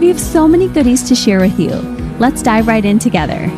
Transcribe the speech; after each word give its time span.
We 0.00 0.08
have 0.08 0.20
so 0.20 0.46
many 0.46 0.68
goodies 0.68 1.02
to 1.04 1.14
share 1.14 1.40
with 1.40 1.58
you. 1.58 1.70
Let's 2.18 2.42
dive 2.42 2.66
right 2.66 2.84
in 2.84 2.98
together. 2.98 3.50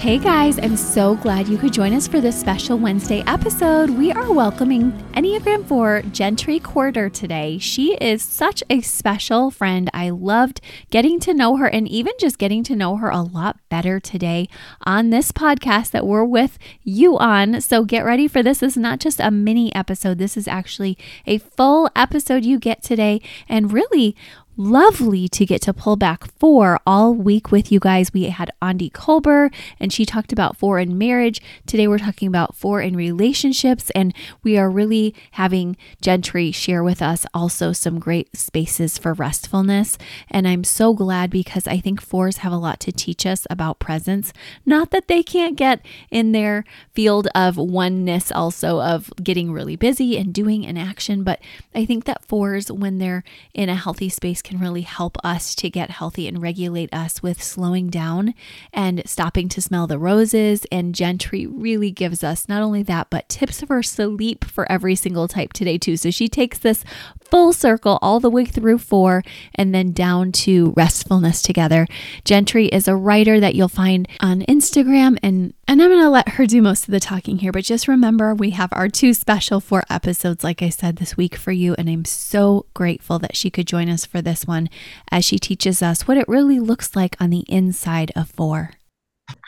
Hey 0.00 0.16
guys, 0.16 0.58
I'm 0.58 0.78
so 0.78 1.14
glad 1.16 1.46
you 1.46 1.58
could 1.58 1.74
join 1.74 1.92
us 1.92 2.08
for 2.08 2.22
this 2.22 2.40
special 2.40 2.78
Wednesday 2.78 3.22
episode. 3.26 3.90
We 3.90 4.10
are 4.10 4.32
welcoming 4.32 4.92
Enneagram 5.12 5.66
4 5.66 6.04
Jentry 6.10 6.58
Courter 6.58 7.10
today. 7.10 7.58
She 7.58 7.96
is 7.96 8.22
such 8.22 8.62
a 8.70 8.80
special 8.80 9.50
friend. 9.50 9.90
I 9.92 10.08
loved 10.08 10.62
getting 10.88 11.20
to 11.20 11.34
know 11.34 11.56
her 11.56 11.66
and 11.66 11.86
even 11.86 12.14
just 12.18 12.38
getting 12.38 12.64
to 12.64 12.74
know 12.74 12.96
her 12.96 13.10
a 13.10 13.20
lot 13.20 13.58
better 13.68 14.00
today 14.00 14.48
on 14.86 15.10
this 15.10 15.32
podcast 15.32 15.90
that 15.90 16.06
we're 16.06 16.24
with 16.24 16.58
you 16.82 17.18
on. 17.18 17.60
So 17.60 17.84
get 17.84 18.02
ready 18.02 18.26
for 18.26 18.42
this. 18.42 18.60
This 18.60 18.78
is 18.78 18.78
not 18.78 19.00
just 19.00 19.20
a 19.20 19.30
mini 19.30 19.70
episode, 19.74 20.16
this 20.16 20.34
is 20.34 20.48
actually 20.48 20.96
a 21.26 21.36
full 21.36 21.90
episode 21.94 22.42
you 22.42 22.58
get 22.58 22.82
today. 22.82 23.20
And 23.50 23.70
really, 23.70 24.16
lovely 24.60 25.26
to 25.26 25.46
get 25.46 25.62
to 25.62 25.72
pull 25.72 25.96
back 25.96 26.30
four 26.38 26.78
all 26.86 27.14
week 27.14 27.50
with 27.50 27.72
you 27.72 27.80
guys. 27.80 28.12
We 28.12 28.24
had 28.24 28.50
Andi 28.60 28.92
Kolber 28.92 29.50
and 29.80 29.90
she 29.90 30.04
talked 30.04 30.34
about 30.34 30.54
four 30.58 30.78
in 30.78 30.98
marriage. 30.98 31.40
Today 31.64 31.88
we're 31.88 31.98
talking 31.98 32.28
about 32.28 32.54
four 32.54 32.82
in 32.82 32.94
relationships, 32.94 33.90
and 33.94 34.14
we 34.42 34.58
are 34.58 34.70
really 34.70 35.14
having 35.32 35.78
Jentry 36.02 36.54
share 36.54 36.84
with 36.84 37.00
us 37.00 37.24
also 37.32 37.72
some 37.72 37.98
great 37.98 38.36
spaces 38.36 38.98
for 38.98 39.14
restfulness. 39.14 39.96
And 40.30 40.46
I'm 40.46 40.64
so 40.64 40.92
glad 40.92 41.30
because 41.30 41.66
I 41.66 41.78
think 41.78 42.02
fours 42.02 42.38
have 42.38 42.52
a 42.52 42.58
lot 42.58 42.80
to 42.80 42.92
teach 42.92 43.24
us 43.24 43.46
about 43.48 43.78
presence. 43.78 44.30
Not 44.66 44.90
that 44.90 45.08
they 45.08 45.22
can't 45.22 45.56
get 45.56 45.84
in 46.10 46.32
their 46.32 46.64
field 46.92 47.28
of 47.34 47.56
oneness, 47.56 48.30
also 48.30 48.82
of 48.82 49.10
getting 49.22 49.52
really 49.52 49.76
busy 49.76 50.18
and 50.18 50.34
doing 50.34 50.66
an 50.66 50.76
action, 50.76 51.24
but 51.24 51.40
I 51.74 51.86
think 51.86 52.04
that 52.04 52.26
fours, 52.26 52.70
when 52.70 52.98
they're 52.98 53.24
in 53.54 53.70
a 53.70 53.74
healthy 53.74 54.10
space, 54.10 54.42
can 54.50 54.58
really 54.58 54.82
help 54.82 55.16
us 55.22 55.54
to 55.54 55.70
get 55.70 55.90
healthy 55.90 56.26
and 56.26 56.42
regulate 56.42 56.92
us 56.92 57.22
with 57.22 57.40
slowing 57.40 57.88
down 57.88 58.34
and 58.72 59.00
stopping 59.06 59.48
to 59.48 59.62
smell 59.62 59.86
the 59.86 59.98
roses. 59.98 60.66
And 60.72 60.92
Jentry 60.92 61.46
really 61.48 61.92
gives 61.92 62.24
us 62.24 62.48
not 62.48 62.60
only 62.60 62.82
that, 62.82 63.10
but 63.10 63.28
tips 63.28 63.62
for 63.62 63.80
sleep 63.82 64.44
for 64.44 64.70
every 64.70 64.96
single 64.96 65.28
type 65.28 65.52
today, 65.52 65.78
too. 65.78 65.96
So 65.96 66.10
she 66.10 66.28
takes 66.28 66.58
this 66.58 66.84
full 67.30 67.52
circle 67.52 67.98
all 68.02 68.20
the 68.20 68.30
way 68.30 68.44
through 68.44 68.78
four 68.78 69.22
and 69.54 69.74
then 69.74 69.92
down 69.92 70.32
to 70.32 70.72
restfulness 70.72 71.42
together. 71.42 71.86
Jentry 72.24 72.68
is 72.68 72.88
a 72.88 72.96
writer 72.96 73.40
that 73.40 73.54
you'll 73.54 73.68
find 73.68 74.08
on 74.20 74.42
Instagram 74.42 75.18
and 75.22 75.54
and 75.68 75.80
I'm 75.80 75.88
going 75.88 76.02
to 76.02 76.10
let 76.10 76.30
her 76.30 76.46
do 76.46 76.60
most 76.60 76.88
of 76.88 76.90
the 76.92 76.98
talking 76.98 77.38
here, 77.38 77.52
but 77.52 77.62
just 77.62 77.86
remember 77.86 78.34
we 78.34 78.50
have 78.50 78.72
our 78.72 78.88
two 78.88 79.14
special 79.14 79.60
four 79.60 79.84
episodes 79.88 80.42
like 80.42 80.62
I 80.62 80.68
said 80.68 80.96
this 80.96 81.16
week 81.16 81.36
for 81.36 81.52
you 81.52 81.74
and 81.78 81.88
I'm 81.88 82.04
so 82.04 82.66
grateful 82.74 83.20
that 83.20 83.36
she 83.36 83.50
could 83.50 83.68
join 83.68 83.88
us 83.88 84.04
for 84.04 84.20
this 84.20 84.46
one 84.46 84.68
as 85.10 85.24
she 85.24 85.38
teaches 85.38 85.80
us 85.82 86.08
what 86.08 86.16
it 86.16 86.28
really 86.28 86.58
looks 86.58 86.96
like 86.96 87.16
on 87.20 87.30
the 87.30 87.44
inside 87.48 88.10
of 88.16 88.28
four. 88.28 88.72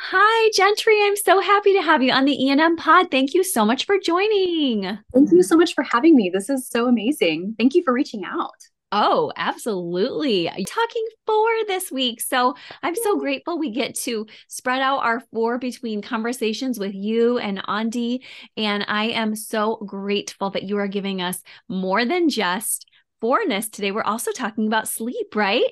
Hi, 0.05 0.51
Jentry. 0.59 1.07
I'm 1.07 1.15
so 1.15 1.39
happy 1.39 1.75
to 1.75 1.81
have 1.81 2.03
you 2.03 2.11
on 2.11 2.25
the 2.25 2.37
ENM 2.37 2.77
pod. 2.77 3.09
Thank 3.09 3.35
you 3.35 3.45
so 3.45 3.65
much 3.65 3.87
for 3.87 4.01
joining. 4.01 4.99
Thank 5.15 5.31
you 5.31 5.45
so 5.45 5.57
much 5.57 5.75
for 5.75 5.85
having 5.85 6.17
me. 6.17 6.29
This 6.29 6.51
is 6.51 6.69
so 6.69 6.89
amazing. 6.89 7.55
Thank 7.57 7.77
you 7.77 7.85
for 7.85 7.95
reaching 7.95 8.25
out. 8.25 8.57
Oh, 8.91 9.33
absolutely. 9.37 10.51
You 10.57 10.65
talking 10.65 11.07
four 11.25 11.49
this 11.69 11.93
week. 11.93 12.21
So 12.21 12.57
I'm 12.83 12.97
so 12.97 13.17
grateful 13.17 13.61
we 13.61 13.71
get 13.71 13.95
to 14.01 14.27
spread 14.49 14.83
out 14.83 15.05
our 15.05 15.21
four 15.33 15.59
between 15.59 16.03
conversations 16.03 16.81
with 16.81 16.95
you 16.95 17.39
and 17.39 17.62
Andi. 17.62 18.25
And 18.57 18.85
I 18.89 19.05
am 19.11 19.37
so 19.37 19.77
grateful 19.87 20.51
that 20.51 20.65
you 20.65 20.79
are 20.79 20.89
giving 20.89 21.23
us 21.23 21.41
more 21.69 22.05
than 22.05 22.29
just 22.29 22.91
fourness 23.21 23.69
today. 23.69 23.93
We're 23.93 24.03
also 24.03 24.33
talking 24.33 24.67
about 24.67 24.89
sleep, 24.89 25.37
right? 25.37 25.71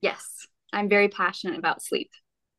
Yes. 0.00 0.46
I'm 0.72 0.88
very 0.88 1.08
passionate 1.08 1.58
about 1.58 1.82
sleep. 1.82 2.10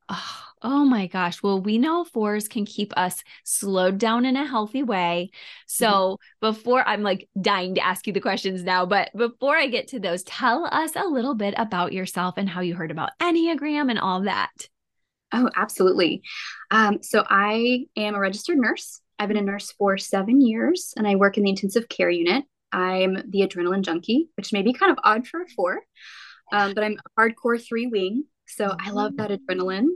Oh, 0.09 0.46
oh, 0.61 0.85
my 0.85 1.07
gosh. 1.07 1.41
Well, 1.43 1.61
we 1.61 1.77
know 1.77 2.03
fours 2.03 2.47
can 2.47 2.65
keep 2.65 2.93
us 2.97 3.23
slowed 3.43 3.97
down 3.97 4.25
in 4.25 4.35
a 4.35 4.45
healthy 4.45 4.83
way. 4.83 5.31
So, 5.65 5.87
mm-hmm. 5.87 6.47
before 6.47 6.87
I'm 6.87 7.03
like 7.03 7.27
dying 7.39 7.75
to 7.75 7.85
ask 7.85 8.07
you 8.07 8.13
the 8.13 8.19
questions 8.19 8.63
now, 8.63 8.85
but 8.85 9.09
before 9.15 9.55
I 9.55 9.67
get 9.67 9.89
to 9.89 9.99
those, 9.99 10.23
tell 10.23 10.65
us 10.65 10.91
a 10.95 11.05
little 11.05 11.35
bit 11.35 11.53
about 11.57 11.93
yourself 11.93 12.35
and 12.37 12.49
how 12.49 12.61
you 12.61 12.75
heard 12.75 12.91
about 12.91 13.11
Enneagram 13.21 13.89
and 13.89 13.99
all 13.99 14.21
that. 14.21 14.51
Oh, 15.33 15.49
absolutely. 15.55 16.21
Um, 16.71 17.03
so, 17.03 17.23
I 17.27 17.85
am 17.95 18.15
a 18.15 18.19
registered 18.19 18.57
nurse. 18.57 19.01
I've 19.19 19.27
been 19.27 19.37
a 19.37 19.41
nurse 19.41 19.71
for 19.71 19.97
seven 19.97 20.41
years 20.41 20.93
and 20.95 21.07
I 21.07 21.15
work 21.15 21.37
in 21.37 21.43
the 21.43 21.49
intensive 21.49 21.89
care 21.89 22.09
unit. 22.09 22.43
I'm 22.71 23.15
the 23.29 23.41
adrenaline 23.41 23.81
junkie, 23.81 24.29
which 24.35 24.53
may 24.53 24.61
be 24.61 24.73
kind 24.73 24.91
of 24.91 24.99
odd 25.03 25.27
for 25.27 25.41
a 25.41 25.47
four, 25.47 25.81
um, 26.51 26.73
but 26.73 26.83
I'm 26.83 26.97
hardcore 27.17 27.65
three 27.65 27.87
wing. 27.87 28.25
So 28.47 28.75
I 28.79 28.91
love 28.91 29.17
that 29.17 29.31
adrenaline. 29.31 29.87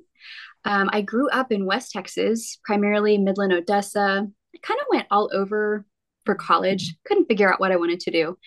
Um, 0.66 0.90
I 0.94 1.02
grew 1.02 1.30
up 1.30 1.52
in 1.52 1.66
West 1.66 1.92
Texas, 1.92 2.60
primarily 2.64 3.18
Midland, 3.18 3.54
Odessa. 3.54 4.28
I 4.56 4.58
kind 4.62 4.80
of 4.80 4.88
went 4.92 5.08
all 5.12 5.30
over 5.34 5.86
for 6.26 6.36
college, 6.36 6.96
couldn't 7.06 7.26
figure 7.26 7.52
out 7.52 7.60
what 7.60 7.72
I 7.72 7.78
wanted 7.78 8.00
to 8.02 8.12
do, 8.12 8.38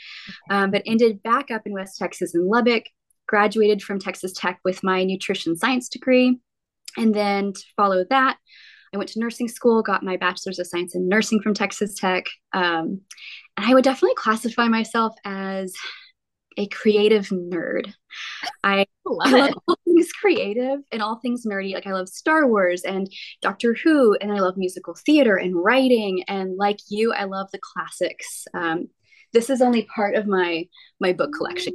um, 0.48 0.70
but 0.70 0.82
ended 0.86 1.22
back 1.22 1.50
up 1.50 1.62
in 1.66 1.72
West 1.72 1.98
Texas 1.98 2.34
in 2.34 2.48
Lubbock, 2.48 2.84
graduated 3.26 3.82
from 3.82 3.98
Texas 3.98 4.32
Tech 4.32 4.60
with 4.64 4.84
my 4.84 5.02
nutrition 5.02 5.56
science 5.56 5.88
degree. 5.88 6.38
And 6.96 7.12
then 7.12 7.52
to 7.52 7.62
follow 7.76 8.04
that, 8.10 8.36
I 8.92 8.96
went 8.96 9.10
to 9.10 9.18
nursing 9.18 9.48
school, 9.48 9.82
got 9.82 10.04
my 10.04 10.16
bachelor's 10.16 10.60
of 10.60 10.68
science 10.68 10.94
in 10.94 11.08
nursing 11.08 11.40
from 11.40 11.52
Texas 11.52 11.96
Tech. 11.96 12.26
Um, 12.52 13.00
and 13.56 13.66
I 13.66 13.74
would 13.74 13.82
definitely 13.82 14.14
classify 14.14 14.68
myself 14.68 15.14
as 15.24 15.74
a 16.56 16.66
creative 16.68 17.28
nerd. 17.28 17.92
I 18.62 18.86
love, 19.04 19.34
I 19.34 19.40
love 19.40 19.54
all 19.68 19.78
things 19.84 20.12
creative 20.12 20.80
and 20.92 21.02
all 21.02 21.18
things 21.20 21.44
nerdy. 21.46 21.74
Like 21.74 21.86
I 21.86 21.92
love 21.92 22.08
Star 22.08 22.46
Wars 22.46 22.82
and 22.82 23.10
Doctor 23.42 23.74
Who, 23.74 24.14
and 24.20 24.32
I 24.32 24.40
love 24.40 24.56
musical 24.56 24.94
theater 24.94 25.36
and 25.36 25.56
writing. 25.56 26.24
And 26.28 26.56
like 26.56 26.78
you, 26.88 27.12
I 27.12 27.24
love 27.24 27.48
the 27.52 27.60
classics. 27.60 28.46
Um, 28.54 28.88
this 29.34 29.50
is 29.50 29.60
only 29.60 29.86
part 29.94 30.14
of 30.14 30.26
my 30.26 30.66
my 31.00 31.12
book 31.12 31.32
collection. 31.34 31.74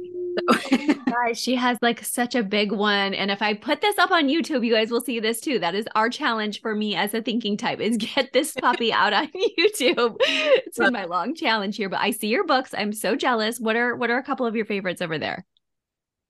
So. 0.50 0.76
guys, 1.06 1.38
she 1.38 1.54
has 1.56 1.76
like 1.82 2.04
such 2.04 2.34
a 2.34 2.42
big 2.42 2.72
one. 2.72 3.14
And 3.14 3.30
if 3.30 3.42
I 3.42 3.54
put 3.54 3.80
this 3.80 3.98
up 3.98 4.10
on 4.10 4.28
YouTube, 4.28 4.64
you 4.64 4.72
guys 4.72 4.90
will 4.90 5.00
see 5.00 5.20
this 5.20 5.40
too. 5.40 5.58
That 5.58 5.74
is 5.74 5.86
our 5.94 6.08
challenge 6.08 6.60
for 6.60 6.74
me 6.74 6.96
as 6.96 7.14
a 7.14 7.22
thinking 7.22 7.56
type 7.56 7.80
is 7.80 7.96
get 7.96 8.32
this 8.32 8.52
puppy 8.60 8.92
out 8.92 9.12
on 9.12 9.28
YouTube. 9.58 10.16
It's 10.20 10.78
been 10.78 10.92
my 10.92 11.04
long 11.04 11.34
challenge 11.34 11.76
here, 11.76 11.88
but 11.88 12.00
I 12.00 12.10
see 12.10 12.28
your 12.28 12.44
books. 12.44 12.74
I'm 12.76 12.92
so 12.92 13.14
jealous. 13.14 13.60
What 13.60 13.76
are 13.76 13.94
what 13.94 14.10
are 14.10 14.18
a 14.18 14.24
couple 14.24 14.46
of 14.46 14.56
your 14.56 14.66
favorites 14.66 15.02
over 15.02 15.18
there? 15.18 15.44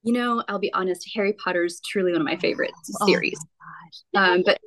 You 0.02 0.14
know, 0.14 0.42
I'll 0.48 0.58
be 0.58 0.72
honest, 0.72 1.10
Harry 1.14 1.34
Potter 1.34 1.64
is 1.64 1.80
truly 1.80 2.12
one 2.12 2.22
of 2.22 2.26
my 2.26 2.36
favorite 2.36 2.72
oh, 3.00 3.06
series. 3.06 3.38
Um, 4.14 4.42
but 4.44 4.58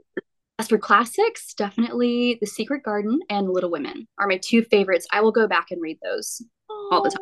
as 0.59 0.67
for 0.67 0.77
classics, 0.77 1.53
definitely 1.53 2.37
The 2.39 2.47
Secret 2.47 2.83
Garden 2.83 3.19
and 3.29 3.49
Little 3.49 3.71
Women 3.71 4.07
are 4.19 4.27
my 4.27 4.37
two 4.37 4.63
favorites. 4.63 5.07
I 5.11 5.21
will 5.21 5.31
go 5.31 5.47
back 5.47 5.71
and 5.71 5.81
read 5.81 5.97
those 6.03 6.41
oh, 6.69 6.89
all 6.91 7.03
the 7.03 7.09
time. 7.09 7.19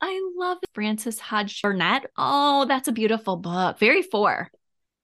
I 0.00 0.20
love 0.36 0.58
Frances 0.72 1.20
Hodge 1.20 1.60
Burnett. 1.60 2.06
Oh, 2.16 2.64
that's 2.64 2.88
a 2.88 2.92
beautiful 2.92 3.36
book. 3.36 3.78
Very 3.78 4.02
four. 4.02 4.50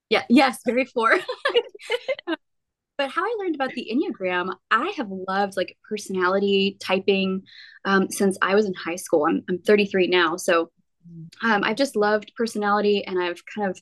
Yeah, 0.09 0.23
yes, 0.31 0.61
very 0.65 0.87
four. 0.87 1.13
but 2.97 3.11
how 3.11 3.23
I 3.23 3.37
learned 3.39 3.57
about 3.57 3.73
the 3.73 3.91
Enneagram, 3.93 4.55
I 4.71 4.95
have 4.97 5.09
loved 5.11 5.57
like 5.57 5.77
personality 5.87 6.79
typing 6.81 7.43
um, 7.85 8.11
since 8.11 8.39
I 8.41 8.55
was 8.55 8.65
in 8.65 8.75
high 8.75 8.97
school. 8.97 9.27
I'm, 9.29 9.43
I'm 9.51 9.59
33 9.59 10.07
now. 10.07 10.37
So 10.37 10.71
um, 11.43 11.63
I've 11.63 11.77
just 11.77 11.95
loved 11.95 12.33
personality 12.37 13.05
and 13.05 13.21
I've 13.23 13.43
kind 13.55 13.71
of 13.71 13.79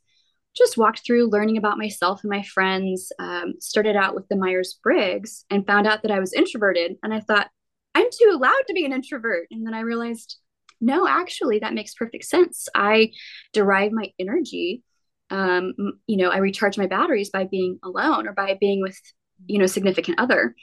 just 0.57 0.77
walked 0.77 1.05
through 1.05 1.31
learning 1.31 1.57
about 1.57 1.79
myself 1.79 2.21
and 2.23 2.31
my 2.31 2.43
friends. 2.43 3.13
Um, 3.19 3.55
started 3.61 3.97
out 3.97 4.15
with 4.15 4.29
the 4.29 4.37
Myers 4.37 4.79
Briggs 4.83 5.45
and 5.51 5.67
found 5.67 5.87
out 5.87 6.03
that 6.03 6.13
I 6.13 6.21
was 6.21 6.33
introverted. 6.33 6.97
And 7.03 7.13
I 7.13 7.21
thought, 7.21 7.49
I'm 7.95 8.07
too 8.11 8.39
loud 8.41 8.63
to 8.67 8.75
be 8.75 8.85
an 8.85 8.93
introvert. 8.93 9.47
And 9.51 9.67
then 9.67 9.75
I 9.75 9.81
realized, 9.81 10.37
no, 10.81 11.07
actually, 11.07 11.61
that 11.61 11.75
makes 11.75 11.95
perfect 11.95 12.25
sense. 12.25 12.69
I 12.75 13.13
derive 13.53 13.93
my 13.93 14.13
energy. 14.19 14.83
Um, 15.31 15.75
you 16.07 16.17
know, 16.17 16.31
I 16.31 16.39
recharge 16.39 16.77
my 16.77 16.87
batteries 16.87 17.31
by 17.31 17.45
being 17.45 17.79
alone 17.83 18.29
or 18.29 18.33
by 18.33 18.57
being 18.61 18.83
with, 18.83 18.99
you 19.47 19.59
know, 19.59 19.67
significant 19.67 20.19
other. 20.19 20.55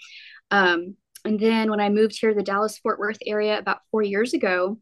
Um, 0.51 0.95
and 1.23 1.39
then 1.39 1.69
when 1.69 1.79
I 1.79 1.89
moved 1.89 2.17
here 2.19 2.29
to 2.29 2.35
the 2.35 2.43
Dallas 2.43 2.77
Fort 2.77 2.99
Worth 2.99 3.19
area 3.25 3.57
about 3.57 3.81
four 3.91 4.01
years 4.01 4.33
ago, 4.33 4.77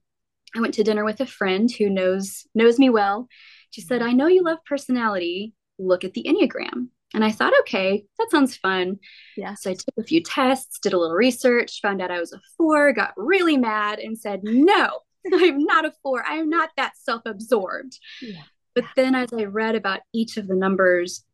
I 0.55 0.61
went 0.61 0.73
to 0.75 0.83
dinner 0.83 1.05
with 1.05 1.21
a 1.21 1.25
friend 1.25 1.69
who 1.71 1.89
knows 1.89 2.47
knows 2.55 2.79
me 2.79 2.89
well. 2.89 3.27
She 3.71 3.81
said, 3.81 4.01
"I 4.01 4.13
know 4.13 4.27
you 4.27 4.43
love 4.43 4.59
personality. 4.65 5.53
Look 5.77 6.03
at 6.03 6.13
the 6.13 6.23
Enneagram." 6.23 6.89
And 7.13 7.25
I 7.25 7.31
thought, 7.31 7.53
okay, 7.61 8.05
that 8.17 8.29
sounds 8.29 8.55
fun. 8.55 8.99
Yeah. 9.35 9.55
So 9.55 9.71
I 9.71 9.73
took 9.73 9.95
a 9.97 10.03
few 10.03 10.21
tests, 10.21 10.79
did 10.79 10.93
a 10.93 10.97
little 10.99 11.15
research, 11.15 11.81
found 11.81 12.01
out 12.01 12.11
I 12.11 12.19
was 12.19 12.33
a 12.33 12.41
four, 12.55 12.93
got 12.93 13.13
really 13.17 13.57
mad, 13.57 13.99
and 13.99 14.17
said, 14.17 14.41
no, 14.43 14.99
I'm 15.33 15.63
not 15.63 15.85
a 15.85 15.93
four. 16.03 16.23
I 16.25 16.35
am 16.35 16.49
not 16.49 16.69
that 16.77 16.93
self 16.97 17.23
absorbed. 17.25 17.97
Yeah. 18.21 18.43
But 18.75 18.85
then 18.95 19.15
as 19.15 19.33
I 19.33 19.45
read 19.45 19.75
about 19.75 20.01
each 20.13 20.37
of 20.37 20.47
the 20.47 20.55
numbers, 20.55 21.25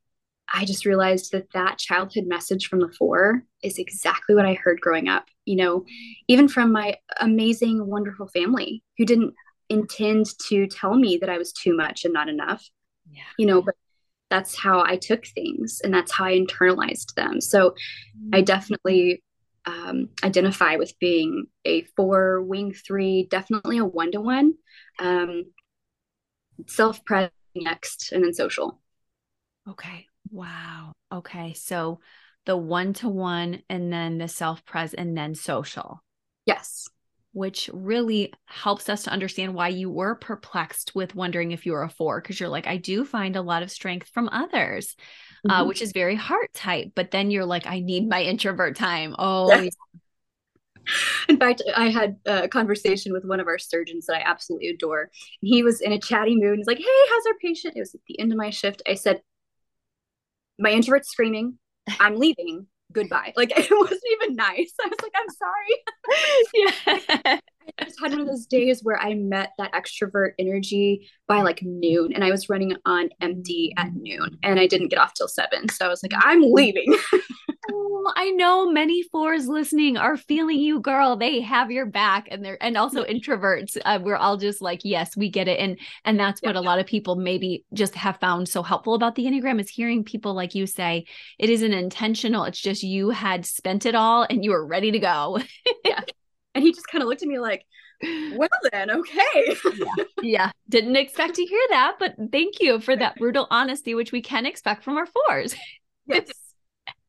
I 0.51 0.63
just 0.63 0.85
realized 0.85 1.31
that 1.31 1.51
that 1.53 1.79
childhood 1.79 2.25
message 2.27 2.67
from 2.67 2.79
the 2.79 2.93
four 2.97 3.43
is 3.63 3.77
exactly 3.77 4.35
what 4.35 4.45
I 4.45 4.53
heard 4.53 4.79
growing 4.79 5.09
up. 5.09 5.25
You 5.45 5.57
know, 5.57 5.85
even 6.27 6.47
from 6.47 6.71
my 6.71 6.95
amazing, 7.19 7.85
wonderful 7.85 8.27
family 8.27 8.83
who 8.97 9.05
didn't 9.05 9.33
intend 9.69 10.27
to 10.47 10.67
tell 10.67 10.95
me 10.95 11.17
that 11.17 11.29
I 11.29 11.37
was 11.37 11.51
too 11.53 11.75
much 11.75 12.05
and 12.05 12.13
not 12.13 12.29
enough. 12.29 12.67
Yeah. 13.11 13.23
You 13.37 13.45
know, 13.47 13.61
but 13.61 13.75
that's 14.29 14.57
how 14.57 14.83
I 14.83 14.97
took 14.97 15.25
things 15.27 15.81
and 15.83 15.93
that's 15.93 16.11
how 16.11 16.25
I 16.25 16.37
internalized 16.37 17.13
them. 17.15 17.41
So 17.41 17.75
I 18.33 18.41
Mm. 18.41 18.45
definitely 18.45 19.23
um, 19.65 20.09
identify 20.23 20.75
with 20.75 20.97
being 20.99 21.45
a 21.65 21.83
four, 21.95 22.41
wing 22.41 22.73
three, 22.73 23.27
definitely 23.29 23.77
a 23.79 23.85
one 23.85 24.11
to 24.11 24.21
one, 24.21 24.53
self 26.67 27.03
present 27.05 27.33
next, 27.55 28.11
and 28.11 28.23
then 28.23 28.33
social. 28.33 28.79
Okay. 29.67 30.07
Wow. 30.31 30.93
Okay. 31.11 31.53
So 31.53 31.99
the 32.45 32.57
one 32.57 32.93
to 32.93 33.09
one 33.09 33.63
and 33.69 33.91
then 33.91 34.17
the 34.17 34.27
self 34.27 34.63
pres 34.65 34.93
and 34.93 35.17
then 35.17 35.35
social, 35.35 36.03
Yes. 36.45 36.87
Which 37.35 37.69
really 37.73 38.31
helps 38.45 38.87
us 38.87 39.03
to 39.03 39.09
understand 39.11 39.53
why 39.53 39.67
you 39.67 39.89
were 39.89 40.15
perplexed 40.15 40.95
with 40.95 41.13
wondering 41.15 41.51
if 41.51 41.65
you 41.65 41.73
were 41.73 41.83
a 41.83 41.89
four. 41.89 42.21
Cause 42.21 42.39
you're 42.39 42.47
like, 42.47 42.65
I 42.65 42.77
do 42.77 43.03
find 43.03 43.35
a 43.35 43.41
lot 43.41 43.61
of 43.61 43.69
strength 43.69 44.07
from 44.13 44.29
others, 44.29 44.95
uh, 45.49 45.61
Mhm. 45.63 45.67
which 45.67 45.81
is 45.81 45.91
very 45.91 46.15
heart 46.15 46.53
type. 46.53 46.93
But 46.95 47.11
then 47.11 47.31
you're 47.31 47.45
like, 47.45 47.67
I 47.67 47.81
need 47.81 48.07
my 48.07 48.23
introvert 48.23 48.77
time. 48.77 49.13
Oh, 49.19 49.59
Yes. 49.59 49.75
In 51.27 51.37
fact, 51.37 51.61
I 51.75 51.89
had 51.89 52.15
a 52.25 52.47
conversation 52.47 53.11
with 53.11 53.25
one 53.25 53.41
of 53.41 53.47
our 53.47 53.57
surgeons 53.57 54.05
that 54.05 54.15
I 54.15 54.21
absolutely 54.23 54.69
adore. 54.69 55.01
And 55.01 55.09
he 55.41 55.61
was 55.61 55.81
in 55.81 55.91
a 55.91 55.99
chatty 55.99 56.37
mood. 56.37 56.57
He's 56.57 56.67
like, 56.67 56.77
Hey, 56.77 56.85
how's 57.09 57.25
our 57.25 57.37
patient? 57.41 57.75
It 57.75 57.81
was 57.81 57.95
at 57.95 58.01
the 58.07 58.17
end 58.17 58.31
of 58.31 58.37
my 58.37 58.49
shift. 58.49 58.81
I 58.87 58.93
said, 58.93 59.21
My 60.57 60.71
introvert's 60.71 61.09
screaming. 61.09 61.59
I'm 61.99 62.15
leaving. 62.15 62.67
Goodbye. 62.95 63.33
Like, 63.35 63.51
it 63.57 63.69
wasn't 63.69 64.01
even 64.13 64.35
nice. 64.35 64.73
I 64.81 64.87
was 64.87 64.97
like, 65.03 65.11
I'm 65.15 65.29
sorry. 65.29 67.03
yeah. 67.25 67.39
I 67.77 67.83
just 67.83 67.99
had 67.99 68.11
one 68.11 68.21
of 68.21 68.27
those 68.27 68.45
days 68.45 68.83
where 68.83 68.97
I 68.97 69.15
met 69.15 69.51
that 69.57 69.73
extrovert 69.73 70.31
energy 70.39 71.09
by 71.27 71.41
like 71.41 71.61
noon 71.61 72.13
and 72.13 72.23
I 72.23 72.31
was 72.31 72.47
running 72.47 72.75
on 72.85 73.09
empty 73.21 73.73
at 73.77 73.93
noon 73.93 74.37
and 74.43 74.59
I 74.59 74.67
didn't 74.67 74.89
get 74.89 74.99
off 74.99 75.13
till 75.13 75.27
seven. 75.27 75.67
So 75.69 75.85
I 75.85 75.89
was 75.89 76.01
like, 76.01 76.13
I'm 76.15 76.41
leaving. 76.41 76.95
Oh, 77.71 78.13
I 78.15 78.29
know 78.31 78.69
many 78.69 79.03
fours 79.03 79.47
listening 79.47 79.97
are 79.97 80.17
feeling 80.17 80.59
you, 80.59 80.79
girl. 80.79 81.15
They 81.15 81.41
have 81.41 81.71
your 81.71 81.85
back, 81.85 82.27
and 82.29 82.43
they're 82.45 82.61
and 82.61 82.77
also 82.77 83.03
introverts. 83.03 83.77
Uh, 83.83 83.99
we're 84.01 84.15
all 84.15 84.37
just 84.37 84.61
like, 84.61 84.81
yes, 84.83 85.15
we 85.17 85.29
get 85.29 85.47
it, 85.47 85.59
and 85.59 85.79
and 86.03 86.19
that's 86.19 86.41
what 86.41 86.55
Yeah. 86.55 86.61
a 86.61 86.63
lot 86.63 86.79
of 86.79 86.85
people 86.85 87.15
maybe 87.15 87.65
just 87.73 87.95
have 87.95 88.17
found 88.19 88.47
so 88.47 88.61
helpful 88.61 88.93
about 88.93 89.15
the 89.15 89.25
enneagram 89.25 89.59
is 89.59 89.69
hearing 89.69 90.03
people 90.03 90.33
like 90.33 90.53
you 90.53 90.67
say 90.67 91.05
it 91.39 91.49
isn't 91.49 91.73
intentional. 91.73 92.43
It's 92.43 92.59
just 92.61 92.83
you 92.83 93.09
had 93.09 93.45
spent 93.45 93.85
it 93.85 93.95
all 93.95 94.27
and 94.29 94.43
you 94.43 94.51
were 94.51 94.65
ready 94.65 94.91
to 94.91 94.99
go. 94.99 95.39
yeah, 95.85 96.01
and 96.53 96.63
he 96.63 96.71
just 96.73 96.87
kind 96.87 97.01
of 97.01 97.07
looked 97.09 97.23
at 97.23 97.27
me 97.27 97.39
like, 97.39 97.65
well 98.03 98.49
then, 98.71 98.91
okay. 98.91 99.55
yeah, 100.21 100.51
didn't 100.69 100.95
expect 100.97 101.35
to 101.35 101.45
hear 101.45 101.61
that, 101.69 101.95
but 101.99 102.15
thank 102.31 102.59
you 102.59 102.79
for 102.79 102.95
that 102.95 103.15
brutal 103.15 103.47
honesty, 103.49 103.95
which 103.95 104.11
we 104.11 104.21
can 104.21 104.45
expect 104.45 104.83
from 104.83 104.97
our 104.97 105.07
fours. 105.07 105.55
yes. 106.05 106.29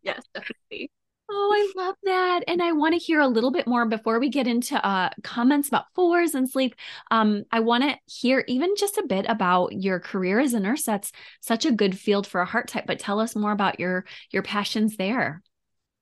Yes, 0.06 0.22
definitely. 0.34 0.90
Oh, 1.28 1.50
I 1.52 1.82
love 1.82 1.96
that. 2.04 2.44
And 2.46 2.62
I 2.62 2.70
want 2.70 2.92
to 2.94 3.00
hear 3.00 3.18
a 3.18 3.26
little 3.26 3.50
bit 3.50 3.66
more 3.66 3.84
before 3.84 4.20
we 4.20 4.28
get 4.28 4.46
into 4.46 4.84
uh, 4.86 5.10
comments 5.24 5.66
about 5.66 5.86
fours 5.92 6.36
and 6.36 6.48
sleep. 6.48 6.76
Um, 7.10 7.42
I 7.50 7.58
want 7.60 7.82
to 7.82 7.96
hear 8.06 8.44
even 8.46 8.76
just 8.76 8.96
a 8.96 9.06
bit 9.06 9.26
about 9.28 9.72
your 9.72 9.98
career 9.98 10.38
as 10.38 10.54
a 10.54 10.60
nurse. 10.60 10.84
That's 10.84 11.10
such 11.40 11.64
a 11.64 11.72
good 11.72 11.98
field 11.98 12.28
for 12.28 12.40
a 12.40 12.46
heart 12.46 12.68
type, 12.68 12.84
but 12.86 13.00
tell 13.00 13.18
us 13.18 13.34
more 13.34 13.50
about 13.50 13.80
your 13.80 14.04
your 14.30 14.44
passions 14.44 14.96
there. 14.96 15.42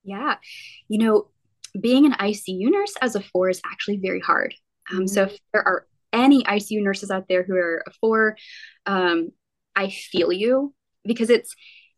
Yeah. 0.02 0.36
You 0.88 0.98
know, 0.98 1.28
being 1.80 2.04
an 2.04 2.14
ICU 2.18 2.70
nurse 2.70 2.94
as 3.00 3.16
a 3.16 3.22
four 3.22 3.48
is 3.48 3.62
actually 3.64 3.96
very 3.96 4.20
hard. 4.20 4.54
Um, 4.92 5.08
So 5.08 5.22
if 5.22 5.38
there 5.54 5.66
are 5.66 5.86
any 6.12 6.46
ICU 6.46 6.82
nurses 6.82 7.10
out 7.10 7.28
there 7.28 7.42
who 7.42 7.54
are 7.56 7.82
a 7.86 7.90
four, 8.00 8.36
um, 8.84 9.30
I 9.74 9.88
feel 9.88 10.32
you 10.32 10.74
because 11.04 11.30
it's, 11.30 11.54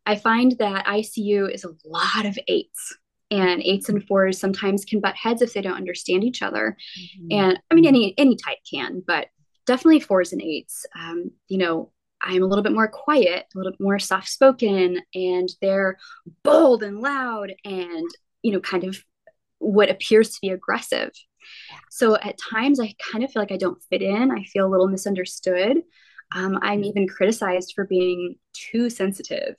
I 0.07 0.17
find 0.17 0.53
that 0.59 0.87
ICU 0.87 1.53
is 1.53 1.65
a 1.65 1.75
lot 1.85 2.25
of 2.25 2.39
eights. 2.49 2.97
And 3.29 3.61
eights 3.63 3.89
and 3.89 4.07
fours 4.07 4.39
sometimes 4.39 4.85
can 4.85 5.01
butt 5.01 5.17
heads 5.17 5.43
if 5.43 5.53
they 5.53 5.61
don't 5.61 5.77
understand 5.77 6.23
each 6.23 6.43
other. 6.43 6.77
And 7.33 7.59
I 7.69 7.75
mean, 7.75 7.85
any 7.87 8.15
any 8.17 8.37
type 8.37 8.59
can, 8.71 9.03
but 9.05 9.27
definitely 9.67 9.99
fours 9.99 10.33
and 10.33 10.41
eights. 10.41 10.87
Um, 10.97 11.33
you 11.49 11.59
know, 11.59 11.91
I'm 12.23 12.45
a 12.45 12.47
little 12.47 12.63
bit 12.63 12.73
more 12.73 12.87
quiet, 12.87 13.47
a 13.53 13.59
little 13.59 13.73
bit 13.73 13.81
more 13.81 13.99
soft 13.99 14.29
spoken, 14.29 15.01
and 15.13 15.49
they're 15.61 15.99
bold 16.45 16.85
and 16.85 17.01
loud, 17.01 17.53
and 17.65 18.09
you 18.43 18.53
know, 18.53 18.61
kind 18.61 18.85
of 18.85 18.97
what 19.59 19.91
appears 19.91 20.31
to 20.31 20.39
be 20.41 20.51
aggressive. 20.51 21.11
So 21.91 22.17
at 22.17 22.39
times, 22.39 22.79
I 22.79 22.95
kind 23.11 23.25
of 23.25 23.33
feel 23.33 23.43
like 23.43 23.53
I 23.53 23.57
don't 23.57 23.83
fit 23.91 24.03
in. 24.03 24.31
I 24.31 24.45
feel 24.45 24.67
a 24.67 24.71
little 24.71 24.89
misunderstood. 24.89 25.79
Um, 26.33 26.59
I'm 26.63 26.85
even 26.85 27.09
criticized 27.09 27.73
for 27.75 27.87
being 27.87 28.37
too 28.53 28.91
sensitive. 28.91 29.57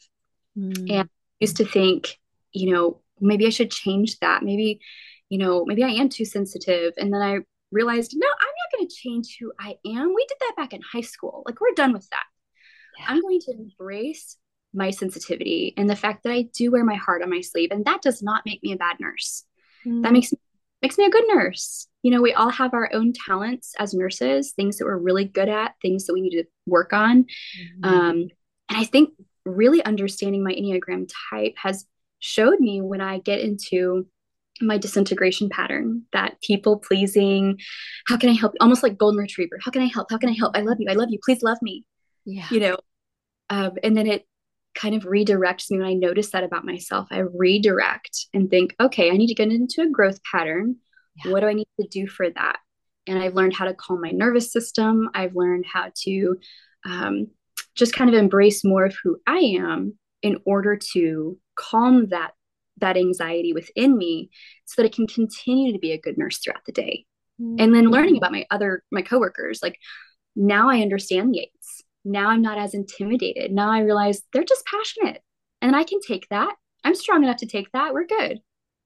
Mm. 0.57 0.91
And 0.91 1.09
I 1.09 1.09
used 1.39 1.57
to 1.57 1.65
think, 1.65 2.19
you 2.51 2.73
know, 2.73 3.01
maybe 3.19 3.45
I 3.45 3.49
should 3.49 3.71
change 3.71 4.19
that. 4.19 4.43
Maybe, 4.43 4.79
you 5.29 5.37
know, 5.37 5.65
maybe 5.65 5.83
I 5.83 5.89
am 5.89 6.09
too 6.09 6.25
sensitive. 6.25 6.93
And 6.97 7.13
then 7.13 7.21
I 7.21 7.39
realized, 7.71 8.13
no, 8.15 8.27
I'm 8.27 8.47
not 8.47 8.77
going 8.77 8.87
to 8.87 8.95
change 8.95 9.37
who 9.39 9.51
I 9.59 9.75
am. 9.85 10.13
We 10.13 10.25
did 10.25 10.37
that 10.39 10.55
back 10.57 10.73
in 10.73 10.81
high 10.81 11.01
school. 11.01 11.43
Like, 11.45 11.59
we're 11.59 11.73
done 11.75 11.93
with 11.93 12.09
that. 12.09 12.23
Yeah. 12.99 13.05
I'm 13.09 13.21
going 13.21 13.39
to 13.41 13.51
embrace 13.51 14.37
my 14.73 14.89
sensitivity 14.89 15.73
and 15.77 15.89
the 15.89 15.95
fact 15.95 16.23
that 16.23 16.33
I 16.33 16.49
do 16.53 16.71
wear 16.71 16.83
my 16.83 16.95
heart 16.95 17.21
on 17.21 17.29
my 17.29 17.41
sleeve. 17.41 17.71
And 17.71 17.85
that 17.85 18.01
does 18.01 18.21
not 18.21 18.43
make 18.45 18.61
me 18.63 18.73
a 18.73 18.77
bad 18.77 18.97
nurse. 18.99 19.43
That 19.85 20.11
makes 20.11 20.33
makes 20.81 20.97
me 20.97 21.05
a 21.05 21.09
good 21.09 21.23
nurse. 21.27 21.87
You 22.03 22.11
know, 22.11 22.21
we 22.21 22.33
all 22.33 22.49
have 22.49 22.73
our 22.73 22.89
own 22.93 23.13
talents 23.13 23.73
as 23.79 23.93
nurses, 23.93 24.51
things 24.51 24.77
that 24.77 24.85
we're 24.85 24.97
really 24.97 25.25
good 25.25 25.49
at, 25.49 25.75
things 25.81 26.05
that 26.05 26.13
we 26.13 26.21
need 26.21 26.31
to 26.31 26.43
work 26.65 26.91
on. 26.91 27.25
Mhm. 27.79 27.85
Um, 27.85 28.27
and 28.69 28.77
I 28.77 28.83
think 28.83 29.11
really 29.47 29.83
understanding 29.83 30.43
my 30.43 30.53
Enneagram 30.53 31.09
type 31.31 31.55
has 31.57 31.85
showed 32.19 32.59
me 32.59 32.81
when 32.81 33.01
I 33.01 33.19
get 33.19 33.39
into 33.39 34.07
my 34.61 34.77
disintegration 34.77 35.49
pattern, 35.49 36.03
that 36.13 36.41
people 36.41 36.79
pleasing, 36.79 37.59
how 38.07 38.17
can 38.17 38.29
I 38.29 38.33
help? 38.33 38.53
Almost 38.59 38.83
like 38.83 38.97
golden 38.97 39.19
retriever. 39.19 39.59
How 39.63 39.71
can 39.71 39.81
I 39.81 39.85
help? 39.85 40.09
How 40.09 40.17
can 40.17 40.29
I 40.29 40.35
help? 40.37 40.57
I 40.57 40.61
love 40.61 40.77
you. 40.79 40.87
I 40.89 40.93
love 40.93 41.09
you. 41.11 41.19
Please 41.23 41.43
love 41.43 41.59
me. 41.61 41.85
yeah. 42.25 42.47
You 42.49 42.59
know, 42.59 42.77
um, 43.49 43.71
and 43.83 43.95
then 43.95 44.07
it 44.07 44.27
kind 44.75 44.95
of 44.95 45.03
redirects 45.03 45.71
me 45.71 45.79
when 45.79 45.87
I 45.87 45.93
notice 45.93 46.31
that 46.31 46.43
about 46.43 46.65
myself. 46.65 47.07
I 47.11 47.19
redirect 47.19 48.27
and 48.33 48.49
think, 48.49 48.75
okay, 48.79 49.09
I 49.09 49.17
need 49.17 49.27
to 49.27 49.33
get 49.33 49.51
into 49.51 49.81
a 49.81 49.89
growth 49.89 50.19
pattern. 50.23 50.77
Yeah. 51.23 51.31
What 51.31 51.39
do 51.41 51.47
I 51.47 51.53
need 51.53 51.67
to 51.79 51.87
do 51.87 52.07
for 52.07 52.29
that? 52.29 52.57
And 53.07 53.17
I've 53.17 53.35
learned 53.35 53.55
how 53.55 53.65
to 53.65 53.73
calm 53.73 54.01
my 54.01 54.11
nervous 54.11 54.51
system. 54.51 55.09
I've 55.13 55.35
learned 55.35 55.65
how 55.71 55.91
to 56.03 56.37
um, 56.85 57.27
just 57.77 57.93
kind 57.93 58.09
of 58.09 58.15
embrace 58.15 58.63
more 58.63 58.85
of 58.85 58.95
who 59.03 59.17
I 59.27 59.37
am 59.37 59.97
in 60.21 60.39
order 60.45 60.77
to 60.93 61.37
calm 61.55 62.07
that 62.09 62.31
that 62.79 62.97
anxiety 62.97 63.53
within 63.53 63.97
me 63.97 64.29
so 64.65 64.81
that 64.81 64.87
I 64.87 64.93
can 64.93 65.07
continue 65.07 65.73
to 65.73 65.79
be 65.79 65.91
a 65.91 65.99
good 65.99 66.17
nurse 66.17 66.37
throughout 66.37 66.65
the 66.65 66.71
day. 66.71 67.05
And 67.39 67.73
then 67.73 67.91
learning 67.91 68.17
about 68.17 68.31
my 68.31 68.45
other 68.49 68.83
my 68.91 69.03
coworkers, 69.03 69.61
like 69.61 69.77
now 70.35 70.69
I 70.69 70.81
understand 70.81 71.33
the 71.33 71.41
eights. 71.41 71.83
Now 72.03 72.29
I'm 72.29 72.41
not 72.41 72.57
as 72.57 72.73
intimidated. 72.73 73.51
Now 73.51 73.71
I 73.71 73.81
realize 73.81 74.23
they're 74.33 74.43
just 74.43 74.65
passionate 74.65 75.21
and 75.61 75.75
I 75.75 75.83
can 75.83 75.99
take 76.01 76.27
that. 76.29 76.55
I'm 76.83 76.95
strong 76.95 77.23
enough 77.23 77.37
to 77.37 77.45
take 77.45 77.71
that. 77.73 77.93
We're 77.93 78.07
good. 78.07 78.39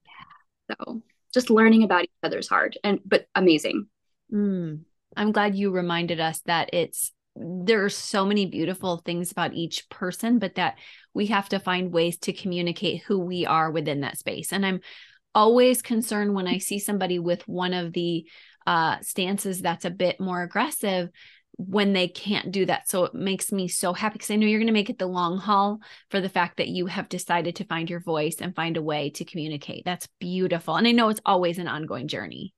Yeah. 0.05 0.75
So 0.75 1.01
just 1.33 1.49
learning 1.49 1.83
about 1.83 2.03
each 2.03 2.11
other's 2.23 2.49
hard 2.49 2.77
and 2.83 2.99
but 3.05 3.25
amazing. 3.35 3.87
Mm. 4.33 4.81
I'm 5.15 5.31
glad 5.31 5.55
you 5.55 5.71
reminded 5.71 6.19
us 6.19 6.41
that 6.45 6.73
it's 6.73 7.13
there 7.35 7.83
are 7.85 7.89
so 7.89 8.25
many 8.25 8.45
beautiful 8.45 8.97
things 8.97 9.31
about 9.31 9.53
each 9.53 9.87
person, 9.89 10.39
but 10.39 10.55
that 10.55 10.77
we 11.13 11.27
have 11.27 11.49
to 11.49 11.59
find 11.59 11.93
ways 11.93 12.17
to 12.19 12.33
communicate 12.33 13.03
who 13.03 13.19
we 13.19 13.45
are 13.45 13.71
within 13.71 14.01
that 14.01 14.17
space. 14.17 14.51
And 14.51 14.65
I'm 14.65 14.81
always 15.33 15.81
concerned 15.81 16.33
when 16.33 16.47
I 16.47 16.57
see 16.57 16.77
somebody 16.79 17.19
with 17.19 17.47
one 17.47 17.73
of 17.73 17.93
the 17.93 18.25
uh, 18.67 18.97
stances 19.01 19.61
that's 19.61 19.85
a 19.85 19.89
bit 19.89 20.19
more 20.19 20.43
aggressive. 20.43 21.09
when 21.57 21.93
they 21.93 22.07
can't 22.07 22.51
do 22.51 22.65
that. 22.65 22.89
So 22.89 23.03
it 23.05 23.13
makes 23.13 23.51
me 23.51 23.67
so 23.67 23.93
happy 23.93 24.13
because 24.13 24.31
I 24.31 24.35
know 24.35 24.47
you're 24.47 24.59
going 24.59 24.67
to 24.67 24.73
make 24.73 24.89
it 24.89 24.97
the 24.97 25.05
long 25.05 25.37
haul 25.37 25.79
for 26.09 26.19
the 26.19 26.29
fact 26.29 26.57
that 26.57 26.69
you 26.69 26.87
have 26.87 27.09
decided 27.09 27.57
to 27.57 27.65
find 27.65 27.89
your 27.89 27.99
voice 27.99 28.37
and 28.39 28.55
find 28.55 28.77
a 28.77 28.81
way 28.81 29.09
to 29.11 29.25
communicate. 29.25 29.85
That's 29.85 30.07
beautiful. 30.19 30.75
And 30.75 30.87
I 30.87 30.91
know 30.91 31.09
it's 31.09 31.21
always 31.25 31.59
an 31.59 31.67
ongoing 31.67 32.07
journey. 32.07 32.53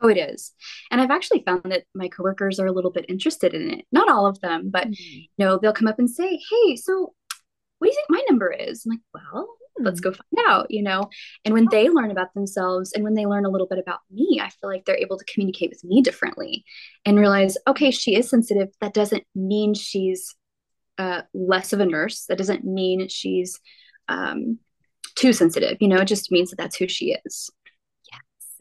Oh, 0.00 0.08
it 0.08 0.18
is. 0.18 0.52
And 0.90 1.00
I've 1.00 1.10
actually 1.10 1.42
found 1.46 1.62
that 1.64 1.84
my 1.94 2.08
coworkers 2.08 2.60
are 2.60 2.66
a 2.66 2.72
little 2.72 2.90
bit 2.90 3.06
interested 3.08 3.54
in 3.54 3.70
it. 3.70 3.86
Not 3.92 4.10
all 4.10 4.26
of 4.26 4.40
them, 4.40 4.68
but 4.70 4.84
mm-hmm. 4.84 5.18
you 5.18 5.28
know, 5.38 5.58
they'll 5.58 5.72
come 5.72 5.88
up 5.88 5.98
and 5.98 6.10
say, 6.10 6.38
Hey, 6.50 6.76
so 6.76 7.14
what 7.78 7.86
do 7.86 7.90
you 7.90 7.94
think 7.94 8.10
my 8.10 8.22
number 8.28 8.50
is? 8.50 8.84
I'm 8.84 8.90
like, 8.90 9.00
well, 9.14 9.48
let's 9.78 10.00
go 10.00 10.10
find 10.10 10.46
out 10.46 10.70
you 10.70 10.82
know 10.82 11.08
and 11.44 11.52
when 11.52 11.66
they 11.70 11.88
learn 11.88 12.10
about 12.10 12.32
themselves 12.34 12.92
and 12.92 13.04
when 13.04 13.14
they 13.14 13.26
learn 13.26 13.44
a 13.44 13.48
little 13.48 13.66
bit 13.66 13.78
about 13.78 14.00
me 14.10 14.40
i 14.42 14.48
feel 14.48 14.70
like 14.70 14.84
they're 14.84 14.96
able 14.96 15.18
to 15.18 15.24
communicate 15.32 15.70
with 15.70 15.84
me 15.84 16.00
differently 16.02 16.64
and 17.04 17.18
realize 17.18 17.56
okay 17.66 17.90
she 17.90 18.16
is 18.16 18.28
sensitive 18.28 18.68
that 18.80 18.94
doesn't 18.94 19.24
mean 19.34 19.74
she's 19.74 20.34
uh, 20.98 21.20
less 21.34 21.74
of 21.74 21.80
a 21.80 21.84
nurse 21.84 22.24
that 22.24 22.38
doesn't 22.38 22.64
mean 22.64 23.06
she's 23.08 23.60
um, 24.08 24.58
too 25.14 25.32
sensitive 25.32 25.76
you 25.80 25.88
know 25.88 25.98
it 25.98 26.06
just 26.06 26.32
means 26.32 26.50
that 26.50 26.56
that's 26.56 26.76
who 26.76 26.88
she 26.88 27.16
is 27.26 27.50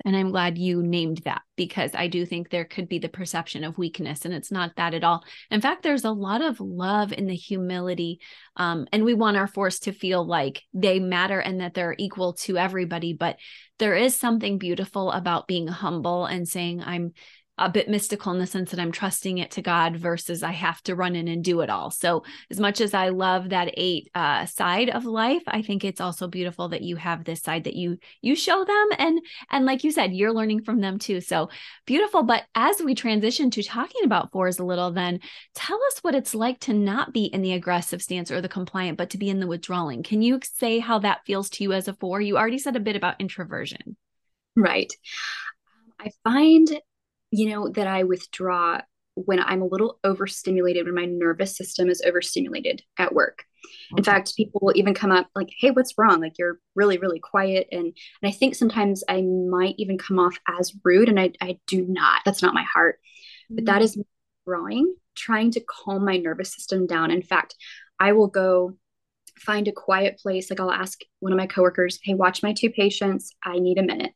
and 0.05 0.15
I'm 0.15 0.29
glad 0.29 0.57
you 0.57 0.83
named 0.83 1.23
that 1.25 1.41
because 1.55 1.91
I 1.95 2.07
do 2.07 2.25
think 2.25 2.49
there 2.49 2.63
could 2.63 2.87
be 2.87 2.99
the 2.99 3.09
perception 3.09 3.63
of 3.63 3.77
weakness, 3.77 4.23
and 4.23 4.33
it's 4.33 4.51
not 4.51 4.75
that 4.77 4.93
at 4.93 5.03
all. 5.03 5.23
In 5.49 5.61
fact, 5.61 5.81
there's 5.81 6.05
a 6.05 6.11
lot 6.11 6.41
of 6.41 6.59
love 6.59 7.11
in 7.11 7.25
the 7.25 7.35
humility. 7.35 8.19
Um, 8.55 8.87
and 8.93 9.03
we 9.03 9.15
want 9.15 9.35
our 9.35 9.47
force 9.47 9.79
to 9.79 9.91
feel 9.91 10.25
like 10.25 10.61
they 10.73 10.99
matter 10.99 11.39
and 11.39 11.59
that 11.59 11.73
they're 11.73 11.95
equal 11.97 12.33
to 12.33 12.57
everybody. 12.57 13.13
But 13.13 13.37
there 13.79 13.95
is 13.95 14.15
something 14.15 14.59
beautiful 14.59 15.11
about 15.11 15.47
being 15.47 15.67
humble 15.67 16.25
and 16.25 16.47
saying, 16.47 16.81
I'm 16.81 17.13
a 17.57 17.69
bit 17.69 17.89
mystical 17.89 18.33
in 18.33 18.39
the 18.39 18.47
sense 18.47 18.71
that 18.71 18.79
I'm 18.79 18.91
trusting 18.91 19.37
it 19.37 19.51
to 19.51 19.61
God 19.61 19.95
versus 19.95 20.43
I 20.43 20.51
have 20.51 20.81
to 20.83 20.95
run 20.95 21.15
in 21.15 21.27
and 21.27 21.43
do 21.43 21.61
it 21.61 21.69
all. 21.69 21.89
So, 21.89 22.23
as 22.49 22.59
much 22.59 22.81
as 22.81 22.93
I 22.93 23.09
love 23.09 23.49
that 23.49 23.73
eight 23.75 24.09
uh, 24.13 24.45
side 24.45 24.89
of 24.89 25.05
life, 25.05 25.43
I 25.47 25.61
think 25.61 25.83
it's 25.83 26.01
also 26.01 26.27
beautiful 26.27 26.69
that 26.69 26.81
you 26.81 26.97
have 26.97 27.23
this 27.23 27.41
side 27.41 27.63
that 27.63 27.75
you 27.75 27.97
you 28.21 28.35
show 28.35 28.65
them, 28.65 28.87
and 28.97 29.19
and 29.49 29.65
like 29.65 29.83
you 29.83 29.91
said, 29.91 30.13
you're 30.13 30.33
learning 30.33 30.63
from 30.63 30.81
them 30.81 30.99
too. 30.99 31.21
So 31.21 31.49
beautiful. 31.85 32.23
But 32.23 32.43
as 32.55 32.81
we 32.81 32.93
transition 32.93 33.49
to 33.51 33.63
talking 33.63 34.03
about 34.03 34.31
fours 34.31 34.59
a 34.59 34.65
little, 34.65 34.91
then 34.91 35.21
tell 35.53 35.79
us 35.87 35.99
what 36.01 36.15
it's 36.15 36.35
like 36.35 36.59
to 36.61 36.73
not 36.73 37.13
be 37.13 37.25
in 37.25 37.41
the 37.41 37.53
aggressive 37.53 38.01
stance 38.01 38.31
or 38.31 38.41
the 38.41 38.49
compliant, 38.49 38.97
but 38.97 39.11
to 39.11 39.17
be 39.17 39.29
in 39.29 39.39
the 39.39 39.47
withdrawing. 39.47 40.03
Can 40.03 40.21
you 40.21 40.39
say 40.43 40.79
how 40.79 40.99
that 40.99 41.25
feels 41.25 41.49
to 41.51 41.63
you 41.63 41.71
as 41.71 41.87
a 41.87 41.93
four? 41.93 42.19
You 42.19 42.37
already 42.37 42.57
said 42.57 42.75
a 42.75 42.81
bit 42.81 42.95
about 42.95 43.21
introversion. 43.21 43.95
Right. 44.57 44.91
I 45.99 46.11
find 46.23 46.69
you 47.35 47.49
know, 47.49 47.69
that 47.69 47.87
I 47.87 48.03
withdraw 48.03 48.81
when 49.15 49.39
I'm 49.39 49.61
a 49.61 49.67
little 49.67 49.99
overstimulated, 50.03 50.85
when 50.85 50.95
my 50.95 51.05
nervous 51.05 51.55
system 51.55 51.89
is 51.89 52.01
overstimulated 52.05 52.83
at 52.97 53.13
work. 53.13 53.45
Okay. 53.93 53.99
In 53.99 54.03
fact, 54.03 54.35
people 54.35 54.59
will 54.61 54.75
even 54.75 54.93
come 54.93 55.11
up 55.11 55.27
like, 55.35 55.49
"Hey, 55.57 55.71
what's 55.71 55.93
wrong? 55.97 56.21
Like 56.21 56.37
you're 56.37 56.59
really, 56.75 56.97
really 56.97 57.19
quiet." 57.19 57.67
And 57.71 57.85
and 57.85 57.95
I 58.23 58.31
think 58.31 58.55
sometimes 58.55 59.03
I 59.07 59.21
might 59.21 59.75
even 59.77 59.97
come 59.97 60.19
off 60.19 60.37
as 60.47 60.73
rude, 60.83 61.09
and 61.09 61.19
I 61.19 61.31
I 61.41 61.59
do 61.67 61.85
not. 61.87 62.21
That's 62.25 62.41
not 62.41 62.53
my 62.53 62.63
heart, 62.63 62.99
mm-hmm. 63.45 63.55
but 63.55 63.65
that 63.65 63.81
is 63.81 63.97
withdrawing, 63.97 64.95
trying 65.15 65.51
to 65.51 65.61
calm 65.61 66.05
my 66.05 66.17
nervous 66.17 66.53
system 66.53 66.85
down. 66.85 67.11
In 67.11 67.21
fact, 67.21 67.55
I 67.99 68.11
will 68.11 68.27
go 68.27 68.77
find 69.39 69.67
a 69.67 69.71
quiet 69.71 70.19
place. 70.19 70.49
Like 70.49 70.59
I'll 70.59 70.71
ask 70.71 70.99
one 71.19 71.31
of 71.31 71.37
my 71.37 71.47
coworkers, 71.47 71.99
"Hey, 72.03 72.13
watch 72.13 72.43
my 72.43 72.53
two 72.53 72.69
patients. 72.69 73.31
I 73.43 73.59
need 73.59 73.77
a 73.77 73.83
minute." 73.83 74.11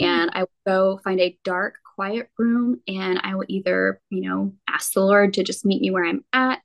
Mm-hmm. 0.00 0.04
And 0.04 0.30
I 0.34 0.40
will 0.40 0.50
go 0.66 1.00
find 1.02 1.20
a 1.20 1.38
dark, 1.44 1.76
quiet 1.98 2.28
room 2.38 2.80
and 2.86 3.20
I 3.24 3.34
will 3.34 3.44
either, 3.48 4.00
you 4.08 4.20
know, 4.20 4.52
ask 4.68 4.92
the 4.92 5.00
Lord 5.00 5.34
to 5.34 5.42
just 5.42 5.64
meet 5.64 5.82
me 5.82 5.90
where 5.90 6.04
I'm 6.04 6.24
at 6.32 6.60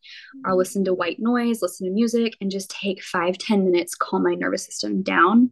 or 0.46 0.52
mm-hmm. 0.52 0.58
listen 0.60 0.86
to 0.86 0.94
white 0.94 1.18
noise, 1.18 1.64
listen 1.64 1.88
to 1.88 1.94
music, 1.94 2.38
and 2.40 2.52
just 2.52 2.70
take 2.70 3.02
five 3.02 3.40
ten 3.40 3.66
minutes, 3.66 3.96
calm 3.96 4.22
my 4.22 4.36
nervous 4.36 4.64
system 4.64 5.02
down. 5.02 5.50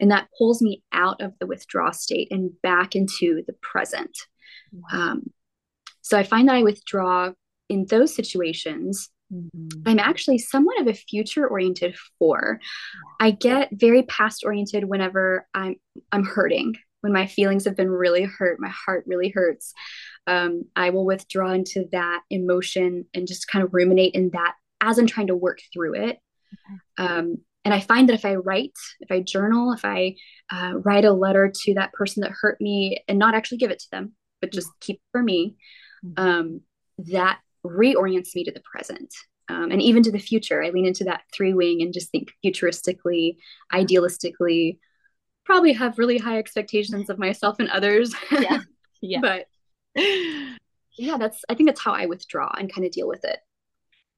And 0.00 0.10
that 0.10 0.28
pulls 0.36 0.60
me 0.60 0.82
out 0.92 1.22
of 1.22 1.32
the 1.38 1.46
withdrawal 1.46 1.94
state 1.94 2.28
and 2.30 2.50
back 2.60 2.94
into 2.94 3.42
the 3.46 3.54
present. 3.54 4.18
Wow. 4.70 4.98
Um, 5.00 5.30
so 6.02 6.18
I 6.18 6.24
find 6.24 6.48
that 6.48 6.56
I 6.56 6.62
withdraw 6.62 7.32
in 7.70 7.86
those 7.86 8.14
situations. 8.14 9.08
Mm-hmm. 9.32 9.80
I'm 9.86 9.98
actually 9.98 10.38
somewhat 10.38 10.78
of 10.78 10.88
a 10.88 10.92
future 10.92 11.48
oriented 11.48 11.96
four. 12.18 12.60
I 13.18 13.30
get 13.30 13.70
very 13.72 14.02
past 14.02 14.44
oriented 14.44 14.84
whenever 14.84 15.48
I'm 15.54 15.76
I'm 16.12 16.24
hurting 16.24 16.74
when 17.02 17.12
my 17.12 17.26
feelings 17.26 17.66
have 17.66 17.76
been 17.76 17.90
really 17.90 18.22
hurt, 18.22 18.58
my 18.58 18.70
heart 18.70 19.04
really 19.06 19.28
hurts, 19.28 19.74
um, 20.26 20.64
I 20.74 20.90
will 20.90 21.04
withdraw 21.04 21.52
into 21.52 21.84
that 21.92 22.22
emotion 22.30 23.04
and 23.12 23.28
just 23.28 23.48
kind 23.48 23.64
of 23.64 23.74
ruminate 23.74 24.14
in 24.14 24.30
that 24.30 24.54
as 24.80 24.98
I'm 24.98 25.06
trying 25.06 25.26
to 25.26 25.36
work 25.36 25.60
through 25.72 25.94
it. 25.94 26.18
Okay. 26.98 27.08
Um, 27.08 27.36
and 27.64 27.72
I 27.72 27.80
find 27.80 28.08
that 28.08 28.14
if 28.14 28.24
I 28.24 28.36
write, 28.36 28.72
if 29.00 29.10
I 29.10 29.20
journal, 29.20 29.72
if 29.72 29.84
I 29.84 30.16
uh, 30.50 30.74
write 30.78 31.04
a 31.04 31.12
letter 31.12 31.52
to 31.64 31.74
that 31.74 31.92
person 31.92 32.22
that 32.22 32.32
hurt 32.32 32.60
me 32.60 33.02
and 33.06 33.18
not 33.18 33.34
actually 33.34 33.58
give 33.58 33.70
it 33.70 33.78
to 33.80 33.90
them, 33.92 34.12
but 34.40 34.52
just 34.52 34.68
keep 34.80 34.96
it 34.96 35.02
for 35.12 35.22
me, 35.22 35.56
mm-hmm. 36.04 36.22
um, 36.22 36.60
that 36.98 37.38
reorients 37.64 38.34
me 38.34 38.44
to 38.44 38.52
the 38.52 38.62
present. 38.64 39.12
Um, 39.48 39.70
and 39.70 39.82
even 39.82 40.02
to 40.04 40.12
the 40.12 40.18
future, 40.18 40.62
I 40.62 40.70
lean 40.70 40.86
into 40.86 41.04
that 41.04 41.22
three 41.34 41.52
wing 41.52 41.82
and 41.82 41.92
just 41.92 42.10
think 42.10 42.32
futuristically, 42.44 43.36
idealistically, 43.72 44.78
probably 45.52 45.74
have 45.74 45.98
really 45.98 46.16
high 46.16 46.38
expectations 46.38 47.10
of 47.10 47.18
myself 47.18 47.56
and 47.58 47.68
others. 47.68 48.14
Yeah. 48.30 48.60
Yeah. 49.04 49.18
but 49.20 49.48
yeah, 50.96 51.16
that's 51.18 51.44
I 51.48 51.54
think 51.56 51.68
that's 51.68 51.80
how 51.80 51.90
I 51.90 52.06
withdraw 52.06 52.52
and 52.56 52.72
kind 52.72 52.86
of 52.86 52.92
deal 52.92 53.08
with 53.08 53.24
it. 53.24 53.40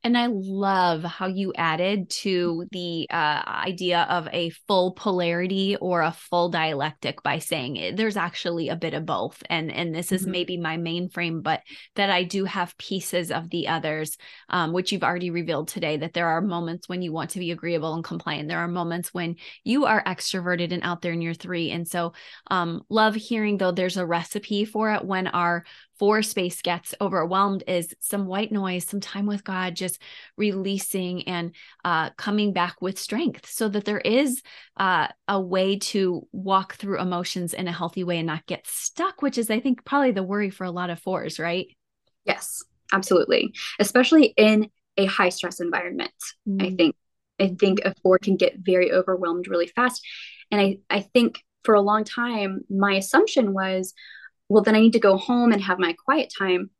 And 0.04 0.18
I 0.18 0.26
love 0.30 1.02
how 1.02 1.28
you 1.28 1.54
added 1.56 2.10
to 2.10 2.66
the 2.70 3.06
uh, 3.10 3.42
idea 3.46 4.06
of 4.10 4.28
a 4.32 4.50
full 4.68 4.92
polarity 4.92 5.76
or 5.76 6.02
a 6.02 6.12
full 6.12 6.50
dialectic 6.50 7.22
by 7.22 7.38
saying 7.38 7.76
it, 7.76 7.96
there's 7.96 8.18
actually 8.18 8.68
a 8.68 8.76
bit 8.76 8.92
of 8.92 9.06
both. 9.06 9.42
And 9.48 9.72
and 9.72 9.94
this 9.94 10.12
is 10.12 10.22
mm-hmm. 10.22 10.30
maybe 10.30 10.56
my 10.58 10.76
main 10.76 11.08
frame, 11.08 11.40
but 11.40 11.62
that 11.94 12.10
I 12.10 12.22
do 12.22 12.44
have 12.44 12.76
pieces 12.76 13.30
of 13.30 13.48
the 13.48 13.68
others, 13.68 14.18
um, 14.50 14.74
which 14.74 14.92
you've 14.92 15.02
already 15.02 15.30
revealed 15.30 15.68
today. 15.68 15.96
That 15.96 16.12
there 16.12 16.28
are 16.28 16.42
moments 16.42 16.86
when 16.86 17.00
you 17.00 17.10
want 17.10 17.30
to 17.30 17.38
be 17.38 17.50
agreeable 17.50 17.94
and 17.94 18.04
compliant. 18.04 18.50
There 18.50 18.58
are 18.58 18.68
moments 18.68 19.14
when 19.14 19.36
you 19.64 19.86
are 19.86 20.04
extroverted 20.04 20.70
and 20.70 20.82
out 20.82 21.00
there 21.00 21.14
in 21.14 21.22
your 21.22 21.32
three. 21.32 21.70
And 21.70 21.88
so, 21.88 22.12
um, 22.50 22.82
love 22.90 23.14
hearing 23.14 23.56
though 23.56 23.72
there's 23.72 23.96
a 23.96 24.04
recipe 24.04 24.66
for 24.66 24.92
it 24.92 25.02
when 25.02 25.28
our 25.28 25.64
four 25.98 26.22
space 26.22 26.62
gets 26.62 26.94
overwhelmed 27.00 27.64
is 27.66 27.94
some 28.00 28.26
white 28.26 28.52
noise, 28.52 28.86
some 28.86 29.00
time 29.00 29.26
with 29.26 29.44
God, 29.44 29.76
just 29.76 30.00
releasing 30.36 31.28
and 31.28 31.54
uh, 31.84 32.10
coming 32.10 32.52
back 32.52 32.76
with 32.80 32.98
strength 32.98 33.50
so 33.50 33.68
that 33.68 33.84
there 33.84 34.00
is 34.00 34.42
uh, 34.76 35.08
a 35.28 35.40
way 35.40 35.78
to 35.78 36.26
walk 36.32 36.74
through 36.74 37.00
emotions 37.00 37.54
in 37.54 37.68
a 37.68 37.72
healthy 37.72 38.04
way 38.04 38.18
and 38.18 38.26
not 38.26 38.46
get 38.46 38.66
stuck, 38.66 39.22
which 39.22 39.38
is, 39.38 39.50
I 39.50 39.60
think, 39.60 39.84
probably 39.84 40.12
the 40.12 40.22
worry 40.22 40.50
for 40.50 40.64
a 40.64 40.70
lot 40.70 40.90
of 40.90 40.98
fours, 40.98 41.38
right? 41.38 41.66
Yes, 42.24 42.62
absolutely. 42.92 43.54
Especially 43.78 44.34
in 44.36 44.70
a 44.96 45.06
high 45.06 45.28
stress 45.28 45.60
environment. 45.60 46.12
Mm. 46.48 46.62
I 46.62 46.76
think 46.76 46.96
I 47.40 47.48
think 47.58 47.80
a 47.84 47.94
four 48.02 48.18
can 48.18 48.36
get 48.36 48.58
very 48.58 48.92
overwhelmed 48.92 49.48
really 49.48 49.66
fast. 49.66 50.06
And 50.52 50.60
I, 50.60 50.78
I 50.88 51.00
think 51.00 51.42
for 51.64 51.74
a 51.74 51.80
long 51.80 52.04
time, 52.04 52.60
my 52.70 52.94
assumption 52.94 53.52
was, 53.52 53.92
well, 54.48 54.62
then 54.62 54.74
I 54.74 54.80
need 54.80 54.92
to 54.92 55.00
go 55.00 55.16
home 55.16 55.52
and 55.52 55.62
have 55.62 55.78
my 55.78 55.94
quiet 56.04 56.32
time. 56.36 56.70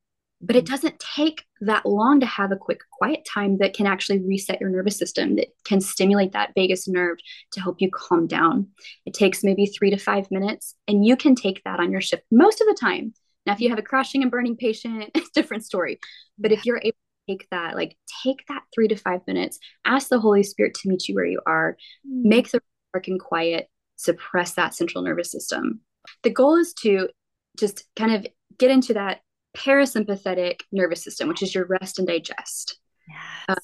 But 0.41 0.57
it 0.57 0.67
doesn't 0.67 1.03
take 1.17 1.45
that 1.63 1.87
long 1.87 2.21
to 2.21 2.27
have 2.27 2.53
a 2.53 2.57
quick 2.57 2.81
quiet 2.93 3.25
time 3.25 3.59
that 3.59 3.73
can 3.73 3.87
actually 3.87 4.21
reset 4.21 4.61
your 4.61 4.69
nervous 4.69 4.99
system, 4.99 5.37
that 5.37 5.49
can 5.65 5.81
stimulate 5.81 6.33
that 6.33 6.53
vagus 6.55 6.87
nerve 6.87 7.17
to 7.53 7.61
help 7.61 7.81
you 7.81 7.89
calm 7.91 8.27
down. 8.27 8.69
It 9.07 9.15
takes 9.15 9.43
maybe 9.43 9.65
three 9.65 9.91
to 9.91 9.97
five 9.97 10.31
minutes, 10.31 10.75
and 10.87 11.07
you 11.07 11.17
can 11.17 11.35
take 11.35 11.63
that 11.65 11.81
on 11.81 11.91
your 11.91 12.03
shift 12.03 12.25
most 12.31 12.61
of 12.61 12.67
the 12.67 12.77
time. 12.79 13.15
Now, 13.47 13.53
if 13.55 13.61
you 13.61 13.71
have 13.71 13.79
a 13.79 13.83
crashing 13.83 14.23
and 14.23 14.31
burning 14.31 14.57
patient, 14.57 15.11
it's 15.15 15.29
a 15.29 15.33
different 15.33 15.65
story. 15.65 15.99
But 16.39 16.53
if 16.53 16.67
you're 16.67 16.81
able 16.83 16.97
to 17.29 17.33
take 17.33 17.49
that, 17.51 17.75
like 17.75 17.97
take 18.23 18.45
that 18.49 18.63
three 18.75 18.89
to 18.89 18.97
five 18.97 19.21
minutes, 19.27 19.59
ask 19.87 20.09
the 20.09 20.21
Holy 20.21 20.43
Spirit 20.43 20.75
to 20.75 20.89
meet 20.89 21.09
you 21.09 21.15
where 21.15 21.25
you 21.25 21.41
are, 21.47 21.77
mm. 22.07 22.25
make 22.25 22.51
the 22.51 22.61
dark 22.93 23.09
and 23.09 23.21
quiet, 23.21 23.69
suppress 23.97 24.55
that 24.55 24.75
central 24.75 25.05
nervous 25.05 25.31
system. 25.31 25.81
The 26.23 26.31
goal 26.31 26.57
is 26.57 26.75
to 26.83 27.09
just 27.59 27.85
kind 27.97 28.13
of 28.13 28.27
get 28.59 28.71
into 28.71 28.95
that 28.95 29.21
parasympathetic 29.57 30.61
nervous 30.73 31.03
system, 31.03 31.29
which 31.29 31.43
is 31.43 31.55
your 31.55 31.67
rest 31.67 31.99
and 31.99 32.09
digest. 32.09 32.79
Yes. 33.09 33.19
Uh, 33.49 33.55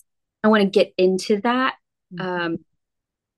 I 0.44 0.48
want 0.48 0.62
to 0.62 0.68
get 0.68 0.92
into 0.96 1.40
that. 1.42 1.74
Mm-hmm. 2.14 2.44
Um, 2.44 2.58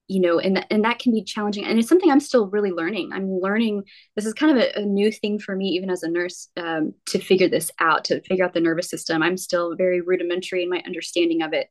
you 0.09 0.21
know, 0.21 0.39
and 0.39 0.57
th- 0.57 0.67
and 0.71 0.85
that 0.85 0.99
can 0.99 1.13
be 1.13 1.25
challenging, 1.25 1.65
and 1.65 1.79
it's 1.79 1.89
something 1.89 2.11
I'm 2.11 2.21
still 2.21 2.49
really 2.51 2.71
learning. 2.71 3.13
I'm 3.13 3.31
learning. 3.31 3.85
This 4.15 4.27
is 4.27 4.35
kind 4.35 4.57
of 4.57 4.63
a, 4.63 4.81
a 4.81 4.85
new 4.85 5.11
thing 5.11 5.39
for 5.39 5.57
me, 5.57 5.69
even 5.69 5.89
as 5.89 6.03
a 6.03 6.11
nurse, 6.11 6.49
um, 6.57 6.93
to 7.07 7.19
figure 7.19 7.49
this 7.49 7.71
out, 7.79 8.05
to 8.07 8.21
figure 8.23 8.45
out 8.45 8.53
the 8.53 8.61
nervous 8.61 8.91
system. 8.91 9.23
I'm 9.23 9.39
still 9.39 9.75
very 9.75 10.03
rudimentary 10.03 10.65
in 10.65 10.69
my 10.69 10.83
understanding 10.85 11.41
of 11.41 11.55
it, 11.55 11.69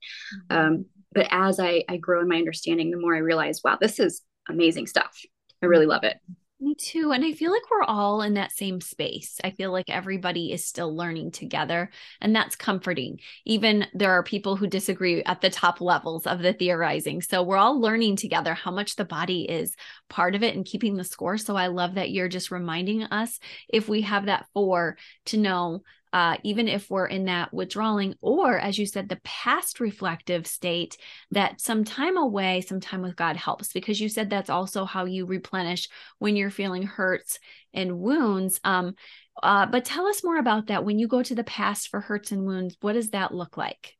mm-hmm. 0.50 0.57
um, 0.57 0.85
but 1.11 1.27
as 1.29 1.59
I 1.59 1.83
I 1.88 1.97
grow 1.97 2.21
in 2.21 2.29
my 2.29 2.38
understanding, 2.38 2.89
the 2.89 3.00
more 3.00 3.15
I 3.15 3.19
realize, 3.19 3.61
wow, 3.63 3.77
this 3.79 4.00
is 4.00 4.21
amazing 4.50 4.88
stuff. 4.88 5.21
I 5.61 5.67
really 5.67 5.85
love 5.85 6.03
it. 6.03 6.17
Me 6.63 6.75
too. 6.75 7.11
And 7.11 7.25
I 7.25 7.31
feel 7.31 7.51
like 7.51 7.71
we're 7.71 7.81
all 7.81 8.21
in 8.21 8.35
that 8.35 8.51
same 8.51 8.81
space. 8.81 9.39
I 9.43 9.49
feel 9.49 9.71
like 9.71 9.89
everybody 9.89 10.51
is 10.51 10.63
still 10.63 10.95
learning 10.95 11.31
together, 11.31 11.89
and 12.21 12.35
that's 12.35 12.55
comforting. 12.55 13.19
Even 13.45 13.87
there 13.95 14.11
are 14.11 14.21
people 14.21 14.55
who 14.55 14.67
disagree 14.67 15.23
at 15.23 15.41
the 15.41 15.49
top 15.49 15.81
levels 15.81 16.27
of 16.27 16.37
the 16.37 16.53
theorizing. 16.53 17.19
So 17.23 17.41
we're 17.41 17.57
all 17.57 17.81
learning 17.81 18.17
together 18.17 18.53
how 18.53 18.69
much 18.69 18.95
the 18.95 19.05
body 19.05 19.49
is 19.49 19.75
part 20.07 20.35
of 20.35 20.43
it 20.43 20.55
and 20.55 20.63
keeping 20.63 20.97
the 20.97 21.03
score. 21.03 21.39
So 21.39 21.55
I 21.55 21.65
love 21.65 21.95
that 21.95 22.11
you're 22.11 22.29
just 22.29 22.51
reminding 22.51 23.03
us 23.05 23.39
if 23.67 23.89
we 23.89 24.01
have 24.01 24.27
that 24.27 24.45
four 24.53 24.97
to 25.25 25.37
know 25.37 25.81
uh, 26.13 26.37
even 26.43 26.67
if 26.67 26.89
we're 26.89 27.05
in 27.05 27.25
that 27.25 27.53
withdrawing, 27.53 28.15
or 28.21 28.57
as 28.57 28.77
you 28.77 28.85
said, 28.85 29.07
the 29.07 29.21
past 29.23 29.79
reflective 29.79 30.45
state, 30.45 30.97
that 31.31 31.61
some 31.61 31.83
time 31.83 32.17
away, 32.17 32.61
some 32.61 32.79
time 32.79 33.01
with 33.01 33.15
God 33.15 33.37
helps, 33.37 33.71
because 33.71 33.99
you 34.01 34.09
said 34.09 34.29
that's 34.29 34.49
also 34.49 34.85
how 34.85 35.05
you 35.05 35.25
replenish 35.25 35.87
when 36.19 36.35
you're 36.35 36.49
feeling 36.49 36.83
hurts 36.83 37.39
and 37.73 37.99
wounds. 37.99 38.59
Um, 38.63 38.95
uh, 39.41 39.65
but 39.65 39.85
tell 39.85 40.07
us 40.07 40.23
more 40.23 40.37
about 40.37 40.67
that. 40.67 40.83
When 40.83 40.99
you 40.99 41.07
go 41.07 41.23
to 41.23 41.35
the 41.35 41.43
past 41.43 41.87
for 41.87 42.01
hurts 42.01 42.31
and 42.31 42.45
wounds, 42.45 42.75
what 42.81 42.93
does 42.93 43.11
that 43.11 43.33
look 43.33 43.55
like? 43.55 43.95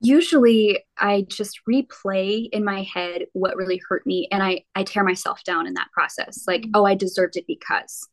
Usually, 0.00 0.84
I 0.98 1.24
just 1.30 1.60
replay 1.66 2.50
in 2.52 2.62
my 2.62 2.82
head 2.82 3.22
what 3.32 3.56
really 3.56 3.80
hurt 3.88 4.06
me, 4.06 4.28
and 4.30 4.42
I 4.42 4.64
I 4.74 4.82
tear 4.82 5.02
myself 5.02 5.42
down 5.44 5.66
in 5.66 5.72
that 5.74 5.90
process. 5.92 6.44
Like, 6.46 6.62
mm-hmm. 6.62 6.72
oh, 6.74 6.84
I 6.84 6.94
deserved 6.94 7.36
it 7.36 7.46
because, 7.46 8.06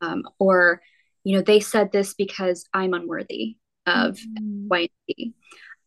um, 0.00 0.22
or 0.38 0.80
you 1.24 1.36
know, 1.36 1.42
they 1.42 1.60
said 1.60 1.90
this 1.90 2.14
because 2.14 2.66
I'm 2.72 2.94
unworthy 2.94 3.56
of 3.86 4.16
mm-hmm. 4.16 4.68
Y 4.68 4.78
and 4.80 5.16
Z. 5.16 5.34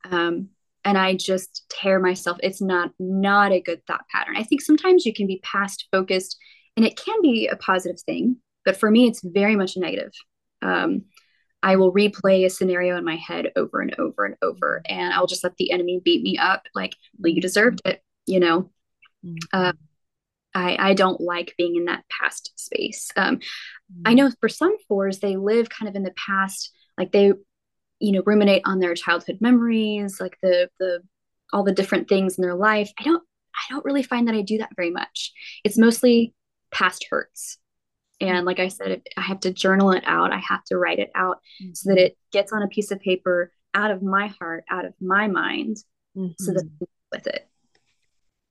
Um, 0.09 0.49
and 0.83 0.97
I 0.97 1.15
just 1.15 1.65
tear 1.69 1.99
myself. 1.99 2.37
It's 2.41 2.61
not 2.61 2.91
not 2.99 3.51
a 3.51 3.61
good 3.61 3.85
thought 3.85 4.05
pattern. 4.11 4.37
I 4.37 4.43
think 4.43 4.61
sometimes 4.61 5.05
you 5.05 5.13
can 5.13 5.27
be 5.27 5.41
past 5.43 5.87
focused, 5.91 6.37
and 6.75 6.85
it 6.85 6.97
can 6.97 7.21
be 7.21 7.47
a 7.47 7.57
positive 7.57 7.99
thing, 8.01 8.37
but 8.65 8.77
for 8.77 8.89
me, 8.89 9.07
it's 9.07 9.21
very 9.23 9.55
much 9.55 9.75
a 9.75 9.79
negative. 9.79 10.11
Um, 10.61 11.05
I 11.63 11.75
will 11.75 11.91
replay 11.91 12.45
a 12.45 12.49
scenario 12.49 12.97
in 12.97 13.03
my 13.03 13.15
head 13.15 13.51
over 13.55 13.81
and 13.81 13.93
over 13.99 14.25
and 14.25 14.35
over, 14.41 14.81
and 14.87 15.13
I'll 15.13 15.27
just 15.27 15.43
let 15.43 15.57
the 15.57 15.71
enemy 15.71 16.01
beat 16.03 16.21
me 16.23 16.37
up. 16.37 16.67
Like, 16.73 16.95
well, 17.19 17.33
you 17.33 17.41
deserved 17.41 17.81
it, 17.83 18.01
you 18.25 18.39
know. 18.39 18.69
Mm-hmm. 19.25 19.35
Uh, 19.51 19.73
I, 20.53 20.89
I 20.89 20.93
don't 20.93 21.21
like 21.21 21.53
being 21.57 21.75
in 21.75 21.85
that 21.85 22.03
past 22.09 22.51
space. 22.55 23.11
Um, 23.15 23.39
I 24.05 24.13
know 24.13 24.31
for 24.39 24.49
some 24.49 24.75
fours, 24.87 25.19
they 25.19 25.35
live 25.35 25.69
kind 25.69 25.87
of 25.87 25.95
in 25.95 26.03
the 26.03 26.13
past, 26.13 26.71
like 26.97 27.11
they, 27.11 27.33
you 27.99 28.11
know, 28.11 28.23
ruminate 28.25 28.63
on 28.65 28.79
their 28.79 28.95
childhood 28.95 29.37
memories, 29.39 30.19
like 30.19 30.37
the 30.41 30.69
the 30.79 31.01
all 31.53 31.63
the 31.63 31.71
different 31.71 32.09
things 32.09 32.37
in 32.37 32.41
their 32.41 32.55
life. 32.55 32.91
I 32.99 33.03
don't 33.03 33.23
I 33.55 33.73
don't 33.73 33.85
really 33.85 34.03
find 34.03 34.27
that 34.27 34.35
I 34.35 34.41
do 34.41 34.59
that 34.59 34.75
very 34.75 34.91
much. 34.91 35.33
It's 35.63 35.77
mostly 35.77 36.33
past 36.71 37.05
hurts. 37.09 37.57
And 38.19 38.45
like 38.45 38.59
I 38.59 38.67
said, 38.67 39.03
I 39.15 39.21
have 39.21 39.41
to 39.41 39.53
journal 39.53 39.91
it 39.91 40.03
out. 40.05 40.33
I 40.33 40.39
have 40.39 40.63
to 40.65 40.77
write 40.77 40.99
it 40.99 41.11
out 41.13 41.37
mm-hmm. 41.61 41.73
so 41.73 41.89
that 41.89 41.99
it 41.99 42.17
gets 42.31 42.51
on 42.51 42.63
a 42.63 42.67
piece 42.67 42.91
of 42.91 42.99
paper 42.99 43.51
out 43.73 43.91
of 43.91 44.01
my 44.01 44.27
heart, 44.39 44.63
out 44.69 44.85
of 44.85 44.93
my 44.99 45.27
mind, 45.27 45.77
mm-hmm. 46.15 46.31
so 46.39 46.53
that 46.53 46.65
mm-hmm. 46.65 46.85
with 47.11 47.27
it. 47.27 47.47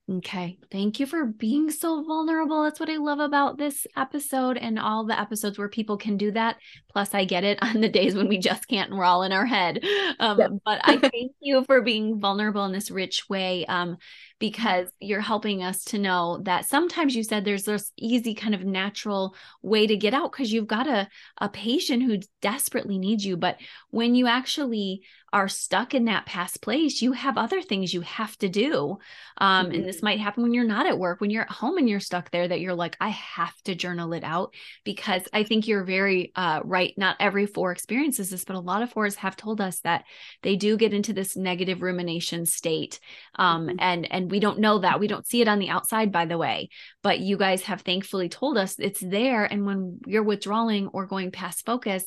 Okay. 0.09 0.57
Thank 0.71 1.01
you 1.01 1.07
for 1.07 1.27
being 1.27 1.69
so 1.69 2.05
vulnerable. 2.05 2.63
That's 2.63 2.79
what 2.79 2.89
I 2.89 2.97
love 2.97 3.19
about 3.19 3.59
this 3.59 3.89
episode 3.97 4.57
and 4.57 4.79
all 4.79 5.05
the 5.05 5.19
episodes 5.19 5.59
where 5.59 5.69
people 5.69 5.97
can 5.97 6.17
do 6.17 6.31
that. 6.31 6.59
Plus, 6.89 7.13
I 7.13 7.25
get 7.25 7.43
it 7.43 7.59
on 7.63 7.81
the 7.81 7.89
days 7.89 8.15
when 8.15 8.29
we 8.29 8.39
just 8.39 8.69
can't 8.69 8.91
and 8.91 8.99
we're 8.99 9.05
all 9.05 9.25
in 9.25 9.33
our 9.33 9.47
head. 9.47 9.85
Um, 10.21 10.39
yep. 10.39 10.51
but 10.65 10.81
I 10.85 10.97
thank 10.99 11.33
you 11.41 11.65
for 11.65 11.83
being 11.83 12.21
vulnerable 12.21 12.65
in 12.67 12.73
this 12.73 12.91
rich 12.91 13.29
way. 13.29 13.67
Um, 13.67 13.97
because 14.39 14.89
you're 15.01 15.21
helping 15.21 15.63
us 15.63 15.83
to 15.85 15.99
know 15.99 16.41
that 16.43 16.69
sometimes 16.69 17.17
you 17.17 17.25
said 17.25 17.45
there's 17.45 17.65
this 17.65 17.91
easy 17.97 18.35
kind 18.35 18.55
of 18.55 18.65
natural 18.65 19.35
way 19.63 19.87
to 19.87 19.97
get 19.97 20.13
out 20.13 20.31
because 20.31 20.53
you've 20.53 20.67
got 20.67 20.87
a, 20.87 21.09
a 21.39 21.49
patient 21.49 22.03
who 22.03 22.19
desperately 22.43 22.99
needs 22.99 23.25
you. 23.25 23.37
But 23.37 23.59
when 23.91 24.15
you 24.15 24.27
actually 24.27 25.03
are 25.37 25.49
stuck 25.49 25.93
in 25.93 26.07
that 26.07 26.25
past 26.25 26.63
place, 26.63 27.03
you 27.03 27.13
have 27.13 27.37
other 27.37 27.61
things 27.61 27.93
you 27.93 28.01
have 28.01 28.35
to 28.39 28.49
do. 28.49 28.97
Um, 29.37 29.67
mm-hmm. 29.67 29.75
And 29.75 29.85
this 29.85 30.03
might 30.03 30.19
happen 30.19 30.43
when 30.43 30.55
you're 30.55 30.65
not 30.65 30.87
at 30.87 30.99
work, 30.99 31.21
when 31.21 31.29
you're 31.29 31.43
at 31.43 31.51
home 31.51 31.77
and 31.77 31.87
you're 31.87 32.01
stuck 32.01 32.31
there, 32.31 32.49
that 32.49 32.61
you're 32.61 32.75
like, 32.75 32.97
I 33.03 33.11
have 33.11 33.55
to 33.65 33.75
journal 33.75 34.15
it 34.15 34.25
out 34.25 34.55
because 34.83 35.29
I 35.35 35.45
think 35.45 35.69
you're 35.69 35.85
very 35.85 36.33
uh, 36.35 36.63
right. 36.65 36.95
Not 36.97 37.17
every 37.21 37.45
four 37.45 37.71
experiences 37.71 38.31
this, 38.31 38.47
but 38.47 38.57
a 38.57 38.61
lot 38.61 38.83
of 38.83 38.91
fours 38.91 39.17
have 39.17 39.37
told 39.37 39.61
us 39.61 39.81
that 39.81 40.05
they 40.43 40.57
do 40.57 40.79
get 40.79 40.95
into 40.95 41.13
this 41.13 41.37
negative 41.37 41.83
rumination 41.83 42.47
state. 42.47 42.99
Um, 43.35 43.67
mm-hmm. 43.67 43.77
And 43.79 44.11
and 44.11 44.31
we 44.31 44.41
don't 44.41 44.61
know 44.61 44.79
that. 44.79 45.01
We 45.01 45.07
don't 45.07 45.27
see 45.27 45.43
it 45.43 45.49
on 45.49 45.59
the 45.59 45.69
outside, 45.69 46.13
by 46.13 46.25
the 46.25 46.39
way. 46.39 46.71
But 47.03 47.21
you 47.21 47.37
guys 47.37 47.61
have 47.65 47.83
thankfully 47.83 48.31
told 48.31 48.57
us 48.57 48.77
it's 48.79 49.01
there. 49.01 49.45
And 49.45 49.67
when 49.67 50.01
you're 50.07 50.23
withdrawing 50.23 50.89
or 50.89 51.05
going 51.05 51.31
past 51.31 51.67
focus, 51.67 52.07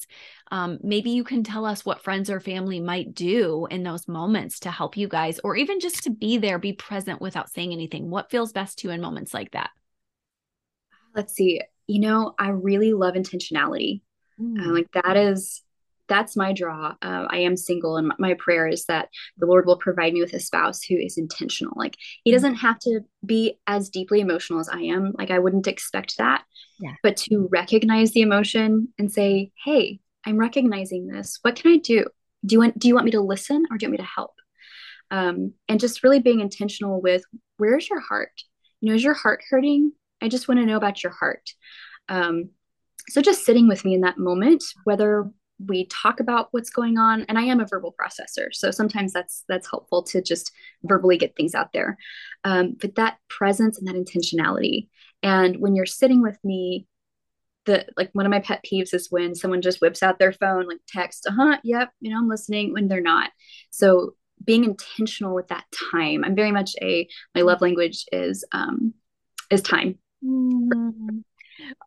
um, 0.52 0.80
maybe 0.82 1.12
you 1.12 1.24
can 1.24 1.44
tell 1.44 1.66
us 1.66 1.86
what 1.86 2.02
friends 2.02 2.30
or 2.30 2.40
family 2.40 2.80
might 2.80 3.14
do 3.14 3.68
in 3.70 3.84
those 3.84 4.08
moments 4.08 4.60
to 4.62 4.72
help 4.72 4.98
you 4.98 5.08
guys, 5.08 5.40
or 5.44 5.56
even 5.56 5.80
just 5.80 6.04
to 6.04 6.10
be 6.10 6.38
there, 6.38 6.58
be 6.58 6.74
present 6.74 7.22
without 7.22 7.50
saying 7.50 7.72
anything. 7.72 8.10
What 8.10 8.32
feels 8.32 8.52
best 8.52 8.80
to 8.80 8.88
you 8.88 8.94
in 8.94 9.02
moments 9.02 9.34
like 9.34 9.52
that? 9.52 9.70
Let's 11.16 11.34
see. 11.34 11.62
You 11.88 12.00
know, 12.00 12.34
I 12.38 12.50
really 12.50 12.94
love 12.94 13.14
intentionality. 13.14 14.02
Mm. 14.40 14.60
Uh, 14.60 14.74
like 14.74 14.92
that 14.94 15.18
is 15.18 15.64
that's 16.08 16.36
my 16.36 16.54
draw. 16.54 16.96
Uh, 17.02 17.28
I 17.30 17.40
am 17.40 17.56
single, 17.56 17.98
and 17.98 18.12
my 18.18 18.34
prayer 18.34 18.68
is 18.68 18.86
that 18.86 19.10
the 19.38 19.46
Lord 19.46 19.66
will 19.66 19.78
provide 19.78 20.14
me 20.14 20.22
with 20.22 20.34
a 20.34 20.40
spouse 20.40 20.82
who 20.84 20.96
is 20.96 21.18
intentional. 21.18 21.74
Like 21.76 21.96
he 22.24 22.32
doesn't 22.32 22.56
have 22.56 22.80
to 22.80 23.02
be 23.24 23.60
as 23.68 23.90
deeply 23.90 24.20
emotional 24.20 24.60
as 24.60 24.70
I 24.70 24.80
am. 24.80 25.14
Like 25.18 25.30
I 25.30 25.40
wouldn't 25.40 25.68
expect 25.68 26.18
that. 26.18 26.44
Yeah. 26.80 26.96
But 27.04 27.18
to 27.18 27.48
recognize 27.52 28.12
the 28.12 28.22
emotion 28.22 28.90
and 28.98 29.12
say, 29.12 29.52
"Hey, 29.64 30.00
I'm 30.26 30.38
recognizing 30.38 31.08
this. 31.08 31.40
What 31.42 31.56
can 31.56 31.72
I 31.72 31.78
do? 31.78 32.06
Do 32.46 32.54
you 32.54 32.60
want 32.60 32.80
Do 32.80 32.88
you 32.88 32.96
want 32.96 33.06
me 33.06 33.12
to 33.12 33.22
listen, 33.22 33.66
or 33.70 33.78
do 33.78 33.86
you 33.86 33.90
want 33.90 34.00
me 34.00 34.06
to 34.06 34.12
help?" 34.16 34.34
Um, 35.12 35.54
and 35.68 35.80
just 35.80 36.04
really 36.04 36.20
being 36.20 36.40
intentional 36.40 37.02
with 37.02 37.24
where's 37.58 37.90
your 37.90 38.00
heart. 38.00 38.32
You 38.82 38.90
know, 38.90 38.96
is 38.96 39.04
your 39.04 39.14
heart 39.14 39.42
hurting? 39.50 39.94
I 40.22 40.28
just 40.28 40.48
want 40.48 40.60
to 40.60 40.66
know 40.66 40.78
about 40.78 41.04
your 41.04 41.14
heart. 41.14 41.50
Um, 42.08 42.52
so 43.10 43.22
just 43.22 43.46
sitting 43.46 43.68
with 43.68 43.84
me 43.86 43.94
in 43.96 44.02
that 44.02 44.18
moment, 44.18 44.64
whether 44.84 45.32
we 45.66 45.86
talk 45.88 46.20
about 46.20 46.48
what's 46.52 46.70
going 46.70 46.98
on 46.98 47.26
and 47.28 47.38
i 47.38 47.44
am 47.44 47.60
a 47.60 47.66
verbal 47.66 47.94
processor 48.00 48.48
so 48.52 48.72
sometimes 48.72 49.12
that's 49.12 49.44
that's 49.50 49.70
helpful 49.70 50.02
to 50.02 50.22
just 50.22 50.52
verbally 50.84 51.18
get 51.18 51.36
things 51.36 51.54
out 51.54 51.74
there 51.74 51.98
um, 52.46 52.76
but 52.80 52.96
that 52.96 53.18
presence 53.30 53.78
and 53.78 53.88
that 53.88 53.96
intentionality 53.96 54.88
and 55.22 55.58
when 55.58 55.76
you're 55.76 55.86
sitting 55.86 56.22
with 56.22 56.38
me 56.44 56.88
the 57.66 57.86
like 57.98 58.10
one 58.14 58.26
of 58.26 58.30
my 58.30 58.40
pet 58.40 58.64
peeves 58.64 58.94
is 58.94 59.08
when 59.10 59.36
someone 59.36 59.62
just 59.62 59.82
whips 59.82 60.02
out 60.02 60.20
their 60.20 60.32
phone 60.32 60.68
like 60.68 60.80
text 60.88 61.28
uh-huh 61.28 61.58
yep 61.64 61.90
you 62.00 62.10
know 62.10 62.18
i'm 62.18 62.30
listening 62.30 62.74
when 62.74 62.88
they're 62.88 63.02
not. 63.02 63.32
So 63.70 64.16
being 64.44 64.64
intentional 64.64 65.36
with 65.36 65.50
that 65.50 65.66
time 65.92 66.24
i'm 66.24 66.36
very 66.36 66.52
much 66.52 66.76
a 66.82 67.08
my 67.36 67.42
love 67.42 67.62
language 67.62 68.06
is 68.12 68.46
um 68.52 68.94
is 69.50 69.62
time. 69.62 69.98
Mm. 70.24 71.24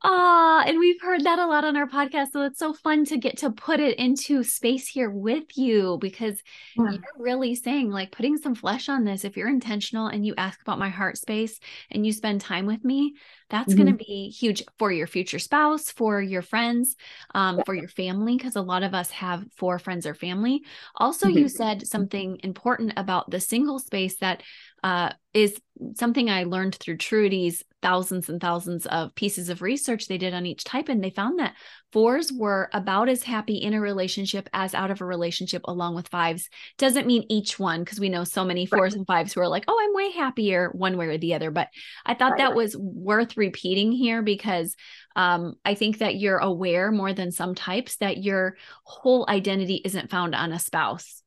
Ah, 0.05 0.65
and 0.67 0.79
we've 0.79 1.01
heard 1.01 1.25
that 1.25 1.39
a 1.39 1.47
lot 1.47 1.65
on 1.65 1.77
our 1.77 1.89
podcast. 1.89 2.33
So 2.33 2.43
it's 2.43 2.59
so 2.59 2.73
fun 2.73 3.05
to 3.07 3.17
get 3.17 3.39
to 3.39 3.51
put 3.51 3.81
it 3.81 3.99
into 3.99 4.43
space 4.43 4.89
here 4.89 5.11
with 5.11 5.57
you 5.57 5.99
because 6.01 6.41
yeah. 6.77 6.93
you're 6.93 7.01
really 7.17 7.55
saying, 7.55 7.91
like, 7.91 8.13
putting 8.13 8.37
some 8.37 8.55
flesh 8.55 8.89
on 8.89 9.05
this. 9.05 9.25
If 9.25 9.37
you're 9.37 9.49
intentional 9.49 10.09
and 10.09 10.27
you 10.27 10.35
ask 10.37 10.61
about 10.61 10.79
my 10.79 10.89
heart 10.89 11.19
space 11.19 11.59
and 11.91 12.05
you 12.05 12.13
spend 12.13 12.41
time 12.41 12.67
with 12.67 12.85
me, 12.85 13.15
that's 13.51 13.75
mm-hmm. 13.75 13.83
going 13.83 13.99
to 13.99 14.05
be 14.05 14.31
huge 14.31 14.63
for 14.79 14.91
your 14.91 15.07
future 15.07 15.39
spouse, 15.39 15.91
for 15.91 16.21
your 16.21 16.43
friends, 16.43 16.97
um, 17.35 17.59
yeah. 17.59 17.65
for 17.65 17.75
your 17.75 17.89
family, 17.89 18.37
because 18.37 18.57
a 18.57 18.63
lot 18.63 18.83
of 18.83 18.95
us 18.95 19.11
have 19.11 19.45
four 19.57 19.79
friends 19.79 20.07
or 20.07 20.15
family. 20.15 20.63
Also, 20.97 21.27
mm-hmm. 21.27 21.39
you 21.39 21.49
said 21.49 21.87
something 21.87 22.39
important 22.43 22.95
about 22.97 23.31
the 23.31 23.41
single 23.41 23.79
space 23.79 24.17
that 24.19 24.43
uh, 24.83 25.13
is 25.33 25.61
something 25.95 26.29
I 26.29 26.45
learned 26.45 26.75
through 26.75 26.99
Truity's 26.99 27.63
thousands 27.81 28.29
and 28.29 28.41
thousands 28.41 28.87
of 28.87 29.15
pieces 29.15 29.49
of 29.49 29.61
research 29.61 30.07
they 30.07 30.19
did 30.19 30.35
on 30.35 30.47
each 30.47 30.63
type. 30.63 30.89
And 30.89 31.03
they 31.03 31.11
found 31.11 31.39
that 31.39 31.55
fours 31.93 32.33
were 32.33 32.71
about 32.73 33.09
as 33.09 33.25
happy 33.25 33.57
in 33.57 33.75
a 33.75 33.81
relationship 33.81 34.49
as 34.53 34.75
out 34.75 34.91
of 34.91 35.01
a 35.01 35.05
relationship, 35.05 35.63
along 35.65 35.95
with 35.95 36.09
fives. 36.09 36.49
Doesn't 36.79 37.07
mean 37.07 37.27
each 37.29 37.59
one, 37.59 37.83
because 37.83 37.99
we 37.99 38.09
know 38.09 38.25
so 38.25 38.45
many 38.45 38.67
fours 38.67 38.93
right. 38.93 38.99
and 38.99 39.07
fives 39.07 39.33
who 39.33 39.41
are 39.41 39.49
like, 39.49 39.65
oh, 39.67 39.79
I'm 39.81 39.95
way 39.95 40.13
happier 40.13 40.71
one 40.71 40.97
way 40.97 41.07
or 41.09 41.19
the 41.19 41.35
other. 41.35 41.51
But 41.51 41.69
I 42.07 42.15
thought 42.15 42.33
right. 42.33 42.39
that 42.39 42.55
was 42.55 42.77
worth 42.77 43.37
repeating 43.37 43.91
here 43.93 44.23
because 44.23 44.77
um, 45.17 45.55
I 45.65 45.75
think 45.75 45.99
that 45.99 46.17
you're 46.17 46.39
aware 46.39 46.93
more 46.93 47.13
than 47.13 47.33
some 47.33 47.55
types 47.55 47.97
that 47.97 48.23
your 48.23 48.57
whole 48.85 49.27
identity 49.29 49.81
isn't 49.85 50.11
found 50.11 50.35
on 50.35 50.53
a 50.53 50.59
spouse. 50.59 51.23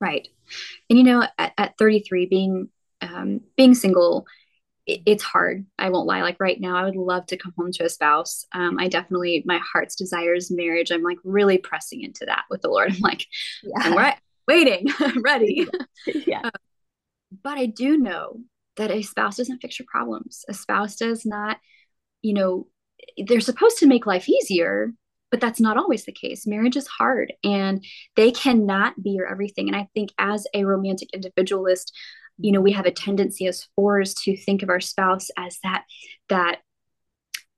Right. 0.00 0.28
And 0.88 0.98
you 0.98 1.04
know, 1.04 1.26
at, 1.38 1.52
at 1.58 1.78
33, 1.78 2.26
being 2.26 2.68
um, 3.02 3.40
being 3.56 3.74
single 3.74 4.26
it, 4.86 5.02
it's 5.06 5.22
hard. 5.22 5.66
I 5.78 5.90
won't 5.90 6.06
lie. 6.06 6.22
Like 6.22 6.38
right 6.40 6.60
now 6.60 6.76
i 6.76 6.84
would 6.84 6.96
love 6.96 7.26
to 7.26 7.36
come 7.36 7.52
home 7.56 7.72
to 7.72 7.84
a 7.84 7.88
spouse. 7.88 8.46
Um, 8.52 8.78
i 8.78 8.88
definitely 8.88 9.42
my 9.46 9.60
heart's 9.72 9.94
desire 9.94 10.34
is 10.34 10.50
marriage. 10.50 10.90
I'm 10.90 11.02
like 11.02 11.18
really 11.24 11.58
pressing 11.58 12.02
into 12.02 12.24
that 12.26 12.44
with 12.50 12.62
the 12.62 12.70
lord. 12.70 12.92
I'm 12.92 13.00
like 13.00 13.26
yeah. 13.62 13.78
i'm 13.80 13.96
right 13.96 14.16
waiting 14.48 14.88
ready. 15.22 15.66
Yeah. 16.06 16.40
Uh, 16.44 16.50
but 17.42 17.58
i 17.58 17.66
do 17.66 17.96
know 17.96 18.40
that 18.76 18.90
a 18.90 19.02
spouse 19.02 19.36
doesn't 19.36 19.60
fix 19.60 19.78
your 19.78 19.86
problems. 19.90 20.44
A 20.48 20.54
spouse 20.54 20.96
does 20.96 21.24
not 21.24 21.58
you 22.22 22.34
know, 22.34 22.66
they're 23.26 23.40
supposed 23.40 23.78
to 23.78 23.86
make 23.86 24.06
life 24.06 24.28
easier, 24.28 24.92
but 25.30 25.40
that's 25.40 25.60
not 25.60 25.76
always 25.76 26.04
the 26.04 26.12
case. 26.12 26.46
Marriage 26.46 26.76
is 26.76 26.86
hard 26.86 27.32
and 27.44 27.84
they 28.16 28.30
cannot 28.30 29.00
be 29.02 29.10
your 29.10 29.26
everything. 29.26 29.68
And 29.68 29.76
I 29.76 29.88
think 29.94 30.10
as 30.18 30.46
a 30.54 30.64
romantic 30.64 31.08
individualist, 31.14 31.96
you 32.42 32.52
know, 32.52 32.60
we 32.60 32.72
have 32.72 32.86
a 32.86 32.92
tendency 32.92 33.46
as 33.46 33.68
fours 33.76 34.14
to 34.14 34.36
think 34.36 34.62
of 34.62 34.68
our 34.68 34.80
spouse 34.80 35.28
as 35.36 35.58
that 35.62 35.84
that 36.28 36.58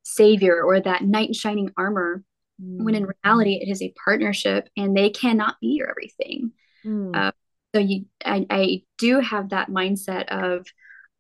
savior 0.03 0.63
or 0.63 0.81
that 0.81 1.03
knight 1.03 1.29
in 1.29 1.35
shining 1.35 1.71
armor 1.77 2.23
mm. 2.63 2.85
when 2.85 2.95
in 2.95 3.07
mm. 3.07 3.13
reality 3.25 3.55
it 3.55 3.69
is 3.69 3.83
a 3.83 3.95
partnership 4.05 4.69
and 4.77 4.97
they 4.97 5.11
cannot 5.11 5.57
be 5.61 5.69
your 5.69 5.91
everything 5.91 6.53
mm. 6.85 7.17
uh, 7.17 7.33
so 7.75 7.81
you 7.81 8.05
I, 8.25 8.47
I 8.51 8.83
do 8.99 9.21
have 9.21 9.51
that 9.51 9.71
mindset 9.71 10.27
of 10.29 10.67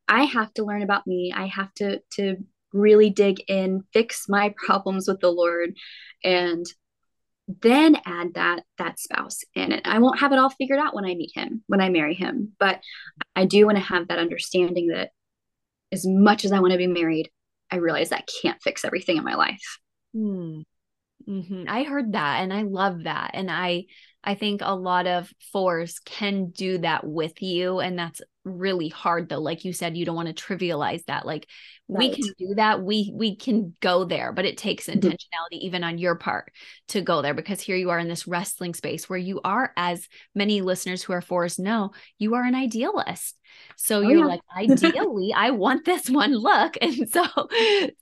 i 0.09 0.25
have 0.25 0.53
to 0.55 0.64
learn 0.64 0.83
about 0.83 1.07
me 1.07 1.33
i 1.35 1.46
have 1.46 1.72
to 1.75 2.01
to 2.14 2.37
really 2.72 3.11
dig 3.11 3.42
in 3.48 3.85
fix 3.92 4.27
my 4.29 4.55
problems 4.66 5.09
with 5.09 5.20
the 5.20 5.31
lord 5.31 5.75
and 6.25 6.66
then 7.48 7.96
add 8.07 8.35
that 8.35 8.62
that 8.78 8.98
spouse 8.98 9.40
in 9.55 9.72
it 9.72 9.83
i 9.85 9.98
won't 9.98 10.20
have 10.20 10.33
it 10.33 10.38
all 10.38 10.48
figured 10.50 10.78
out 10.78 10.94
when 10.94 11.05
i 11.05 11.14
meet 11.14 11.33
him 11.35 11.62
when 11.66 11.81
i 11.81 11.88
marry 11.88 12.14
him 12.14 12.52
but 12.59 12.81
i 13.35 13.44
do 13.44 13.66
want 13.66 13.76
to 13.76 13.83
have 13.83 14.09
that 14.09 14.18
understanding 14.18 14.88
that 14.88 15.11
as 15.90 16.07
much 16.07 16.44
as 16.44 16.52
i 16.52 16.61
want 16.61 16.72
to 16.72 16.78
be 16.78 16.87
married 16.87 17.28
I 17.72 17.76
realize 17.76 18.11
that 18.11 18.28
can't 18.42 18.62
fix 18.62 18.85
everything 18.85 19.16
in 19.16 19.24
my 19.24 19.35
life. 19.35 19.78
Hmm. 20.12 20.61
Mm-hmm. 21.26 21.64
I 21.68 21.85
heard 21.85 22.12
that 22.12 22.40
and 22.40 22.52
I 22.52 22.62
love 22.62 23.05
that. 23.05 23.31
And 23.35 23.50
I 23.50 23.87
I 24.24 24.35
think 24.35 24.61
a 24.62 24.74
lot 24.74 25.07
of 25.07 25.33
fours 25.52 25.98
can 26.05 26.50
do 26.50 26.78
that 26.78 27.05
with 27.05 27.40
you. 27.42 27.81
And 27.81 27.98
that's 27.98 28.20
really 28.44 28.88
hard 28.88 29.28
though. 29.28 29.40
Like 29.40 29.64
you 29.64 29.72
said, 29.72 29.96
you 29.96 30.05
don't 30.05 30.16
want 30.16 30.37
to 30.37 30.44
trivialize 30.44 31.05
that. 31.07 31.24
Like 31.24 31.48
right. 31.92 32.11
we 32.11 32.14
can 32.14 32.35
do 32.38 32.55
that. 32.55 32.83
We 32.83 33.11
we 33.14 33.37
can 33.37 33.74
go 33.81 34.05
there, 34.05 34.33
but 34.33 34.44
it 34.44 34.57
takes 34.57 34.87
mm-hmm. 34.87 34.98
intentionality 34.98 35.61
even 35.61 35.85
on 35.85 35.98
your 35.98 36.16
part 36.16 36.52
to 36.88 37.00
go 37.00 37.22
there 37.22 37.35
because 37.35 37.61
here 37.61 37.76
you 37.76 37.90
are 37.90 37.98
in 37.98 38.09
this 38.09 38.26
wrestling 38.26 38.74
space 38.74 39.09
where 39.09 39.18
you 39.18 39.40
are, 39.44 39.72
as 39.76 40.09
many 40.35 40.61
listeners 40.61 41.02
who 41.02 41.12
are 41.12 41.20
fours 41.20 41.59
know, 41.59 41.92
you 42.18 42.35
are 42.35 42.44
an 42.44 42.55
idealist. 42.55 43.38
So 43.76 43.98
oh, 43.98 44.00
you're 44.00 44.18
yeah. 44.18 44.24
like, 44.24 44.40
ideally, 44.57 45.33
I 45.35 45.50
want 45.50 45.85
this 45.85 46.09
one 46.09 46.35
look. 46.35 46.76
And 46.81 47.09
so 47.12 47.24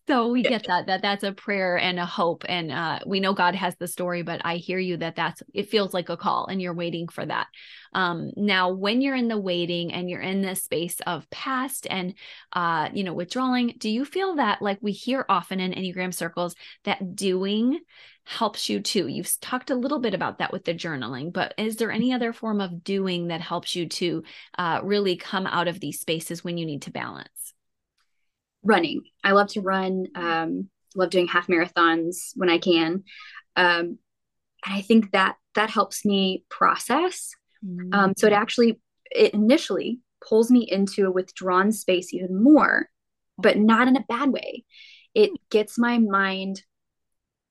so 0.07 0.29
we 0.29 0.42
get 0.42 0.66
that 0.66 0.87
that 0.87 1.03
that's 1.03 1.24
a 1.24 1.33
prayer 1.33 1.79
and 1.79 1.98
a 1.98 2.07
hope. 2.07 2.44
And 2.48 2.72
uh 2.72 3.00
we 3.07 3.20
know 3.20 3.33
God 3.33 3.55
has 3.55 3.76
the 3.76 3.88
story, 3.88 4.22
but 4.22 4.40
I 4.44 4.57
hear 4.57 4.79
you 4.79 4.96
that 4.98 5.16
that's 5.16 5.42
it 5.55 5.70
feels 5.70 5.94
like 5.94 6.09
a 6.09 6.16
call 6.16 6.46
and 6.46 6.61
you're 6.61 6.74
waiting 6.74 7.09
for 7.09 7.24
that. 7.24 7.48
Um 7.92 8.31
now 8.37 8.72
when 8.72 9.00
you're 9.00 9.16
in 9.16 9.29
the 9.29 9.38
waiting 9.38 9.92
and 9.92 10.09
you're 10.09 10.20
in 10.20 10.42
this 10.42 10.62
space 10.64 11.00
of 11.07 11.29
past 11.31 11.87
and 11.90 12.14
uh 12.53 12.88
you 12.92 13.05
know 13.05 13.14
withdrawing, 13.14 13.74
do 13.79 13.88
you 13.88 14.05
feel 14.05 14.37
that 14.37 14.62
like 14.62 14.79
we 14.81 14.92
hear 14.92 15.24
often 15.29 15.61
in 15.61 15.72
Enneagram 15.72 16.14
circles 16.14 16.55
that 16.85 17.14
doing 17.16 17.81
helps 18.24 18.68
you 18.68 18.81
too. 18.81 19.09
You've 19.09 19.33
talked 19.40 19.70
a 19.70 19.74
little 19.74 19.98
bit 19.98 20.14
about 20.14 20.38
that 20.38 20.53
with 20.53 20.64
the 20.64 20.74
journaling, 20.74 21.33
but 21.33 21.53
is 21.59 21.76
there 21.76 21.90
any 21.90 22.12
other 22.12 22.33
form 22.33 22.61
of 22.61 22.85
doing 22.85 23.29
that 23.29 23.40
helps 23.40 23.74
you 23.74 23.88
to 23.88 24.22
uh, 24.57 24.81
really 24.85 25.16
come 25.16 25.46
out 25.46 25.66
of 25.66 25.81
these 25.81 26.00
spaces 26.00 26.44
when 26.44 26.57
you 26.57 26.64
need 26.64 26.83
to 26.83 26.92
balance? 26.92 27.55
Running. 28.62 29.03
I 29.24 29.33
love 29.33 29.48
to 29.48 29.62
run. 29.62 30.07
Um, 30.14 30.68
love 30.94 31.11
doing 31.11 31.26
half 31.26 31.48
marathons 31.48 32.31
when 32.37 32.48
I 32.48 32.59
can. 32.59 33.05
Um, 33.57 33.98
and 34.64 34.74
I 34.76 34.83
think 34.83 35.12
that 35.12 35.37
that 35.55 35.70
helps 35.70 36.05
me 36.05 36.44
process. 36.48 37.33
Mm-hmm. 37.64 37.94
Um, 37.94 38.14
so 38.16 38.27
it 38.27 38.33
actually, 38.33 38.81
it 39.11 39.35
initially 39.35 40.01
pulls 40.27 40.51
me 40.51 40.61
into 40.70 41.07
a 41.07 41.11
withdrawn 41.11 41.73
space 41.73 42.12
even 42.12 42.42
more, 42.42 42.88
but 43.38 43.57
not 43.57 43.88
in 43.88 43.96
a 43.96 44.05
bad 44.09 44.31
way. 44.31 44.64
It 45.14 45.31
gets 45.51 45.79
my 45.79 45.99
mind 45.99 46.62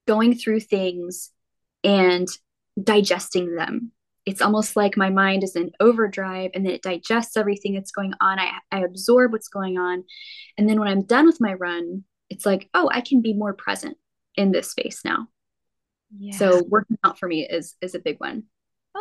going 0.07 0.35
through 0.35 0.61
things 0.61 1.31
and 1.83 2.27
digesting 2.81 3.55
them. 3.55 3.91
It's 4.25 4.41
almost 4.41 4.75
like 4.75 4.95
my 4.95 5.09
mind 5.09 5.43
is 5.43 5.55
in 5.55 5.71
overdrive 5.79 6.51
and 6.53 6.65
then 6.65 6.73
it 6.73 6.83
digests 6.83 7.35
everything 7.35 7.73
that's 7.73 7.91
going 7.91 8.13
on. 8.21 8.39
I, 8.39 8.59
I 8.71 8.81
absorb 8.81 9.31
what's 9.31 9.47
going 9.47 9.77
on. 9.77 10.03
And 10.57 10.69
then 10.69 10.79
when 10.79 10.87
I'm 10.87 11.03
done 11.03 11.25
with 11.25 11.41
my 11.41 11.53
run, 11.53 12.03
it's 12.29 12.45
like, 12.45 12.69
oh, 12.73 12.89
I 12.93 13.01
can 13.01 13.21
be 13.21 13.33
more 13.33 13.53
present 13.53 13.97
in 14.35 14.51
this 14.51 14.71
space 14.71 15.01
now. 15.03 15.27
Yeah. 16.17 16.37
So 16.37 16.63
working 16.67 16.97
out 17.03 17.19
for 17.19 17.27
me 17.27 17.47
is 17.47 17.75
is 17.81 17.95
a 17.95 17.99
big 17.99 18.19
one. 18.19 18.43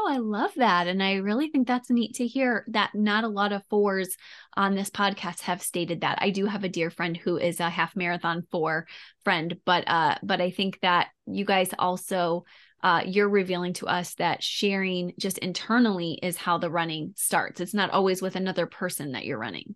Oh, 0.01 0.07
I 0.09 0.19
love 0.19 0.53
that. 0.57 0.87
And 0.87 1.03
I 1.03 1.15
really 1.17 1.49
think 1.49 1.67
that's 1.67 1.91
neat 1.91 2.15
to 2.17 2.27
hear 2.27 2.65
that 2.69 2.95
not 2.95 3.25
a 3.25 3.29
lot 3.29 3.53
of 3.53 3.65
fours 3.69 4.17
on 4.57 4.77
this 4.77 4.91
podcast 4.91 5.41
have 5.41 5.61
stated 5.61 6.03
that. 6.03 6.19
I 6.21 6.31
do 6.31 6.47
have 6.47 6.63
a 6.63 6.69
dear 6.69 6.89
friend 6.89 7.17
who 7.17 7.37
is 7.37 7.59
a 7.59 7.69
half 7.69 7.97
marathon 7.97 8.47
four 8.53 8.87
friend, 9.25 9.57
but 9.65 9.89
uh, 9.89 10.15
but 10.23 10.41
I 10.41 10.53
think 10.53 10.79
that 10.83 11.09
you 11.27 11.45
guys 11.45 11.71
also 11.81 12.45
uh, 12.81 13.03
you're 13.07 13.29
revealing 13.29 13.73
to 13.75 13.89
us 13.89 14.15
that 14.15 14.41
sharing 14.41 15.15
just 15.19 15.39
internally 15.39 16.21
is 16.23 16.37
how 16.37 16.59
the 16.59 16.71
running 16.71 17.13
starts. 17.17 17.61
It's 17.61 17.75
not 17.75 17.91
always 17.91 18.23
with 18.23 18.37
another 18.37 18.67
person 18.67 19.13
that 19.13 19.25
you're 19.25 19.37
running. 19.39 19.75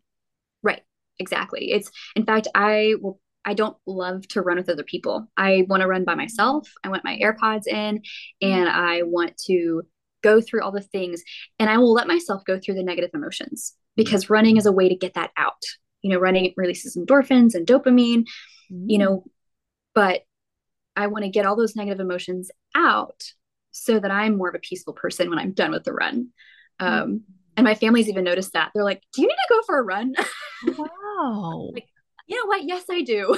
Right. 0.62 0.82
Exactly. 1.18 1.72
It's 1.72 1.90
in 2.14 2.24
fact, 2.24 2.46
I 2.54 2.94
will 3.00 3.18
I 3.44 3.54
don't 3.54 3.76
love 3.86 4.26
to 4.28 4.40
run 4.40 4.56
with 4.56 4.68
other 4.68 4.84
people. 4.84 5.26
I 5.36 5.66
want 5.68 5.80
to 5.80 5.88
run 5.88 6.04
by 6.04 6.14
myself. 6.14 6.70
I 6.84 6.90
want 6.90 7.02
my 7.02 7.18
AirPods 7.20 7.66
in 7.66 8.02
and 8.40 8.68
I 8.68 9.02
want 9.02 9.36
to 9.46 9.82
go 10.22 10.40
through 10.40 10.62
all 10.62 10.72
the 10.72 10.80
things 10.80 11.22
and 11.58 11.68
I 11.68 11.78
will 11.78 11.92
let 11.92 12.06
myself 12.06 12.44
go 12.44 12.58
through 12.58 12.74
the 12.74 12.82
negative 12.82 13.10
emotions 13.14 13.74
because 13.96 14.30
running 14.30 14.56
is 14.56 14.66
a 14.66 14.72
way 14.72 14.88
to 14.88 14.96
get 14.96 15.14
that 15.14 15.30
out. 15.36 15.62
You 16.02 16.10
know, 16.10 16.18
running 16.18 16.52
releases 16.56 16.96
endorphins 16.96 17.54
and 17.54 17.66
dopamine, 17.66 18.24
mm-hmm. 18.70 18.90
you 18.90 18.98
know, 18.98 19.24
but 19.94 20.22
I 20.96 21.06
want 21.06 21.24
to 21.24 21.30
get 21.30 21.46
all 21.46 21.56
those 21.56 21.76
negative 21.76 22.00
emotions 22.00 22.50
out 22.74 23.22
so 23.70 23.98
that 23.98 24.10
I'm 24.10 24.36
more 24.36 24.48
of 24.48 24.54
a 24.54 24.60
peaceful 24.60 24.92
person 24.92 25.30
when 25.30 25.38
I'm 25.38 25.52
done 25.52 25.70
with 25.70 25.84
the 25.84 25.92
run. 25.92 26.28
Um, 26.78 26.88
mm-hmm. 26.88 27.16
And 27.56 27.64
my 27.64 27.74
family's 27.74 28.08
even 28.08 28.24
noticed 28.24 28.54
that. 28.54 28.70
They're 28.74 28.84
like, 28.84 29.02
Do 29.14 29.22
you 29.22 29.28
need 29.28 29.34
to 29.34 29.54
go 29.54 29.62
for 29.66 29.78
a 29.78 29.82
run? 29.82 30.14
Wow. 30.64 31.70
like, 31.74 31.88
you 32.26 32.36
know 32.36 32.46
what? 32.46 32.64
Yes, 32.64 32.84
I 32.90 33.02
do. 33.02 33.36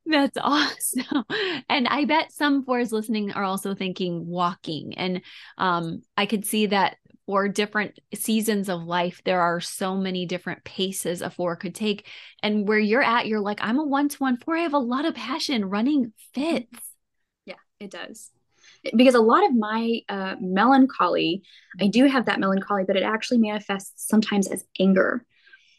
That's 0.06 0.38
awesome. 0.40 1.24
And 1.68 1.88
I 1.88 2.04
bet 2.04 2.32
some 2.32 2.64
fours 2.64 2.92
listening 2.92 3.32
are 3.32 3.44
also 3.44 3.74
thinking 3.74 4.26
walking. 4.26 4.94
And 4.96 5.22
um, 5.56 6.02
I 6.16 6.26
could 6.26 6.44
see 6.44 6.66
that 6.66 6.96
for 7.26 7.48
different 7.48 7.98
seasons 8.14 8.68
of 8.68 8.82
life, 8.82 9.20
there 9.24 9.40
are 9.40 9.60
so 9.60 9.96
many 9.96 10.24
different 10.26 10.64
paces 10.64 11.20
a 11.20 11.30
four 11.30 11.56
could 11.56 11.74
take. 11.74 12.06
And 12.42 12.66
where 12.66 12.78
you're 12.78 13.02
at, 13.02 13.26
you're 13.26 13.40
like, 13.40 13.58
I'm 13.62 13.78
a 13.78 13.84
one 13.84 14.08
to 14.08 14.16
one 14.18 14.36
four. 14.38 14.56
I 14.56 14.62
have 14.62 14.74
a 14.74 14.78
lot 14.78 15.04
of 15.04 15.14
passion. 15.14 15.64
Running 15.64 16.12
fits. 16.32 16.80
Yeah, 17.44 17.54
it 17.80 17.90
does 17.90 18.30
because 18.94 19.14
a 19.14 19.20
lot 19.20 19.44
of 19.44 19.54
my 19.54 20.00
uh, 20.08 20.36
melancholy, 20.40 21.42
I 21.80 21.88
do 21.88 22.06
have 22.06 22.26
that 22.26 22.40
melancholy, 22.40 22.84
but 22.86 22.96
it 22.96 23.02
actually 23.02 23.38
manifests 23.38 24.08
sometimes 24.08 24.48
as 24.48 24.64
anger. 24.78 25.24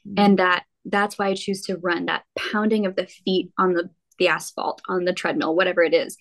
Mm-hmm. 0.08 0.19
And 0.19 0.39
that 0.39 0.63
that's 0.91 1.17
why 1.17 1.28
I 1.28 1.36
choose 1.36 1.62
to 1.63 1.78
run 1.78 2.06
that 2.06 2.23
pounding 2.38 2.86
of 2.86 2.95
the 2.95 3.08
feet 3.08 3.52
on 3.58 3.73
the 3.73 3.89
the 4.19 4.28
asphalt 4.28 4.82
on 4.89 5.06
the 5.06 5.13
treadmill 5.13 5.56
whatever 5.56 5.82
it 5.82 5.93
is 5.93 6.17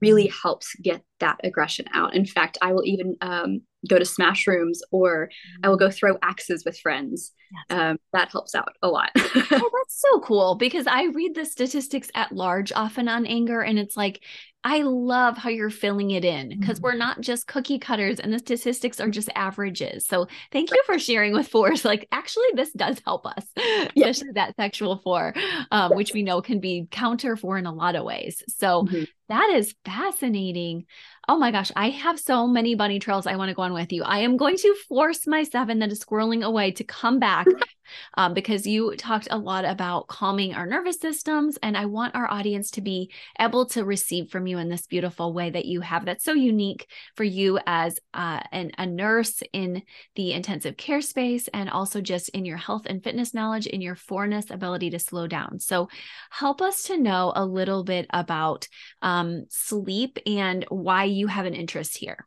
really 0.00 0.28
helps 0.42 0.74
get 0.76 1.02
that 1.18 1.40
aggression 1.44 1.84
out. 1.92 2.14
In 2.14 2.24
fact 2.24 2.56
i 2.62 2.72
will 2.72 2.84
even 2.84 3.16
um, 3.20 3.62
go 3.88 3.98
to 3.98 4.04
smash 4.04 4.46
rooms 4.46 4.80
or 4.92 5.28
i 5.62 5.68
will 5.68 5.76
go 5.76 5.88
mm. 5.88 5.94
throw 5.94 6.16
axes 6.22 6.64
with 6.64 6.78
friends. 6.78 7.32
Um, 7.68 7.98
that 8.12 8.30
helps 8.30 8.54
out 8.54 8.74
a 8.80 8.86
lot. 8.86 9.10
Oh, 9.16 9.44
that's 9.50 10.04
so 10.08 10.20
cool 10.20 10.54
because 10.54 10.86
i 10.86 11.06
read 11.06 11.34
the 11.34 11.44
statistics 11.44 12.10
at 12.14 12.32
large 12.32 12.70
often 12.72 13.08
on 13.08 13.26
anger 13.26 13.60
and 13.60 13.76
it's 13.78 13.96
like 13.96 14.22
I 14.62 14.82
love 14.82 15.38
how 15.38 15.48
you're 15.48 15.70
filling 15.70 16.10
it 16.10 16.24
in 16.24 16.50
because 16.60 16.76
mm-hmm. 16.76 16.84
we're 16.84 16.94
not 16.94 17.20
just 17.22 17.46
cookie 17.46 17.78
cutters 17.78 18.20
and 18.20 18.32
the 18.32 18.38
statistics 18.38 19.00
are 19.00 19.08
just 19.08 19.30
averages. 19.34 20.06
So 20.06 20.26
thank 20.52 20.70
you 20.70 20.82
for 20.84 20.98
sharing 20.98 21.32
with 21.32 21.48
fours. 21.48 21.84
Like, 21.84 22.06
actually, 22.12 22.48
this 22.54 22.70
does 22.72 23.00
help 23.04 23.26
us, 23.26 23.46
yes. 23.56 23.90
especially 23.96 24.32
that 24.34 24.56
sexual 24.56 24.98
four, 24.98 25.32
um, 25.70 25.94
which 25.94 26.12
we 26.12 26.22
know 26.22 26.42
can 26.42 26.60
be 26.60 26.86
counter 26.90 27.36
for 27.36 27.56
in 27.56 27.64
a 27.64 27.72
lot 27.72 27.96
of 27.96 28.04
ways. 28.04 28.42
So 28.48 28.84
mm-hmm. 28.84 29.04
that 29.28 29.50
is 29.54 29.74
fascinating. 29.86 30.84
Oh 31.26 31.38
my 31.38 31.52
gosh, 31.52 31.72
I 31.74 31.88
have 31.90 32.20
so 32.20 32.46
many 32.46 32.74
bunny 32.74 32.98
trails 32.98 33.26
I 33.26 33.36
want 33.36 33.48
to 33.48 33.54
go 33.54 33.62
on 33.62 33.72
with 33.72 33.92
you. 33.92 34.02
I 34.02 34.18
am 34.18 34.36
going 34.36 34.58
to 34.58 34.76
force 34.88 35.26
my 35.26 35.42
seven 35.44 35.78
that 35.78 35.90
is 35.90 36.04
squirreling 36.04 36.44
away 36.44 36.72
to 36.72 36.84
come 36.84 37.18
back 37.18 37.46
um, 38.14 38.34
because 38.34 38.66
you 38.66 38.96
talked 38.96 39.28
a 39.30 39.38
lot 39.38 39.64
about 39.64 40.08
calming 40.08 40.54
our 40.54 40.66
nervous 40.66 41.00
systems. 41.00 41.58
And 41.62 41.76
I 41.76 41.86
want 41.86 42.14
our 42.14 42.30
audience 42.30 42.70
to 42.72 42.80
be 42.80 43.12
able 43.38 43.66
to 43.66 43.84
receive 43.84 44.30
from 44.30 44.46
you 44.46 44.58
in 44.58 44.68
this 44.68 44.86
beautiful 44.86 45.32
way 45.32 45.50
that 45.50 45.66
you 45.66 45.80
have 45.80 46.04
that's 46.04 46.24
so 46.24 46.32
unique 46.32 46.86
for 47.16 47.24
you 47.24 47.58
as 47.66 47.98
uh, 48.14 48.40
an, 48.52 48.72
a 48.78 48.86
nurse 48.86 49.42
in 49.52 49.82
the 50.14 50.32
intensive 50.32 50.76
care 50.76 51.00
space 51.00 51.48
and 51.48 51.70
also 51.70 52.00
just 52.00 52.28
in 52.30 52.44
your 52.44 52.56
health 52.56 52.86
and 52.86 53.02
fitness 53.02 53.34
knowledge, 53.34 53.66
in 53.66 53.80
your 53.80 53.96
fourness 53.96 54.50
ability 54.50 54.90
to 54.90 54.98
slow 54.98 55.26
down. 55.26 55.58
So 55.58 55.88
help 56.30 56.62
us 56.62 56.84
to 56.84 56.98
know 56.98 57.32
a 57.34 57.44
little 57.44 57.84
bit 57.84 58.06
about 58.10 58.68
um, 59.02 59.44
sleep 59.48 60.18
and 60.26 60.64
why 60.68 61.04
you 61.04 61.26
have 61.26 61.46
an 61.46 61.54
interest 61.54 61.96
here? 61.96 62.26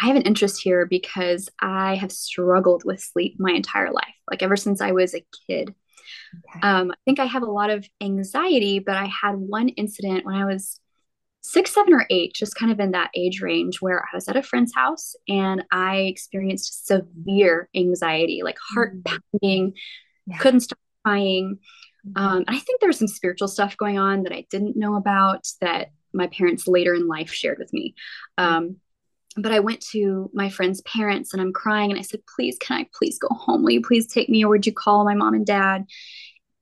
I 0.00 0.06
have 0.06 0.16
an 0.16 0.22
interest 0.22 0.62
here 0.62 0.86
because 0.86 1.48
I 1.60 1.96
have 1.96 2.12
struggled 2.12 2.84
with 2.84 3.00
sleep 3.00 3.36
my 3.38 3.52
entire 3.52 3.90
life. 3.90 4.14
Like 4.30 4.42
ever 4.42 4.56
since 4.56 4.80
I 4.80 4.92
was 4.92 5.14
a 5.14 5.24
kid, 5.46 5.74
Okay. 6.34 6.60
Um, 6.66 6.90
I 6.90 6.94
think 7.04 7.18
I 7.18 7.24
have 7.24 7.42
a 7.42 7.50
lot 7.50 7.70
of 7.70 7.86
anxiety, 8.00 8.78
but 8.78 8.96
I 8.96 9.06
had 9.06 9.36
one 9.36 9.68
incident 9.70 10.24
when 10.24 10.34
I 10.34 10.44
was 10.44 10.80
six, 11.40 11.72
seven, 11.72 11.94
or 11.94 12.06
eight, 12.10 12.34
just 12.34 12.54
kind 12.54 12.70
of 12.70 12.80
in 12.80 12.92
that 12.92 13.10
age 13.14 13.40
range 13.40 13.80
where 13.80 14.00
I 14.00 14.14
was 14.14 14.28
at 14.28 14.36
a 14.36 14.42
friend's 14.42 14.74
house 14.74 15.14
and 15.28 15.64
I 15.70 15.96
experienced 15.98 16.86
severe 16.86 17.68
anxiety, 17.74 18.42
like 18.42 18.58
heart 18.74 18.96
mm. 18.96 19.18
pounding, 19.32 19.74
yeah. 20.26 20.38
couldn't 20.38 20.60
stop 20.60 20.78
crying. 21.04 21.58
Mm-hmm. 22.06 22.22
Um, 22.22 22.44
I 22.48 22.58
think 22.58 22.80
there's 22.80 22.98
some 22.98 23.08
spiritual 23.08 23.48
stuff 23.48 23.76
going 23.76 23.98
on 23.98 24.24
that 24.24 24.32
I 24.32 24.46
didn't 24.50 24.76
know 24.76 24.96
about 24.96 25.46
that 25.60 25.90
my 26.12 26.26
parents 26.26 26.66
later 26.66 26.94
in 26.94 27.06
life 27.06 27.32
shared 27.32 27.58
with 27.58 27.72
me. 27.72 27.94
Um, 28.36 28.76
but 29.42 29.52
I 29.52 29.60
went 29.60 29.80
to 29.92 30.30
my 30.32 30.48
friend's 30.48 30.80
parents 30.82 31.32
and 31.32 31.42
I'm 31.42 31.52
crying 31.52 31.90
and 31.90 31.98
I 31.98 32.02
said, 32.02 32.20
please, 32.34 32.56
can 32.60 32.78
I 32.78 32.86
please 32.94 33.18
go 33.18 33.28
home? 33.34 33.62
Will 33.62 33.70
you 33.70 33.82
please 33.82 34.06
take 34.06 34.28
me 34.28 34.44
or 34.44 34.48
would 34.48 34.66
you 34.66 34.72
call 34.72 35.04
my 35.04 35.14
mom 35.14 35.34
and 35.34 35.46
dad? 35.46 35.84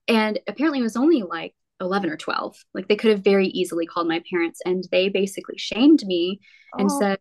And 0.08 0.38
apparently 0.46 0.80
it 0.80 0.84
was 0.84 0.96
only 0.96 1.22
like 1.22 1.54
11 1.80 2.10
or 2.10 2.16
12. 2.16 2.56
Like 2.74 2.88
they 2.88 2.96
could 2.96 3.10
have 3.10 3.24
very 3.24 3.48
easily 3.48 3.86
called 3.86 4.08
my 4.08 4.22
parents 4.30 4.60
and 4.64 4.84
they 4.90 5.08
basically 5.08 5.58
shamed 5.58 6.04
me 6.06 6.40
oh. 6.74 6.80
and 6.80 6.92
said, 6.92 7.18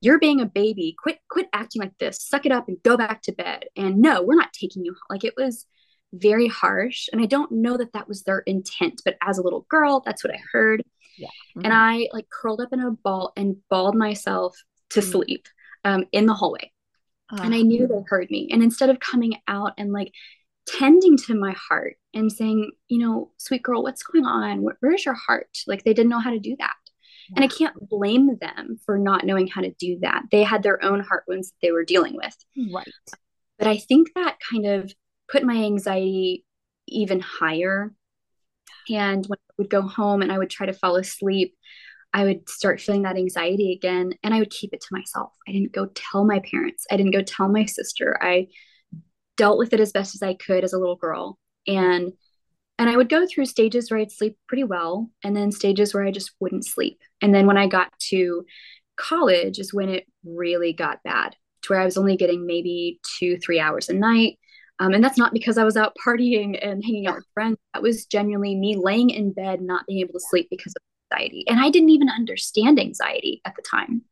you're 0.00 0.18
being 0.18 0.40
a 0.40 0.46
baby. 0.46 0.94
Quit, 1.02 1.18
quit 1.28 1.48
acting 1.52 1.82
like 1.82 1.96
this. 1.98 2.22
Suck 2.22 2.46
it 2.46 2.52
up 2.52 2.68
and 2.68 2.82
go 2.84 2.96
back 2.96 3.22
to 3.22 3.32
bed. 3.32 3.64
And 3.76 3.98
no, 3.98 4.22
we're 4.22 4.36
not 4.36 4.52
taking 4.52 4.84
you 4.84 4.92
home. 4.92 5.00
Like 5.10 5.24
it 5.24 5.34
was 5.36 5.66
very 6.12 6.46
harsh. 6.46 7.08
And 7.12 7.20
I 7.20 7.26
don't 7.26 7.50
know 7.50 7.76
that 7.76 7.92
that 7.94 8.08
was 8.08 8.22
their 8.22 8.40
intent, 8.40 9.02
but 9.04 9.16
as 9.22 9.38
a 9.38 9.42
little 9.42 9.66
girl, 9.68 10.02
that's 10.04 10.22
what 10.22 10.34
I 10.34 10.38
heard. 10.52 10.82
Yeah. 11.18 11.28
Mm-hmm. 11.56 11.64
And 11.64 11.74
I 11.74 12.08
like 12.12 12.26
curled 12.30 12.60
up 12.60 12.72
in 12.72 12.80
a 12.80 12.90
ball 12.90 13.32
and 13.36 13.56
bawled 13.68 13.96
myself 13.96 14.56
to 14.92 15.00
mm-hmm. 15.00 15.10
sleep 15.10 15.46
um, 15.84 16.04
in 16.12 16.26
the 16.26 16.34
hallway. 16.34 16.70
And 17.40 17.54
I 17.54 17.62
knew 17.62 17.86
they 17.86 18.02
heard 18.06 18.30
me. 18.30 18.50
And 18.52 18.62
instead 18.62 18.90
of 18.90 19.00
coming 19.00 19.36
out 19.48 19.72
and 19.78 19.90
like 19.90 20.12
tending 20.66 21.16
to 21.16 21.34
my 21.34 21.52
heart 21.52 21.96
and 22.12 22.30
saying, 22.30 22.72
you 22.88 22.98
know, 22.98 23.30
sweet 23.38 23.62
girl, 23.62 23.82
what's 23.82 24.02
going 24.02 24.26
on? 24.26 24.62
Where, 24.62 24.76
where's 24.80 25.04
your 25.04 25.14
heart? 25.14 25.48
Like 25.66 25.82
they 25.82 25.94
didn't 25.94 26.10
know 26.10 26.18
how 26.18 26.30
to 26.30 26.38
do 26.38 26.56
that. 26.58 26.74
Yeah. 27.30 27.36
And 27.36 27.44
I 27.44 27.48
can't 27.48 27.88
blame 27.88 28.36
them 28.38 28.78
for 28.84 28.98
not 28.98 29.24
knowing 29.24 29.46
how 29.46 29.62
to 29.62 29.72
do 29.78 29.98
that. 30.00 30.24
They 30.30 30.42
had 30.42 30.62
their 30.62 30.84
own 30.84 31.00
heart 31.00 31.24
wounds 31.26 31.48
that 31.48 31.56
they 31.62 31.72
were 31.72 31.84
dealing 31.84 32.16
with. 32.16 32.36
Right. 32.72 32.86
But 33.58 33.68
I 33.68 33.78
think 33.78 34.10
that 34.14 34.36
kind 34.50 34.66
of 34.66 34.92
put 35.30 35.42
my 35.42 35.56
anxiety 35.56 36.44
even 36.86 37.20
higher. 37.20 37.94
And 38.90 39.24
when 39.26 39.38
I 39.38 39.52
would 39.56 39.70
go 39.70 39.82
home 39.82 40.20
and 40.20 40.30
I 40.30 40.38
would 40.38 40.50
try 40.50 40.66
to 40.66 40.72
fall 40.72 40.96
asleep, 40.96 41.54
I 42.14 42.24
would 42.24 42.48
start 42.48 42.80
feeling 42.80 43.02
that 43.02 43.16
anxiety 43.16 43.72
again 43.72 44.12
and 44.22 44.34
I 44.34 44.38
would 44.38 44.50
keep 44.50 44.74
it 44.74 44.80
to 44.80 44.88
myself. 44.92 45.32
I 45.48 45.52
didn't 45.52 45.72
go 45.72 45.86
tell 45.94 46.24
my 46.24 46.40
parents. 46.40 46.86
I 46.90 46.96
didn't 46.96 47.12
go 47.12 47.22
tell 47.22 47.48
my 47.48 47.64
sister. 47.64 48.18
I 48.20 48.48
dealt 49.36 49.58
with 49.58 49.72
it 49.72 49.80
as 49.80 49.92
best 49.92 50.14
as 50.14 50.22
I 50.22 50.34
could 50.34 50.64
as 50.64 50.72
a 50.72 50.78
little 50.78 50.96
girl. 50.96 51.38
And 51.66 52.12
and 52.78 52.90
I 52.90 52.96
would 52.96 53.08
go 53.08 53.26
through 53.26 53.46
stages 53.46 53.90
where 53.90 54.00
I'd 54.00 54.10
sleep 54.10 54.36
pretty 54.48 54.64
well 54.64 55.10
and 55.22 55.36
then 55.36 55.52
stages 55.52 55.94
where 55.94 56.04
I 56.04 56.10
just 56.10 56.32
wouldn't 56.40 56.66
sleep. 56.66 56.98
And 57.20 57.34
then 57.34 57.46
when 57.46 57.58
I 57.58 57.66
got 57.68 57.92
to 58.10 58.44
college 58.96 59.58
is 59.58 59.72
when 59.72 59.88
it 59.88 60.06
really 60.24 60.72
got 60.72 61.02
bad 61.04 61.36
to 61.62 61.72
where 61.72 61.80
I 61.80 61.84
was 61.84 61.96
only 61.96 62.16
getting 62.16 62.46
maybe 62.46 62.98
2 63.18 63.38
3 63.38 63.60
hours 63.60 63.88
a 63.88 63.94
night. 63.94 64.38
Um, 64.80 64.94
and 64.94 65.04
that's 65.04 65.18
not 65.18 65.32
because 65.32 65.58
I 65.58 65.64
was 65.64 65.76
out 65.76 65.96
partying 66.06 66.58
and 66.60 66.84
hanging 66.84 67.06
out 67.06 67.16
with 67.16 67.26
friends. 67.34 67.56
That 67.72 67.82
was 67.82 68.06
genuinely 68.06 68.56
me 68.56 68.76
laying 68.76 69.10
in 69.10 69.32
bed, 69.32 69.60
not 69.62 69.86
being 69.86 70.00
able 70.00 70.14
to 70.14 70.26
sleep 70.28 70.48
because 70.50 70.74
of 70.76 70.82
anxiety. 71.12 71.44
And 71.48 71.60
I 71.60 71.70
didn't 71.70 71.90
even 71.90 72.08
understand 72.08 72.78
anxiety 72.78 73.40
at 73.44 73.54
the 73.56 73.62
time. 73.62 74.02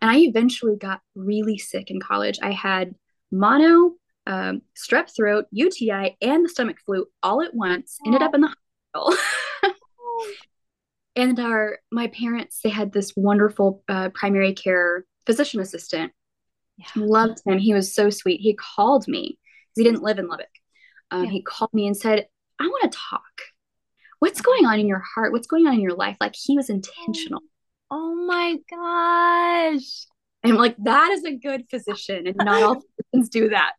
And 0.00 0.10
I 0.10 0.18
eventually 0.18 0.76
got 0.76 1.00
really 1.14 1.58
sick 1.58 1.90
in 1.90 2.00
college. 2.00 2.38
I 2.42 2.52
had 2.52 2.94
mono, 3.30 3.94
um, 4.26 4.62
strep 4.76 5.14
throat, 5.14 5.46
UTI, 5.50 6.16
and 6.20 6.44
the 6.44 6.48
stomach 6.48 6.78
flu 6.84 7.06
all 7.22 7.42
at 7.42 7.54
once. 7.54 7.98
Ended 8.06 8.22
up 8.22 8.34
in 8.34 8.42
the 8.42 8.54
hospital. 8.94 9.22
and 11.16 11.40
our 11.40 11.78
my 11.90 12.06
parents 12.08 12.60
they 12.62 12.68
had 12.68 12.92
this 12.92 13.12
wonderful 13.16 13.82
uh, 13.88 14.10
primary 14.10 14.54
care 14.54 15.04
physician 15.26 15.60
assistant. 15.60 16.12
Yeah. 16.76 16.86
Loved 16.94 17.40
him. 17.44 17.58
He 17.58 17.74
was 17.74 17.92
so 17.92 18.08
sweet. 18.08 18.40
He 18.40 18.54
called 18.54 19.08
me 19.08 19.38
because 19.74 19.78
he 19.78 19.84
didn't 19.84 20.04
live 20.04 20.18
in 20.18 20.28
Lubbock. 20.28 20.46
Um, 21.10 21.24
yeah. 21.24 21.30
He 21.30 21.42
called 21.42 21.74
me 21.74 21.88
and 21.88 21.96
said, 21.96 22.28
"I 22.60 22.66
want 22.66 22.92
to 22.92 22.98
talk." 22.98 23.24
What's 24.18 24.40
going 24.40 24.66
on 24.66 24.78
in 24.78 24.88
your 24.88 25.02
heart? 25.14 25.32
What's 25.32 25.46
going 25.46 25.66
on 25.66 25.74
in 25.74 25.80
your 25.80 25.94
life? 25.94 26.16
Like 26.20 26.34
he 26.36 26.56
was 26.56 26.70
intentional. 26.70 27.40
Oh 27.90 28.14
my 28.26 28.56
gosh. 28.70 30.06
And 30.42 30.52
I'm 30.52 30.58
like, 30.58 30.76
that 30.84 31.10
is 31.10 31.24
a 31.24 31.34
good 31.34 31.64
physician. 31.70 32.26
And 32.26 32.36
not 32.36 32.62
all 32.62 32.82
physicians 33.12 33.28
do 33.28 33.48
that. 33.50 33.72